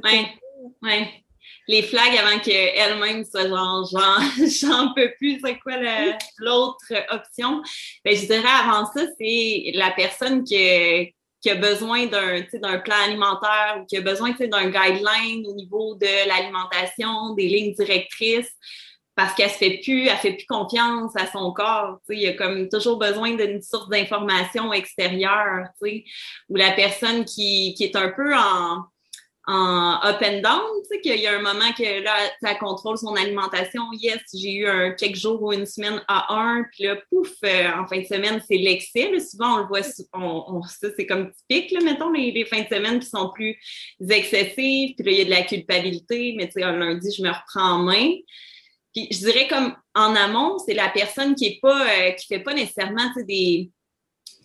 ouais. 0.82 1.24
les 1.68 1.82
flags 1.82 2.18
avant 2.18 2.40
qu'elle-même 2.40 3.24
soit 3.24 3.46
genre, 3.46 3.88
j'en 4.60 4.92
peux 4.94 5.12
plus, 5.16 5.38
c'est 5.44 5.60
quoi 5.60 5.76
l'autre 6.38 6.92
option? 7.10 7.62
Ben, 8.04 8.16
je 8.16 8.26
dirais 8.26 8.42
avant 8.64 8.84
ça, 8.86 9.02
c'est 9.16 9.70
la 9.74 9.92
personne 9.92 10.42
qui, 10.42 11.14
qui 11.40 11.50
a 11.50 11.54
besoin 11.54 12.06
d'un 12.06 12.40
d'un 12.54 12.78
plan 12.78 12.96
alimentaire 13.06 13.78
ou 13.80 13.86
qui 13.86 13.96
a 13.96 14.00
besoin 14.00 14.30
d'un 14.30 14.70
guideline 14.70 15.46
au 15.46 15.54
niveau 15.54 15.94
de 15.94 16.28
l'alimentation, 16.28 17.34
des 17.34 17.48
lignes 17.48 17.74
directrices 17.74 18.52
parce 19.20 19.34
qu'elle 19.34 19.50
se 19.50 19.58
fait 19.58 19.80
plus, 19.82 20.06
elle 20.06 20.16
fait 20.16 20.32
plus 20.32 20.46
confiance 20.46 21.12
à 21.14 21.26
son 21.26 21.52
corps. 21.52 21.98
Il 22.08 22.20
y 22.20 22.26
a 22.26 22.32
comme 22.32 22.68
toujours 22.70 22.98
besoin 22.98 23.34
d'une 23.34 23.60
source 23.60 23.88
d'information 23.90 24.72
extérieure, 24.72 25.66
ou 26.48 26.56
la 26.56 26.72
personne 26.72 27.26
qui, 27.26 27.74
qui 27.74 27.84
est 27.84 27.96
un 27.96 28.08
peu 28.10 28.34
en, 28.34 28.84
en 29.46 29.98
up 30.04 30.22
and 30.22 30.42
down, 30.42 30.82
tu 30.82 30.88
sais, 30.88 31.00
qu'il 31.00 31.20
y 31.20 31.26
a 31.26 31.36
un 31.36 31.42
moment 31.42 31.72
que 31.76 32.02
là, 32.02 32.14
ça 32.42 32.54
contrôle 32.54 32.98
son 32.98 33.14
alimentation. 33.14 33.82
Yes, 33.92 34.20
j'ai 34.34 34.52
eu 34.52 34.68
un 34.68 34.92
quelques 34.92 35.16
jours 35.16 35.42
ou 35.42 35.52
une 35.52 35.66
semaine 35.66 36.02
à 36.08 36.34
un, 36.34 36.64
puis 36.72 36.84
là, 36.84 36.96
pouf, 37.08 37.30
euh, 37.44 37.68
en 37.72 37.86
fin 37.86 37.98
de 37.98 38.04
semaine, 38.04 38.42
c'est 38.46 38.58
l'excès. 38.58 39.10
Souvent, 39.20 39.54
on 39.54 39.58
le 39.58 39.66
voit, 39.66 39.80
on, 40.12 40.62
ça, 40.62 40.88
c'est 40.96 41.06
comme 41.06 41.32
typique, 41.32 41.72
là, 41.72 41.80
mettons, 41.82 42.10
les, 42.10 42.32
les, 42.32 42.44
fins 42.44 42.62
de 42.62 42.68
semaine 42.68 43.00
qui 43.00 43.08
sont 43.08 43.30
plus 43.30 43.56
excessives, 44.08 44.94
puis 44.94 45.04
là, 45.04 45.10
il 45.10 45.18
y 45.18 45.22
a 45.22 45.24
de 45.24 45.30
la 45.30 45.42
culpabilité, 45.42 46.34
mais 46.36 46.46
tu 46.46 46.54
sais, 46.54 46.62
un 46.62 46.76
lundi, 46.76 47.08
je 47.16 47.22
me 47.22 47.30
reprends 47.30 47.76
en 47.76 47.78
main. 47.78 48.12
Puis 48.94 49.08
je 49.10 49.18
dirais 49.18 49.46
comme 49.48 49.74
en 49.94 50.14
amont, 50.16 50.58
c'est 50.58 50.74
la 50.74 50.88
personne 50.88 51.34
qui 51.34 51.46
est 51.46 51.58
pas, 51.62 51.86
euh, 51.86 52.10
qui 52.12 52.26
fait 52.26 52.40
pas 52.40 52.54
nécessairement, 52.54 53.08
tu 53.14 53.20
sais, 53.20 53.24
des 53.24 53.70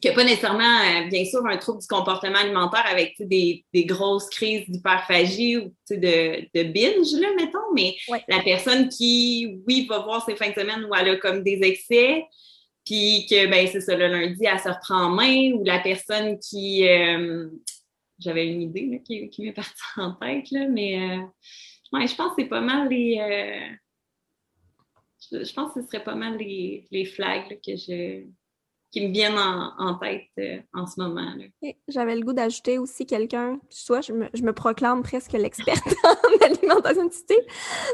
qui 0.06 0.12
n'a 0.12 0.16
pas 0.16 0.24
nécessairement, 0.24 0.64
euh, 0.82 1.10
bien 1.10 1.26
sûr, 1.26 1.44
un 1.48 1.58
trouble 1.58 1.82
du 1.82 1.88
comportement 1.88 2.38
alimentaire 2.38 2.86
avec 2.86 3.16
des, 3.20 3.66
des, 3.74 3.86
grosses 3.86 4.30
crises 4.30 4.70
d'hyperphagie 4.70 5.58
ou 5.58 5.74
de, 5.90 6.48
de 6.54 6.64
binge, 6.72 7.20
là, 7.20 7.30
mettons, 7.36 7.74
mais 7.74 7.96
la 8.28 8.44
personne 8.44 8.88
qui, 8.88 9.60
oui, 9.68 9.88
va 9.90 10.00
voir 10.00 10.24
ses 10.24 10.36
fins 10.36 10.50
de 10.50 10.54
semaine 10.54 10.86
où 10.86 10.94
elle 10.94 11.10
a 11.10 11.16
comme 11.16 11.42
des 11.42 11.60
excès, 11.64 12.24
puis 12.86 13.26
que, 13.28 13.48
ben, 13.48 13.68
c'est 13.68 13.82
ça, 13.82 13.96
le 13.96 14.08
lundi, 14.08 14.46
elle 14.46 14.60
se 14.60 14.70
reprend 14.70 15.06
en 15.06 15.10
main, 15.10 15.54
ou 15.54 15.64
la 15.64 15.80
personne 15.80 16.38
qui, 16.38 16.88
euh, 16.88 17.50
j'avais 18.20 18.48
une 18.48 18.62
idée 18.62 18.86
là, 18.92 18.98
qui, 19.00 19.28
qui 19.30 19.42
m'est 19.42 19.54
partie 19.54 19.74
en 19.98 20.14
tête, 20.14 20.52
là, 20.52 20.68
mais 20.68 21.00
euh, 21.00 22.06
je 22.06 22.16
pense 22.16 22.36
que 22.36 22.44
c'est 22.44 22.50
pas 22.50 22.62
mal 22.62 22.90
les... 22.90 23.16
je, 25.32 25.54
pense 25.56 25.74
que 25.74 25.82
ce 25.82 25.88
serait 25.88 26.04
pas 26.04 26.14
mal 26.14 26.38
les, 26.38 26.86
les 26.92 27.06
flags 27.06 27.60
que 27.66 27.76
je 27.76 28.28
qui 28.96 29.06
me 29.06 29.12
viennent 29.12 29.38
en, 29.38 29.96
tête 29.96 30.30
euh, 30.40 30.58
en 30.74 30.88
ce 30.88 31.02
moment. 31.02 31.34
J'avais 31.90 32.16
le 32.16 32.22
goût 32.22 32.32
d'ajouter 32.32 32.78
aussi 32.78 33.06
quelqu'un, 33.06 33.60
soit 33.70 34.00
je 34.00 34.14
me, 34.14 34.30
je 34.34 34.42
me 34.42 34.54
proclame 34.54 35.04
presque 35.04 35.34
l'experte 35.34 35.86
en 36.06 36.46
alimentation 36.46 37.10
type. 37.10 37.52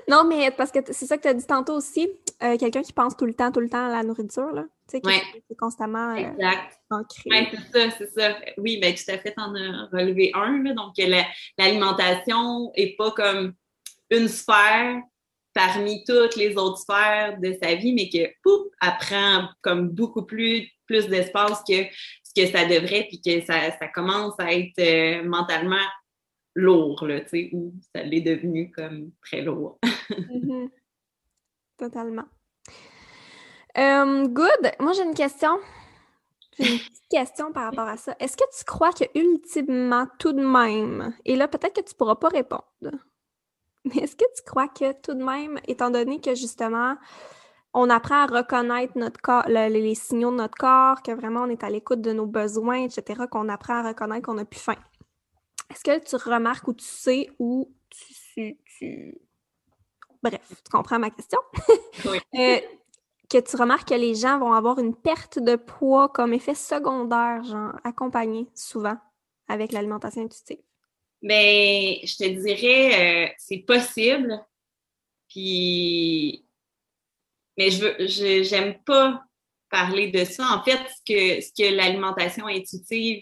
Non, 0.08 0.26
mais 0.26 0.52
parce 0.52 0.72
que 0.72 0.78
c'est 0.92 1.08
ça 1.08 1.18
que 1.18 1.24
tu 1.24 1.28
as 1.30 1.34
dit 1.34 1.48
tantôt 1.48 1.74
aussi, 1.74 2.08
euh, 2.44 2.56
quelqu'un 2.56 2.84
qui 2.84 2.94
pense 2.94 3.18
tout 3.18 3.26
le 3.26 3.34
temps, 3.34 3.52
tout 3.52 3.62
le 3.62 3.70
temps 3.70 3.88
à 3.88 3.90
la 3.90 4.04
nourriture, 4.04 4.52
là. 4.52 4.66
Tu 4.92 4.98
sais, 4.98 5.02
qui 5.02 5.10
est 5.10 5.56
constamment 5.58 6.16
euh, 6.16 6.52
ancré. 6.92 7.24
Oui, 7.32 7.48
c'est 7.50 7.80
ça, 7.80 7.96
c'est 7.98 8.12
ça. 8.12 8.36
Oui, 8.60 8.78
ben 8.80 8.94
tout 8.94 9.12
à 9.12 9.18
fait, 9.18 9.34
en 9.38 9.56
as 9.56 9.88
relevé 9.92 10.30
un, 10.36 10.62
là, 10.62 10.74
donc 10.74 10.94
l'alimentation 11.58 12.72
n'est 12.78 12.96
pas 12.96 13.10
comme 13.10 13.54
une 14.12 14.28
sphère 14.28 15.02
parmi 15.54 16.04
toutes 16.04 16.36
les 16.36 16.56
autres 16.58 16.78
sphères 16.78 17.40
de 17.40 17.58
sa 17.60 17.74
vie, 17.74 17.94
mais 17.94 18.08
que 18.08 18.32
pouf, 18.44 18.68
apprend 18.80 19.48
comme 19.62 19.90
beaucoup 19.90 20.24
plus 20.24 20.70
plus 20.92 21.08
d'espace 21.08 21.64
que 21.64 21.86
ce 22.24 22.34
que 22.36 22.52
ça 22.52 22.66
devrait, 22.66 23.08
puis 23.08 23.22
que 23.22 23.42
ça, 23.46 23.72
commence 23.94 24.38
à 24.40 24.54
être 24.54 24.80
euh, 24.80 25.24
mentalement 25.24 25.88
lourd, 26.54 27.06
là, 27.06 27.22
tu 27.22 27.30
sais, 27.30 27.50
ou 27.54 27.74
ça 27.96 28.04
l'est 28.04 28.22
devenu 28.22 28.72
comme 28.72 29.12
très 29.22 29.42
lourd. 29.42 29.80
Mm-hmm. 30.12 30.70
Totalement. 31.78 32.26
Euh, 33.78 34.28
good. 34.28 34.72
Moi, 34.82 34.92
j'ai 34.92 35.04
une 35.04 35.14
question. 35.14 35.58
Une 36.60 36.66
petite 36.66 37.08
question 37.10 37.54
par 37.54 37.64
rapport 37.64 37.88
à 37.88 37.96
ça. 37.96 38.14
Est-ce 38.20 38.36
que 38.36 38.44
tu 38.58 38.66
crois 38.66 38.92
que 38.92 39.06
ultimement, 39.18 40.06
tout 40.20 40.34
de 40.34 40.46
même, 40.46 41.16
et 41.24 41.38
là, 41.38 41.48
peut-être 41.48 41.78
que 41.78 41.88
tu 41.88 41.94
ne 41.94 41.98
pourras 41.98 42.18
pas 42.18 42.28
répondre, 42.28 42.66
mais 43.86 44.04
est-ce 44.04 44.18
que 44.18 44.26
tu 44.36 44.44
crois 44.46 44.68
que 44.68 44.92
tout 45.02 45.14
de 45.14 45.24
même, 45.24 45.60
étant 45.66 45.90
donné 45.90 46.20
que 46.20 46.36
justement, 46.36 46.98
on 47.74 47.90
apprend 47.90 48.24
à 48.24 48.26
reconnaître 48.26 48.98
notre 48.98 49.22
corps, 49.22 49.48
les 49.48 49.96
signaux 49.96 50.32
de 50.32 50.38
notre 50.38 50.58
corps, 50.58 51.02
que 51.02 51.12
vraiment 51.12 51.44
on 51.44 51.50
est 51.50 51.64
à 51.64 51.70
l'écoute 51.70 52.02
de 52.02 52.12
nos 52.12 52.26
besoins, 52.26 52.84
etc., 52.84 53.24
qu'on 53.30 53.50
apprend 53.50 53.76
à 53.76 53.90
reconnaître 53.90 54.26
qu'on 54.26 54.34
n'a 54.34 54.46
plus 54.46 54.60
faim. 54.60 54.76
Est-ce 55.72 55.84
que 55.84 56.04
tu 56.04 56.16
remarques 56.30 56.68
ou 56.68 56.74
tu 56.74 56.86
sais 56.86 57.30
ou 57.40 57.74
tu, 58.36 58.58
Bref, 60.22 60.42
tu 60.50 60.72
comprends 60.72 61.00
ma 61.00 61.10
question? 61.10 61.40
Oui. 62.06 62.20
Euh, 62.36 62.60
que 63.30 63.38
tu 63.38 63.56
remarques 63.58 63.90
que 63.90 63.94
les 63.94 64.16
gens 64.16 64.40
vont 64.40 64.54
avoir 64.54 64.80
une 64.80 64.96
perte 64.96 65.40
de 65.40 65.56
poids 65.56 66.10
comme 66.10 66.34
effet 66.34 66.56
secondaire, 66.56 67.44
genre 67.44 67.74
accompagné 67.84 68.48
souvent 68.56 68.98
avec 69.48 69.72
l'alimentation 69.72 70.24
intuitive? 70.24 70.62
Bien, 71.22 71.96
je 72.04 72.18
te 72.18 72.28
dirais, 72.28 73.28
euh, 73.28 73.34
c'est 73.38 73.60
possible. 73.60 74.44
Puis 75.30 76.46
mais 77.62 77.70
je 77.70 77.86
veux, 77.86 78.44
j'aime 78.44 78.76
pas 78.86 79.24
parler 79.70 80.08
de 80.08 80.26
ça. 80.26 80.48
En 80.52 80.64
fait, 80.64 80.80
ce 80.80 81.02
que, 81.06 81.42
ce 81.42 81.52
que 81.52 81.76
l'alimentation 81.76 82.48
intuitive, 82.48 83.22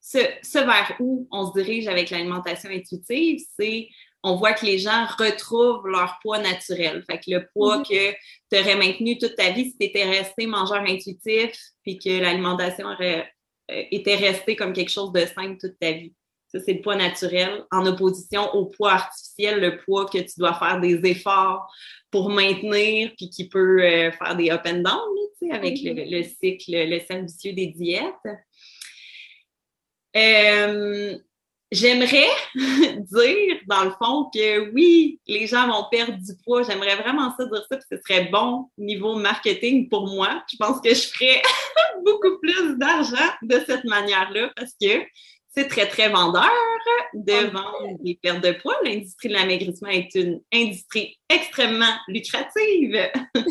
ce, 0.00 0.18
vers 0.58 0.96
où 0.98 1.28
on 1.30 1.46
se 1.46 1.60
dirige 1.60 1.86
avec 1.86 2.10
l'alimentation 2.10 2.68
intuitive, 2.68 3.40
c'est 3.56 3.88
on 4.24 4.34
voit 4.34 4.54
que 4.54 4.66
les 4.66 4.78
gens 4.78 5.06
retrouvent 5.18 5.86
leur 5.86 6.18
poids 6.20 6.40
naturel. 6.40 7.04
Fait 7.08 7.18
que 7.18 7.30
le 7.30 7.48
poids 7.54 7.78
mhm. 7.78 7.84
que 7.84 8.12
tu 8.52 8.60
aurais 8.60 8.76
maintenu 8.76 9.16
toute 9.18 9.36
ta 9.36 9.50
vie 9.50 9.70
si 9.70 9.78
tu 9.78 9.86
étais 9.86 10.04
resté 10.04 10.46
mangeur 10.46 10.80
intuitif, 10.80 11.52
puis 11.82 11.96
que 11.96 12.20
l'alimentation 12.20 12.88
aurait 12.88 13.32
euh, 13.70 13.84
été 13.92 14.16
restée 14.16 14.56
comme 14.56 14.72
quelque 14.72 14.90
chose 14.90 15.12
de 15.12 15.24
simple 15.26 15.58
toute 15.58 15.78
ta 15.78 15.92
vie. 15.92 16.12
Ça, 16.52 16.58
c'est 16.64 16.74
le 16.74 16.80
poids 16.80 16.96
naturel, 16.96 17.64
en 17.70 17.86
opposition 17.86 18.52
au 18.54 18.66
poids 18.66 18.92
artificiel, 18.92 19.60
le 19.60 19.78
poids 19.78 20.06
que 20.06 20.18
tu 20.18 20.38
dois 20.38 20.54
faire 20.54 20.80
des 20.80 21.00
efforts 21.04 21.72
pour 22.10 22.30
maintenir, 22.30 23.12
puis 23.16 23.30
qui 23.30 23.48
peut 23.48 23.82
euh, 23.82 24.10
faire 24.12 24.36
des 24.36 24.50
up 24.50 24.62
and 24.66 24.80
down, 24.80 25.52
avec 25.52 25.78
le, 25.82 25.92
le, 25.94 26.22
cycle, 26.22 26.72
le 26.72 26.98
cercle 26.98 27.26
vicieux 27.26 27.52
des 27.52 27.68
diètes. 27.68 28.14
Euh, 30.16 31.16
J'aimerais 31.72 32.26
dire, 32.54 33.60
dans 33.68 33.84
le 33.84 33.92
fond, 34.02 34.28
que 34.34 34.72
oui, 34.72 35.20
les 35.28 35.46
gens 35.46 35.68
vont 35.68 35.86
perdre 35.88 36.18
du 36.18 36.32
poids. 36.44 36.64
J'aimerais 36.64 36.96
vraiment 36.96 37.32
ça 37.36 37.46
dire 37.46 37.64
ça, 37.70 37.76
que 37.76 37.84
ce 37.88 37.96
serait 37.98 38.24
bon 38.24 38.68
niveau 38.76 39.14
marketing 39.14 39.88
pour 39.88 40.08
moi. 40.08 40.42
Je 40.50 40.56
pense 40.56 40.80
que 40.80 40.92
je 40.92 41.06
ferais 41.08 41.40
beaucoup 42.04 42.38
plus 42.42 42.76
d'argent 42.76 43.30
de 43.42 43.60
cette 43.66 43.84
manière-là 43.84 44.52
parce 44.56 44.72
que 44.80 45.00
c'est 45.52 45.68
très, 45.68 45.88
très 45.88 46.08
vendeur 46.08 46.50
de 47.14 47.50
vendre 47.50 47.98
des 48.02 48.18
pertes 48.22 48.42
de 48.42 48.52
poids. 48.52 48.76
L'industrie 48.84 49.28
de 49.28 49.34
l'amaigrissement 49.34 49.88
est 49.88 50.14
une 50.14 50.40
industrie 50.52 51.18
extrêmement 51.28 51.94
lucrative. 52.08 53.10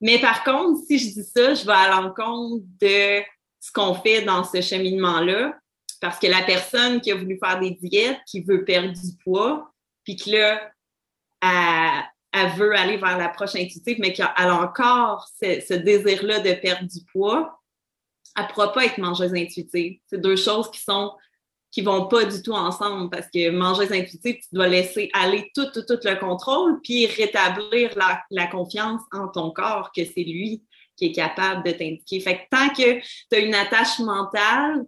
Mais 0.00 0.20
par 0.20 0.44
contre, 0.44 0.80
si 0.86 0.98
je 0.98 1.14
dis 1.14 1.24
ça, 1.24 1.54
je 1.54 1.64
vais 1.66 1.72
à 1.72 2.00
l'encontre 2.00 2.64
de 2.80 3.22
ce 3.60 3.72
qu'on 3.72 3.94
fait 3.94 4.22
dans 4.22 4.44
ce 4.44 4.60
cheminement-là 4.60 5.58
parce 6.00 6.18
que 6.18 6.26
la 6.26 6.42
personne 6.42 7.00
qui 7.00 7.10
a 7.10 7.16
voulu 7.16 7.38
faire 7.42 7.58
des 7.60 7.72
diètes, 7.72 8.20
qui 8.26 8.42
veut 8.42 8.64
perdre 8.64 8.92
du 8.92 9.16
poids, 9.24 9.72
puis 10.04 10.16
que 10.16 10.30
là, 10.30 10.72
elle, 12.32 12.50
veut 12.56 12.74
aller 12.76 12.96
vers 12.96 13.18
l'approche 13.18 13.56
intuitive, 13.56 13.96
mais 13.98 14.12
qu'elle 14.12 14.26
a 14.36 14.54
encore 14.54 15.28
ce, 15.40 15.74
désir-là 15.74 16.40
de 16.40 16.52
perdre 16.54 16.88
du 16.88 17.00
poids, 17.12 17.57
elle 18.38 18.44
ne 18.44 18.48
pourra 18.48 18.72
pas 18.72 18.86
être 18.86 18.98
mangeuse 18.98 19.34
intuitive. 19.34 19.98
C'est 20.06 20.20
deux 20.20 20.36
choses 20.36 20.70
qui 20.70 20.80
sont 20.80 21.12
qui 21.70 21.82
vont 21.82 22.06
pas 22.06 22.24
du 22.24 22.42
tout 22.42 22.52
ensemble 22.52 23.10
parce 23.10 23.26
que 23.26 23.50
mangeuse 23.50 23.92
intuitive, 23.92 24.36
tu 24.36 24.48
dois 24.54 24.68
laisser 24.68 25.10
aller 25.12 25.50
tout, 25.54 25.66
tout, 25.66 25.82
tout 25.82 25.98
le 26.02 26.18
contrôle, 26.18 26.80
puis 26.82 27.06
rétablir 27.06 27.90
la, 27.96 28.22
la 28.30 28.46
confiance 28.46 29.02
en 29.12 29.28
ton 29.28 29.50
corps 29.50 29.92
que 29.94 30.02
c'est 30.04 30.24
lui 30.24 30.62
qui 30.96 31.06
est 31.06 31.12
capable 31.12 31.64
de 31.64 31.72
t'indiquer. 31.72 32.20
Fait 32.20 32.36
que 32.38 32.42
tant 32.50 32.68
que 32.70 33.00
tu 33.00 33.36
as 33.36 33.38
une 33.38 33.54
attache 33.54 33.98
mentale 33.98 34.84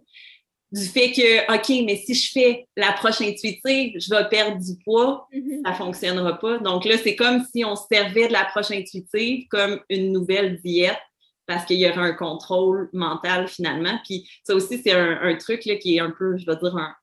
du 0.71 0.85
fait 0.85 1.11
que, 1.11 1.53
OK, 1.53 1.85
mais 1.85 1.97
si 1.97 2.13
je 2.13 2.31
fais 2.31 2.67
l'approche 2.77 3.21
intuitive, 3.21 3.99
je 3.99 4.09
vais 4.09 4.27
perdre 4.29 4.57
du 4.57 4.77
poids, 4.83 5.27
mm-hmm. 5.33 5.61
ça 5.65 5.73
fonctionnera 5.73 6.39
pas. 6.39 6.57
Donc 6.59 6.85
là, 6.85 6.97
c'est 6.97 7.15
comme 7.15 7.45
si 7.53 7.63
on 7.65 7.75
servait 7.75 8.27
de 8.27 8.33
l'approche 8.33 8.71
intuitive 8.71 9.47
comme 9.49 9.81
une 9.89 10.11
nouvelle 10.11 10.59
diète 10.61 10.99
parce 11.47 11.65
qu'il 11.65 11.79
y 11.79 11.89
aurait 11.89 11.97
un 11.97 12.13
contrôle 12.13 12.89
mental 12.93 13.47
finalement. 13.47 13.99
Puis 14.05 14.29
ça 14.43 14.55
aussi, 14.55 14.81
c'est 14.83 14.93
un, 14.93 15.35
truc 15.35 15.65
là, 15.65 15.75
qui 15.75 15.97
est 15.97 15.99
un 15.99 16.11
peu, 16.11 16.37
je 16.37 16.45
vais 16.45 16.55
dire, 16.55 16.75
un, 16.77 16.93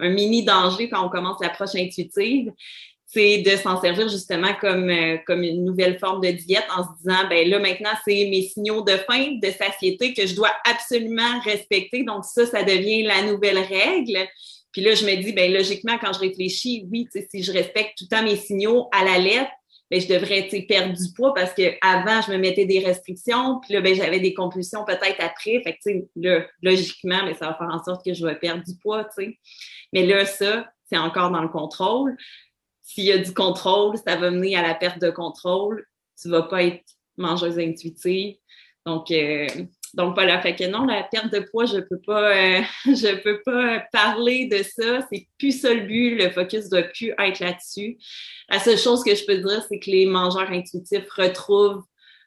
un 0.00 0.10
mini 0.10 0.44
danger 0.44 0.88
quand 0.88 1.04
on 1.04 1.08
commence 1.08 1.40
l'approche 1.40 1.74
intuitive 1.74 2.52
c'est 3.10 3.38
de 3.38 3.56
s'en 3.56 3.80
servir 3.80 4.08
justement 4.08 4.54
comme, 4.60 4.90
euh, 4.90 5.16
comme 5.26 5.42
une 5.42 5.64
nouvelle 5.64 5.98
forme 5.98 6.20
de 6.20 6.30
diète 6.30 6.66
en 6.76 6.82
se 6.82 6.88
disant, 6.98 7.26
ben 7.28 7.48
là, 7.48 7.58
maintenant, 7.58 7.92
c'est 8.04 8.28
mes 8.30 8.42
signaux 8.42 8.82
de 8.82 8.92
faim, 8.92 9.38
de 9.42 9.50
satiété 9.50 10.12
que 10.12 10.26
je 10.26 10.34
dois 10.34 10.50
absolument 10.70 11.40
respecter. 11.40 12.04
Donc, 12.04 12.24
ça, 12.24 12.44
ça 12.44 12.62
devient 12.62 13.04
la 13.04 13.22
nouvelle 13.22 13.58
règle. 13.58 14.28
Puis 14.72 14.82
là, 14.82 14.94
je 14.94 15.06
me 15.06 15.22
dis, 15.22 15.32
ben 15.32 15.50
logiquement, 15.50 15.96
quand 15.98 16.12
je 16.12 16.18
réfléchis, 16.18 16.86
oui, 16.92 17.08
si 17.30 17.42
je 17.42 17.50
respecte 17.50 17.96
tout 17.96 18.04
le 18.10 18.14
temps 18.14 18.22
mes 18.22 18.36
signaux 18.36 18.88
à 18.92 19.02
la 19.02 19.18
lettre, 19.18 19.50
ben, 19.90 20.00
je 20.00 20.08
devrais 20.08 20.48
perdre 20.68 20.94
du 20.94 21.12
poids 21.14 21.32
parce 21.34 21.54
que 21.54 21.62
avant 21.80 22.20
je 22.22 22.32
me 22.32 22.38
mettais 22.38 22.66
des 22.66 22.80
restrictions, 22.80 23.60
puis 23.60 23.74
là, 23.74 23.80
ben, 23.80 23.94
j'avais 23.94 24.20
des 24.20 24.34
compulsions 24.34 24.84
peut-être 24.84 25.20
après. 25.20 25.62
Fait 25.62 25.78
que, 25.82 25.90
là, 26.16 26.46
logiquement, 26.62 27.24
mais 27.24 27.32
ben, 27.32 27.38
ça 27.38 27.46
va 27.46 27.54
faire 27.54 27.70
en 27.70 27.82
sorte 27.82 28.04
que 28.04 28.14
je 28.14 28.26
vais 28.26 28.36
perdre 28.36 28.62
du 28.64 28.76
poids. 28.82 29.08
sais. 29.14 29.38
Mais 29.92 30.06
là, 30.06 30.26
ça, 30.26 30.66
c'est 30.90 30.98
encore 30.98 31.30
dans 31.30 31.42
le 31.42 31.48
contrôle 31.48 32.16
s'il 32.88 33.04
y 33.04 33.12
a 33.12 33.18
du 33.18 33.34
contrôle, 33.34 33.98
ça 33.98 34.16
va 34.16 34.30
mener 34.30 34.56
à 34.56 34.62
la 34.62 34.74
perte 34.74 34.98
de 34.98 35.10
contrôle. 35.10 35.86
Tu 36.20 36.30
vas 36.30 36.42
pas 36.42 36.62
être 36.62 36.82
mangeuse 37.18 37.58
intuitive. 37.58 38.36
Donc, 38.86 39.10
euh, 39.10 39.46
donc 39.94 40.14
voilà, 40.14 40.40
fait 40.40 40.54
que 40.54 40.64
non, 40.64 40.84
la 40.84 41.02
perte 41.02 41.32
de 41.32 41.40
poids, 41.40 41.66
je 41.66 41.78
peux 41.78 42.00
pas, 42.04 42.36
euh, 42.36 42.62
je 42.86 43.22
peux 43.22 43.40
pas 43.42 43.80
parler 43.92 44.46
de 44.46 44.58
ça. 44.58 45.06
C'est 45.10 45.26
plus 45.38 45.60
ça 45.60 45.72
le 45.72 45.82
but. 45.82 46.16
Le 46.16 46.30
focus 46.30 46.68
doit 46.68 46.82
plus 46.82 47.12
être 47.18 47.40
là-dessus. 47.40 47.98
La 48.48 48.58
seule 48.58 48.78
chose 48.78 49.02
que 49.04 49.14
je 49.14 49.24
peux 49.24 49.38
dire, 49.38 49.64
c'est 49.68 49.78
que 49.78 49.90
les 49.90 50.06
mangeurs 50.06 50.50
intuitifs 50.50 51.10
retrouvent 51.10 51.84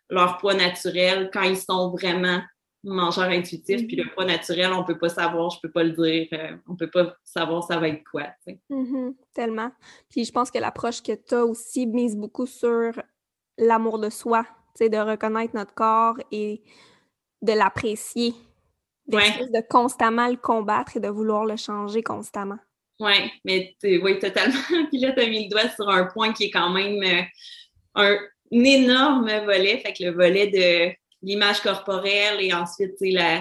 leur 0.10 0.38
poids 0.38 0.54
naturel 0.54 1.30
quand 1.34 1.44
ils 1.44 1.58
sont 1.58 1.92
vraiment 1.92 2.42
mangeur 2.84 3.26
intuitif, 3.26 3.86
puis 3.86 3.96
le 3.96 4.10
poids 4.10 4.26
naturel, 4.26 4.72
on 4.74 4.84
peut 4.84 4.98
pas 4.98 5.10
savoir, 5.10 5.52
je 5.52 5.60
peux 5.62 5.72
pas 5.72 5.84
le 5.84 5.92
dire, 5.92 6.28
euh, 6.34 6.56
on 6.68 6.76
peut 6.76 6.90
pas 6.90 7.16
savoir 7.24 7.64
ça 7.64 7.78
va 7.78 7.90
être 7.90 8.04
quoi. 8.10 8.24
Mm-hmm, 8.70 9.16
tellement. 9.34 9.72
Puis 10.10 10.26
je 10.26 10.32
pense 10.32 10.50
que 10.50 10.58
l'approche 10.58 11.02
que 11.04 11.12
tu 11.14 11.36
as 11.36 11.46
aussi 11.46 11.86
mise 11.86 12.18
beaucoup 12.18 12.48
sur 12.48 12.94
l'amour 13.58 14.00
de 14.00 14.10
soi, 14.10 14.46
de 14.80 14.98
reconnaître 14.98 15.56
notre 15.56 15.76
corps 15.76 16.18
et 16.32 16.64
de 17.42 17.54
l'apprécier, 17.54 18.34
de 19.08 19.68
constamment 19.70 20.28
le 20.28 20.38
combattre 20.38 20.98
et 20.98 21.00
de 21.00 21.08
vouloir 21.08 21.46
le 21.46 21.58
changer 21.58 22.04
constamment. 22.04 22.60
Oui, 23.00 23.32
mais 23.44 23.76
oui, 23.84 24.20
totalement. 24.20 24.60
puis 24.90 25.00
là, 25.00 25.12
tu 25.12 25.22
as 25.22 25.28
mis 25.28 25.46
le 25.46 25.50
doigt 25.50 25.70
sur 25.70 25.90
un 25.90 26.06
point 26.06 26.34
qui 26.34 26.46
est 26.46 26.52
quand 26.52 26.70
même 26.70 27.02
euh, 27.02 27.22
un, 27.96 28.14
un 28.14 28.64
énorme 28.64 29.32
volet, 29.46 29.80
fait 29.80 29.94
que 29.94 30.04
le 30.04 30.12
volet 30.12 30.48
de 30.48 30.94
l'image 31.24 31.62
corporelle 31.62 32.40
et 32.40 32.54
ensuite, 32.54 32.94
le 33.02 33.40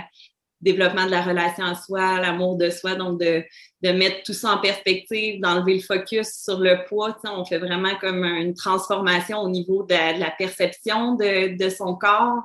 développement 0.60 1.06
de 1.06 1.10
la 1.10 1.22
relation 1.22 1.64
à 1.64 1.74
soi, 1.74 2.20
l'amour 2.20 2.56
de 2.56 2.70
soi, 2.70 2.94
donc 2.94 3.18
de, 3.20 3.42
de 3.82 3.90
mettre 3.92 4.22
tout 4.24 4.32
ça 4.32 4.52
en 4.52 4.58
perspective, 4.58 5.40
d'enlever 5.40 5.74
le 5.74 5.80
focus 5.80 6.28
sur 6.44 6.58
le 6.58 6.84
poids. 6.86 7.16
On 7.24 7.44
fait 7.44 7.58
vraiment 7.58 7.94
comme 8.00 8.24
une 8.24 8.54
transformation 8.54 9.40
au 9.40 9.48
niveau 9.48 9.84
de, 9.84 10.18
la 10.18 10.30
perception 10.30 11.14
de, 11.14 11.56
de, 11.56 11.70
son 11.70 11.96
corps. 11.96 12.42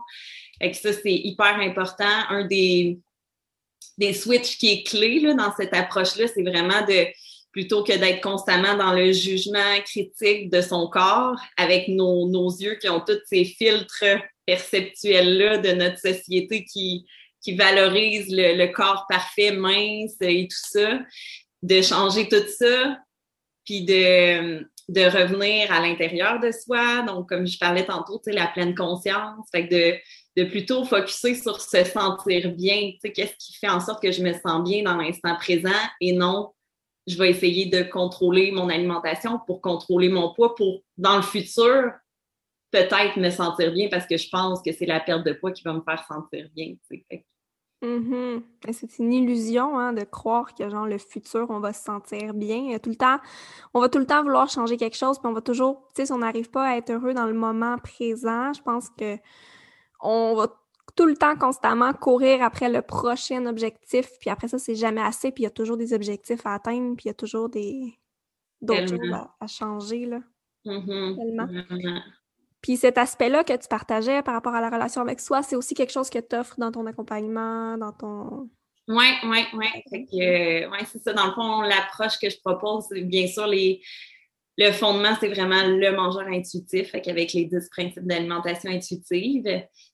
Et 0.61 0.71
que 0.71 0.77
ça, 0.77 0.93
c'est 0.93 1.13
hyper 1.13 1.55
important. 1.59 2.05
Un 2.29 2.45
des, 2.45 2.99
des 3.97 4.13
switches 4.13 4.57
qui 4.57 4.71
est 4.71 4.83
clé 4.83 5.19
là, 5.19 5.33
dans 5.33 5.53
cette 5.55 5.73
approche-là, 5.73 6.27
c'est 6.27 6.43
vraiment 6.43 6.85
de 6.85 7.07
plutôt 7.51 7.83
que 7.83 7.93
d'être 7.93 8.21
constamment 8.21 8.75
dans 8.75 8.91
le 8.91 9.13
jugement 9.13 9.79
critique 9.85 10.49
de 10.49 10.59
son 10.59 10.89
corps 10.89 11.39
avec 11.55 11.87
nos, 11.87 12.27
nos 12.27 12.49
yeux 12.49 12.75
qui 12.75 12.89
ont 12.89 12.99
tous 12.99 13.21
ces 13.27 13.45
filtres 13.45 14.03
perceptuelle-là 14.45 15.59
de 15.59 15.71
notre 15.71 15.97
société 15.99 16.65
qui, 16.65 17.05
qui 17.41 17.55
valorise 17.55 18.27
le, 18.29 18.67
corps 18.73 19.05
parfait, 19.09 19.51
mince 19.51 20.15
et 20.21 20.47
tout 20.47 20.69
ça, 20.69 20.99
de 21.61 21.81
changer 21.81 22.27
tout 22.27 22.47
ça, 22.47 22.99
puis 23.65 23.85
de, 23.85 24.67
de 24.89 25.01
revenir 25.01 25.71
à 25.71 25.79
l'intérieur 25.79 26.39
de 26.39 26.51
soi. 26.51 27.01
Donc, 27.03 27.29
comme 27.29 27.47
je 27.47 27.57
parlais 27.57 27.85
tantôt, 27.85 28.21
tu 28.23 28.31
la 28.31 28.47
pleine 28.47 28.75
conscience, 28.75 29.47
fait 29.51 29.63
de, 29.63 29.97
de 30.37 30.43
plutôt 30.43 30.83
focuser 30.83 31.35
sur 31.35 31.61
se 31.61 31.83
sentir 31.83 32.51
bien. 32.51 32.91
Qu'est-ce 33.01 33.35
qui 33.37 33.53
fait 33.53 33.69
en 33.69 33.79
sorte 33.79 34.01
que 34.01 34.11
je 34.11 34.21
me 34.21 34.33
sens 34.33 34.63
bien 34.63 34.83
dans 34.83 34.97
l'instant 34.97 35.35
présent 35.35 35.69
et 36.01 36.13
non 36.13 36.51
je 37.07 37.17
vais 37.17 37.29
essayer 37.29 37.67
de 37.67 37.83
contrôler 37.83 38.51
mon 38.51 38.69
alimentation 38.69 39.39
pour 39.45 39.61
contrôler 39.61 40.09
mon 40.09 40.33
poids 40.33 40.55
pour, 40.55 40.81
dans 40.97 41.17
le 41.17 41.21
futur, 41.21 41.91
peut-être 42.71 43.17
me 43.17 43.29
sentir 43.29 43.71
bien 43.71 43.89
parce 43.89 44.07
que 44.07 44.17
je 44.17 44.27
pense 44.29 44.61
que 44.61 44.71
c'est 44.71 44.85
la 44.85 44.99
perte 44.99 45.25
de 45.25 45.33
poids 45.33 45.51
qui 45.51 45.63
va 45.63 45.73
me 45.73 45.81
faire 45.81 46.03
sentir 46.07 46.49
bien. 46.55 46.75
Mm-hmm. 47.83 48.41
C'est 48.71 48.97
une 48.97 49.13
illusion 49.13 49.77
hein, 49.77 49.93
de 49.93 50.03
croire 50.03 50.55
que 50.55 50.67
genre 50.67 50.87
le 50.87 50.97
futur, 50.97 51.45
on 51.49 51.59
va 51.59 51.73
se 51.73 51.83
sentir 51.83 52.33
bien. 52.33 52.77
Tout 52.79 52.89
le 52.89 52.95
temps, 52.95 53.19
on 53.73 53.81
va 53.81 53.89
tout 53.89 53.99
le 53.99 54.07
temps 54.07 54.23
vouloir 54.23 54.49
changer 54.49 54.77
quelque 54.77 54.97
chose, 54.97 55.19
puis 55.19 55.27
on 55.27 55.33
va 55.33 55.41
toujours, 55.41 55.87
tu 55.89 56.01
sais, 56.01 56.05
si 56.07 56.11
on 56.11 56.17
n'arrive 56.17 56.49
pas 56.49 56.69
à 56.69 56.77
être 56.77 56.89
heureux 56.91 57.13
dans 57.13 57.27
le 57.27 57.33
moment 57.33 57.77
présent, 57.77 58.51
je 58.53 58.61
pense 58.61 58.89
que 58.97 59.17
on 60.05 60.35
va 60.35 60.47
tout 60.95 61.05
le 61.05 61.15
temps 61.15 61.35
constamment 61.35 61.91
courir 61.93 62.41
après 62.43 62.69
le 62.69 62.81
prochain 62.81 63.45
objectif, 63.45 64.07
puis 64.19 64.29
après 64.29 64.47
ça, 64.47 64.59
c'est 64.59 64.75
jamais 64.75 65.01
assez, 65.01 65.31
puis 65.31 65.43
il 65.43 65.45
y 65.45 65.47
a 65.47 65.51
toujours 65.51 65.77
des 65.77 65.93
objectifs 65.93 66.45
à 66.45 66.53
atteindre, 66.53 66.95
puis 66.95 67.05
il 67.05 67.07
y 67.07 67.11
a 67.11 67.15
toujours 67.15 67.49
des 67.49 67.97
d'autres 68.61 68.87
choses 68.87 69.13
à, 69.39 69.47
changer. 69.47 70.05
Là. 70.05 70.19
Mm-hmm. 70.65 72.01
Puis 72.61 72.77
cet 72.77 72.97
aspect-là 72.97 73.43
que 73.43 73.53
tu 73.53 73.67
partageais 73.67 74.23
par 74.23 74.33
rapport 74.33 74.55
à 74.55 74.61
la 74.61 74.69
relation 74.69 75.01
avec 75.01 75.19
soi, 75.19 75.43
c'est 75.43 75.55
aussi 75.55 75.75
quelque 75.75 75.91
chose 75.91 76.09
que 76.09 76.19
tu 76.19 76.35
offres 76.35 76.55
dans 76.57 76.71
ton 76.71 76.85
accompagnement, 76.87 77.77
dans 77.77 77.91
ton. 77.91 78.49
Oui, 78.87 79.05
oui, 79.23 79.39
oui. 79.53 79.67
Euh, 79.93 80.69
ouais, 80.69 80.85
c'est 80.91 81.03
ça. 81.03 81.13
Dans 81.13 81.27
le 81.27 81.33
fond, 81.33 81.61
l'approche 81.61 82.19
que 82.19 82.29
je 82.29 82.39
propose, 82.39 82.85
c'est 82.89 83.01
bien 83.01 83.27
sûr 83.27 83.45
les. 83.47 83.81
Le 84.57 84.71
fondement, 84.71 85.15
c'est 85.19 85.27
vraiment 85.27 85.67
le 85.67 85.91
mangeur 85.91 86.27
intuitif, 86.27 86.91
fait 86.91 87.07
avec 87.09 87.33
les 87.33 87.45
10 87.45 87.69
principes 87.69 88.07
d'alimentation 88.07 88.69
intuitive. 88.71 89.43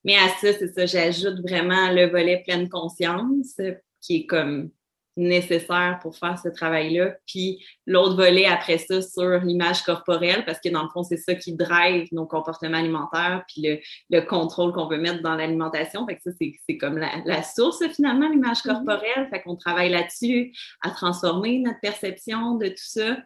Mais 0.03 0.15
à 0.15 0.29
ça, 0.39 0.53
c'est 0.53 0.73
ça, 0.73 0.85
j'ajoute 0.85 1.41
vraiment 1.41 1.91
le 1.91 2.09
volet 2.09 2.43
pleine 2.45 2.69
conscience, 2.69 3.59
qui 4.01 4.17
est 4.17 4.25
comme 4.25 4.69
nécessaires 5.17 5.99
pour 6.01 6.15
faire 6.15 6.39
ce 6.39 6.49
travail-là. 6.49 7.15
Puis 7.27 7.63
l'autre 7.85 8.15
volet 8.15 8.45
après 8.45 8.77
ça 8.77 9.01
sur 9.01 9.39
l'image 9.41 9.83
corporelle, 9.83 10.45
parce 10.45 10.59
que 10.59 10.69
dans 10.69 10.83
le 10.83 10.89
fond, 10.89 11.03
c'est 11.03 11.17
ça 11.17 11.35
qui 11.35 11.53
drive 11.53 12.07
nos 12.11 12.25
comportements 12.25 12.77
alimentaires, 12.77 13.43
puis 13.47 13.61
le, 13.61 13.79
le 14.09 14.21
contrôle 14.25 14.71
qu'on 14.73 14.87
veut 14.87 14.97
mettre 14.97 15.21
dans 15.21 15.35
l'alimentation. 15.35 16.05
Fait 16.07 16.15
que 16.15 16.21
ça, 16.23 16.31
c'est 16.39 16.77
comme 16.77 16.97
la, 16.97 17.21
la, 17.25 17.43
source 17.43 17.83
finalement, 17.93 18.29
l'image 18.29 18.59
mm-hmm. 18.59 18.73
corporelle. 18.73 19.27
Fait 19.29 19.41
qu'on 19.41 19.55
travaille 19.55 19.89
là-dessus 19.89 20.53
à 20.81 20.91
transformer 20.91 21.59
notre 21.59 21.79
perception 21.81 22.55
de 22.55 22.67
tout 22.67 22.75
ça. 22.77 23.17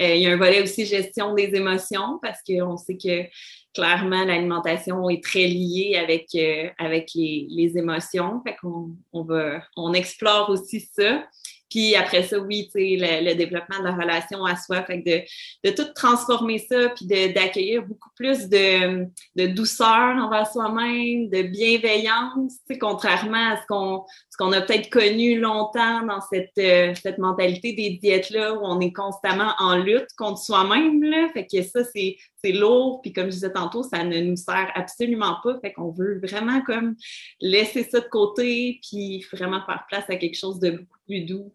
Euh, 0.00 0.14
il 0.14 0.22
y 0.22 0.26
a 0.26 0.32
un 0.32 0.36
volet 0.36 0.62
aussi 0.62 0.86
gestion 0.86 1.34
des 1.34 1.54
émotions 1.54 2.18
parce 2.22 2.40
qu'on 2.42 2.76
sait 2.76 2.96
que 2.96 3.28
clairement 3.74 4.24
l'alimentation 4.24 5.08
est 5.10 5.22
très 5.22 5.46
liée 5.46 5.96
avec, 6.02 6.26
euh, 6.34 6.70
les, 7.14 7.72
émotions. 7.76 8.40
Fait 8.46 8.56
qu'on 8.60 8.90
on 9.12 9.24
va, 9.24 9.62
on 9.76 9.92
explore 9.92 10.48
aussi 10.50 10.80
ça. 10.80 11.26
Puis 11.70 11.94
après 11.94 12.24
ça, 12.24 12.38
oui, 12.38 12.68
tu 12.72 12.98
sais, 12.98 13.22
le, 13.22 13.34
développement 13.34 13.78
de 13.78 13.84
la 13.84 13.94
relation 13.94 14.44
à 14.44 14.56
soi, 14.56 14.82
fait 14.82 14.98
de, 14.98 15.68
de 15.68 15.74
tout 15.74 15.92
transformer 15.94 16.58
ça, 16.58 16.90
puis 16.90 17.06
d'accueillir 17.06 17.86
beaucoup 17.86 18.10
plus 18.16 18.48
de, 18.48 19.06
de 19.36 19.46
douceur 19.46 20.16
envers 20.16 20.50
soi-même, 20.50 21.30
de 21.30 21.42
bienveillance, 21.42 22.54
tu 22.66 22.74
sais, 22.74 22.78
contrairement 22.78 23.52
à 23.52 23.56
ce 23.56 23.66
qu'on 23.68 24.04
ce 24.30 24.36
qu'on 24.36 24.52
a 24.52 24.60
peut-être 24.62 24.90
connu 24.90 25.38
longtemps 25.38 26.04
dans 26.06 26.20
cette, 26.20 26.52
euh, 26.58 26.94
cette 27.00 27.18
mentalité 27.18 27.72
des 27.74 27.90
diètes-là 27.90 28.54
où 28.54 28.60
on 28.62 28.80
est 28.80 28.92
constamment 28.92 29.52
en 29.58 29.76
lutte 29.76 30.08
contre 30.16 30.38
soi-même, 30.38 31.02
là. 31.02 31.28
Fait 31.34 31.46
que 31.46 31.62
ça, 31.62 31.84
c'est 31.84 32.16
c'est 32.42 32.52
lourd, 32.52 33.00
puis 33.02 33.12
comme 33.12 33.26
je 33.26 33.32
disais 33.32 33.52
tantôt, 33.52 33.82
ça 33.82 34.02
ne 34.02 34.18
nous 34.20 34.36
sert 34.36 34.70
absolument 34.74 35.36
pas. 35.42 35.58
Fait 35.60 35.72
qu'on 35.72 35.90
veut 35.90 36.18
vraiment 36.20 36.62
comme 36.62 36.96
laisser 37.40 37.84
ça 37.84 38.00
de 38.00 38.08
côté, 38.08 38.80
puis 38.82 39.24
vraiment 39.32 39.64
faire 39.66 39.84
place 39.88 40.08
à 40.08 40.16
quelque 40.16 40.36
chose 40.36 40.58
de 40.58 40.70
beaucoup 40.70 40.99
plus 41.10 41.24
doux, 41.24 41.52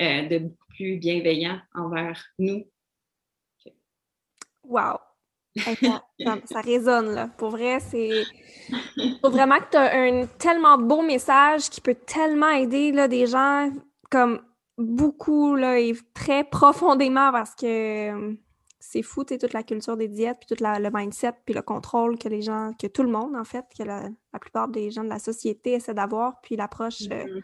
euh, 0.00 0.28
de 0.28 0.38
beaucoup 0.38 0.66
plus 0.68 0.96
bienveillant 0.96 1.60
envers 1.74 2.24
nous. 2.38 2.64
Wow! 4.64 4.98
ça, 5.56 6.60
résonne, 6.60 7.14
là. 7.14 7.28
Pour 7.38 7.50
vrai, 7.50 7.80
c'est. 7.80 8.24
Faut 9.22 9.30
vraiment 9.30 9.58
que 9.58 9.70
tu 9.70 9.76
as 9.76 9.96
un 9.96 10.26
tellement 10.38 10.76
beau 10.76 11.02
message 11.02 11.70
qui 11.70 11.80
peut 11.80 11.94
tellement 11.94 12.50
aider 12.50 12.92
là, 12.92 13.08
des 13.08 13.26
gens 13.26 13.70
comme 14.10 14.42
beaucoup, 14.76 15.56
là, 15.56 15.78
et 15.78 15.94
très 16.12 16.44
profondément 16.44 17.32
parce 17.32 17.54
que 17.54 18.36
c'est 18.78 19.02
fou, 19.02 19.24
tu 19.24 19.38
toute 19.38 19.52
la 19.52 19.62
culture 19.62 19.96
des 19.96 20.08
diètes, 20.08 20.38
puis 20.40 20.54
tout 20.54 20.62
le 20.62 20.90
mindset, 20.92 21.32
puis 21.44 21.54
le 21.54 21.62
contrôle 21.62 22.18
que 22.18 22.28
les 22.28 22.42
gens, 22.42 22.72
que 22.78 22.86
tout 22.86 23.02
le 23.02 23.08
monde, 23.08 23.34
en 23.34 23.44
fait, 23.44 23.64
que 23.76 23.82
la, 23.82 24.10
plupart 24.38 24.68
des 24.68 24.90
gens 24.90 25.04
de 25.04 25.08
la 25.08 25.18
société 25.18 25.72
essaient 25.72 25.94
d'avoir, 25.94 26.40
puis 26.42 26.56
l'approche 26.56 27.02
euh, 27.10 27.24
mm-hmm. 27.24 27.42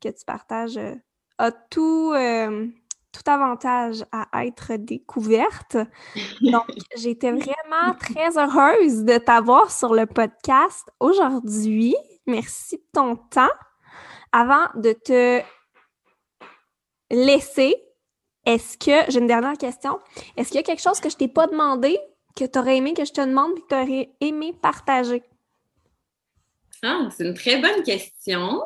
Que 0.00 0.08
tu 0.08 0.24
partages 0.24 0.76
euh, 0.76 0.94
a 1.38 1.52
tout, 1.52 2.12
euh, 2.14 2.66
tout 3.12 3.30
avantage 3.30 4.04
à 4.12 4.46
être 4.46 4.76
découverte. 4.76 5.76
Donc, 6.40 6.66
j'étais 6.96 7.32
vraiment 7.32 7.94
très 7.98 8.38
heureuse 8.38 9.04
de 9.04 9.18
t'avoir 9.18 9.70
sur 9.70 9.94
le 9.94 10.06
podcast 10.06 10.90
aujourd'hui. 11.00 11.94
Merci 12.26 12.76
de 12.76 12.84
ton 12.92 13.16
temps. 13.16 13.52
Avant 14.32 14.66
de 14.74 14.92
te 14.92 15.42
laisser, 17.10 17.76
est-ce 18.44 18.78
que, 18.78 19.10
j'ai 19.10 19.18
une 19.18 19.26
dernière 19.26 19.58
question, 19.58 19.98
est-ce 20.36 20.48
qu'il 20.48 20.56
y 20.56 20.60
a 20.60 20.62
quelque 20.62 20.82
chose 20.82 21.00
que 21.00 21.10
je 21.10 21.16
t'ai 21.16 21.28
pas 21.28 21.46
demandé, 21.46 21.98
que 22.36 22.44
tu 22.44 22.58
aurais 22.58 22.76
aimé 22.76 22.94
que 22.94 23.04
je 23.04 23.12
te 23.12 23.20
demande 23.20 23.52
et 23.56 23.60
que 23.62 23.66
tu 23.68 23.74
aurais 23.74 24.10
aimé 24.20 24.52
partager? 24.60 25.22
Ah, 26.82 27.08
c'est 27.10 27.24
une 27.24 27.34
très 27.34 27.60
bonne 27.60 27.82
question. 27.82 28.62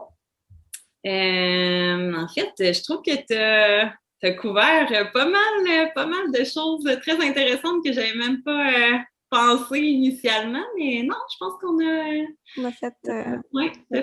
Euh, 1.07 2.15
en 2.15 2.29
fait, 2.29 2.53
je 2.59 2.83
trouve 2.83 3.03
que 3.03 3.17
tu 3.27 3.35
as, 3.35 4.33
couvert 4.35 5.11
pas 5.13 5.27
mal, 5.27 5.93
pas 5.95 6.07
mal 6.07 6.31
de 6.33 6.45
choses 6.45 6.85
très 7.01 7.21
intéressantes 7.27 7.83
que 7.85 7.93
j'avais 7.93 8.15
même 8.15 8.43
pas 8.43 8.71
euh, 8.71 8.99
pensé 9.31 9.79
initialement, 9.79 10.65
mais 10.77 11.03
non, 11.05 11.17
je 11.33 11.37
pense 11.39 11.53
qu'on 11.61 11.79
a, 11.81 12.27
on 12.59 12.65
a 12.65 12.73
fait, 12.73 12.95
euh, 13.09 13.39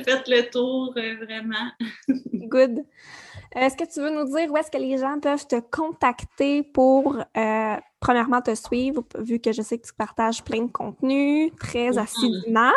fait 0.03 0.27
le 0.27 0.49
tour 0.49 0.93
vraiment. 0.93 1.71
Good. 2.33 2.85
Est-ce 3.55 3.75
que 3.77 3.91
tu 3.91 4.01
veux 4.01 4.09
nous 4.09 4.25
dire 4.35 4.51
où 4.51 4.57
est-ce 4.57 4.71
que 4.71 4.77
les 4.77 4.97
gens 4.97 5.19
peuvent 5.19 5.47
te 5.47 5.59
contacter 5.59 6.63
pour, 6.63 7.17
euh, 7.37 7.75
premièrement, 7.99 8.41
te 8.41 8.53
suivre, 8.55 9.03
vu 9.17 9.39
que 9.39 9.51
je 9.51 9.61
sais 9.61 9.77
que 9.77 9.87
tu 9.87 9.93
partages 9.93 10.43
plein 10.43 10.63
de 10.63 10.71
contenu 10.71 11.51
très 11.51 11.91
mm-hmm. 11.91 11.99
assidûment, 11.99 12.73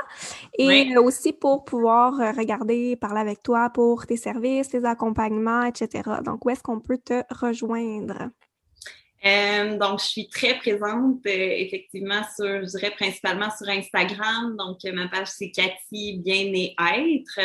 et 0.59 0.96
aussi 0.96 1.32
pour 1.32 1.64
pouvoir 1.64 2.20
euh, 2.20 2.32
regarder, 2.32 2.96
parler 2.96 3.20
avec 3.20 3.42
toi 3.42 3.70
pour 3.70 4.07
tes 4.07 4.16
services, 4.16 4.68
tes 4.68 4.84
accompagnements, 4.84 5.64
etc. 5.64 6.03
Donc, 6.24 6.44
où 6.44 6.51
est-ce 6.51 6.62
qu'on 6.62 6.80
peut 6.80 6.98
te 6.98 7.22
rejoindre? 7.30 8.30
Euh, 9.24 9.76
donc, 9.76 10.00
je 10.00 10.06
suis 10.06 10.28
très 10.28 10.58
présente, 10.58 11.20
effectivement, 11.24 12.22
sur, 12.34 12.62
je 12.62 12.78
dirais 12.78 12.92
principalement 12.92 13.50
sur 13.56 13.68
Instagram. 13.68 14.56
Donc, 14.56 14.78
ma 14.84 15.08
page, 15.08 15.28
c'est 15.28 15.50
Cathy 15.50 16.18
Bien 16.18 16.52
et 16.54 16.74
Être. 16.78 17.40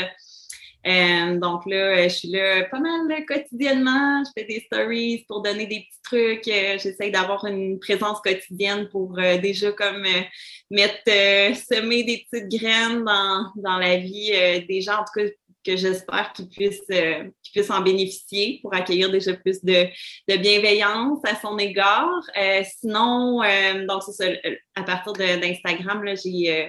Euh, 0.85 1.39
donc 1.39 1.65
là, 1.65 2.07
je 2.07 2.13
suis 2.13 2.27
là 2.27 2.63
pas 2.65 2.79
mal 2.79 3.25
quotidiennement. 3.25 4.23
Je 4.23 4.29
fais 4.37 4.45
des 4.45 4.59
stories 4.59 5.25
pour 5.27 5.41
donner 5.41 5.65
des 5.65 5.79
petits 5.79 6.01
trucs. 6.03 6.47
Euh, 6.47 6.77
j'essaie 6.77 7.09
d'avoir 7.09 7.45
une 7.45 7.79
présence 7.79 8.21
quotidienne 8.21 8.87
pour 8.89 9.17
euh, 9.17 9.37
déjà 9.37 9.71
comme 9.71 10.05
mettre, 10.69 11.03
semer 11.05 12.03
des 12.03 12.27
petites 12.29 12.49
graines 12.49 13.03
dans, 13.03 13.51
dans 13.55 13.77
la 13.77 13.97
vie 13.97 14.31
des 14.67 14.81
gens, 14.81 14.99
en 14.99 15.05
tout 15.05 15.19
cas 15.21 15.31
que 15.65 15.75
j'espère 15.75 16.31
qu'ils 16.33 16.49
puissent, 16.49 16.85
qu'ils 16.87 17.51
puissent 17.53 17.71
en 17.71 17.81
bénéficier 17.81 18.59
pour 18.61 18.73
accueillir 18.73 19.11
déjà 19.11 19.33
plus 19.33 19.63
de, 19.63 19.87
de 20.27 20.37
bienveillance 20.37 21.19
à 21.25 21.35
son 21.35 21.57
égard. 21.57 22.09
sinon, 22.79 23.41
donc 23.87 24.03
c'est 24.03 24.11
ça, 24.11 24.25
à 24.75 24.83
partir 24.83 25.13
d'Instagram, 25.13 26.03
j'ai 26.15 26.65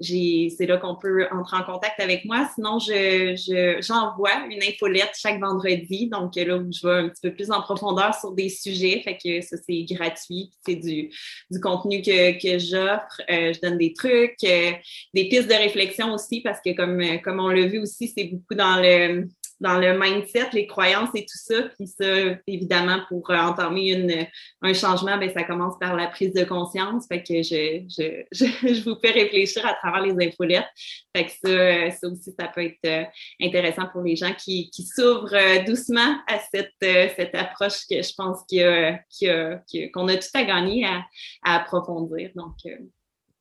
c'est 0.00 0.66
là 0.66 0.76
qu'on 0.76 0.94
peut 0.96 1.26
entrer 1.32 1.56
en 1.56 1.64
contact 1.64 1.98
avec 1.98 2.24
moi. 2.24 2.48
Sinon, 2.54 2.78
je, 2.78 3.76
j'envoie 3.80 4.46
une 4.48 4.62
infolette 4.62 5.12
chaque 5.16 5.40
vendredi. 5.40 6.08
Donc 6.08 6.36
là 6.36 6.56
où 6.56 6.70
je 6.72 6.86
vais 6.86 6.94
un 6.94 7.08
petit 7.08 7.20
peu 7.22 7.34
plus 7.34 7.50
en 7.50 7.60
profondeur 7.62 8.14
sur 8.14 8.32
des 8.32 8.48
sujets. 8.48 9.00
Fait 9.02 9.16
que 9.16 9.40
ça, 9.40 9.56
c'est 9.56 9.82
gratuit. 9.84 10.50
C'est 10.64 10.76
du, 10.76 11.10
du 11.50 11.60
contenu 11.60 12.02
que, 12.02 12.40
que 12.40 12.58
j'offre. 12.58 13.20
Euh, 13.28 13.52
je 13.52 13.60
donne 13.60 13.78
des 13.78 13.92
trucs, 13.92 14.36
euh, 14.44 14.72
des 15.14 15.28
pistes 15.28 15.48
de 15.48 15.54
réflexion 15.54 16.12
aussi, 16.12 16.42
parce 16.42 16.60
que 16.64 16.76
comme, 16.76 17.02
comme 17.22 17.40
on 17.40 17.48
l'a 17.48 17.66
vu 17.66 17.80
aussi, 17.80 18.12
c'est 18.16 18.24
beaucoup 18.24 18.54
dans 18.54 18.80
le 18.80 19.26
dans 19.60 19.78
le 19.78 19.98
mindset, 19.98 20.50
les 20.52 20.66
croyances 20.66 21.10
et 21.14 21.22
tout 21.22 21.36
ça. 21.36 21.62
Puis 21.76 21.86
ça, 21.86 22.04
évidemment, 22.46 23.00
pour 23.08 23.28
euh, 23.30 23.36
entamer 23.36 23.92
une, 23.92 24.26
un 24.62 24.72
changement, 24.72 25.18
ben 25.18 25.30
ça 25.32 25.44
commence 25.44 25.74
par 25.78 25.96
la 25.96 26.06
prise 26.06 26.32
de 26.32 26.44
conscience. 26.44 27.06
Fait 27.08 27.22
que 27.22 27.42
je, 27.42 27.84
je, 27.88 28.24
je, 28.32 28.84
vous 28.84 28.96
fais 29.00 29.10
réfléchir 29.10 29.66
à 29.66 29.74
travers 29.74 30.02
les 30.02 30.26
infolettes. 30.26 30.68
Fait 31.14 31.26
que 31.26 31.30
ça, 31.30 31.48
euh, 31.48 31.90
ça 31.90 32.08
aussi, 32.08 32.32
ça 32.38 32.48
peut 32.48 32.64
être 32.64 32.78
euh, 32.86 33.04
intéressant 33.42 33.86
pour 33.92 34.02
les 34.02 34.16
gens 34.16 34.32
qui, 34.32 34.70
qui 34.70 34.84
s'ouvrent 34.84 35.64
doucement 35.66 36.16
à 36.26 36.38
cette, 36.38 36.74
cette 36.80 37.34
approche 37.34 37.86
que 37.90 38.02
je 38.02 38.12
pense 38.16 38.38
qu'on 38.48 38.58
a, 38.58 39.00
a, 39.32 39.88
qu'on 39.92 40.08
a, 40.08 40.16
tout 40.16 40.28
à 40.34 40.44
gagner 40.44 40.84
à, 40.84 41.04
à 41.42 41.56
approfondir. 41.56 42.30
Donc, 42.34 42.54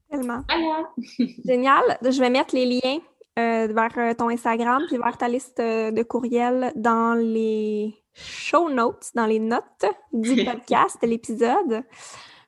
Tellement. 0.09 0.41
Voilà. 0.47 0.89
Génial. 1.45 1.97
Je 2.01 2.20
vais 2.20 2.30
mettre 2.30 2.55
les 2.55 2.65
liens 2.65 2.99
euh, 3.38 3.68
vers 3.68 3.98
euh, 3.98 4.14
ton 4.16 4.30
Instagram 4.30 4.84
puis 4.88 4.98
vers 4.98 5.16
ta 5.16 5.28
liste 5.28 5.60
euh, 5.60 5.92
de 5.92 6.02
courriels 6.02 6.72
dans 6.76 7.14
les 7.14 7.94
show 8.16 8.70
notes, 8.72 9.12
dans 9.14 9.28
les 9.28 9.38
notes 9.38 9.86
du 10.12 10.44
podcast, 10.46 10.98
de 11.02 11.08
l'épisode. 11.08 11.84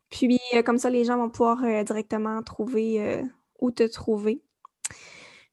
Puis 0.09 0.39
comme 0.65 0.79
ça, 0.79 0.89
les 0.89 1.03
gens 1.03 1.17
vont 1.17 1.29
pouvoir 1.29 1.61
directement 1.83 2.41
trouver 2.41 3.21
où 3.59 3.69
te 3.69 3.83
trouver. 3.83 4.41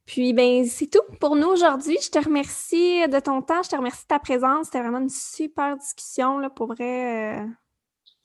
Puis 0.06 0.32
ben 0.32 0.64
c'est 0.64 0.86
tout 0.86 1.02
pour 1.20 1.36
nous 1.36 1.48
aujourd'hui. 1.48 1.98
Je 2.00 2.08
te 2.08 2.18
remercie 2.18 3.06
de 3.06 3.20
ton 3.20 3.42
temps, 3.42 3.62
je 3.62 3.68
te 3.68 3.76
remercie 3.76 4.04
de 4.04 4.08
ta 4.08 4.18
présence. 4.18 4.66
C'était 4.66 4.80
vraiment 4.80 5.00
une 5.00 5.10
super 5.10 5.76
discussion 5.76 6.38
là, 6.38 6.48
pour 6.48 6.68
vrai. 6.68 7.44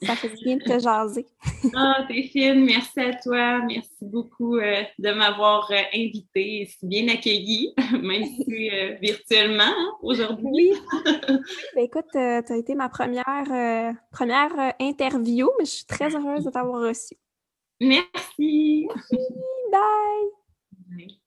Ça 0.03 0.15
fait 0.15 0.29
bien 0.43 0.57
de 0.57 0.63
te 0.63 0.79
jaser. 0.79 1.27
ah, 1.75 2.05
t'es 2.07 2.23
fine. 2.23 2.65
Merci 2.65 2.99
à 2.99 3.13
toi. 3.13 3.59
Merci 3.65 3.89
beaucoup 4.01 4.57
euh, 4.57 4.81
de 4.97 5.11
m'avoir 5.11 5.69
euh, 5.71 5.81
invitée 5.93 6.61
et 6.61 6.65
si 6.65 6.87
bien 6.87 7.07
accueillie, 7.07 7.73
même 8.01 8.25
si 8.45 8.69
euh, 8.71 8.95
virtuellement 9.01 9.63
hein, 9.63 9.91
aujourd'hui. 10.01 10.71
ben, 11.75 11.83
écoute, 11.83 12.07
tu 12.11 12.17
as 12.17 12.57
été 12.57 12.73
ma 12.73 12.89
première, 12.89 13.95
première 14.11 14.73
interview, 14.79 15.49
mais 15.59 15.65
je 15.65 15.71
suis 15.71 15.85
très 15.85 16.15
heureuse 16.15 16.45
de 16.45 16.49
t'avoir 16.49 16.81
reçue. 16.81 17.17
Merci. 17.79 18.87
Merci. 18.87 19.17
Bye. 19.71 19.77
Bye. 20.89 21.20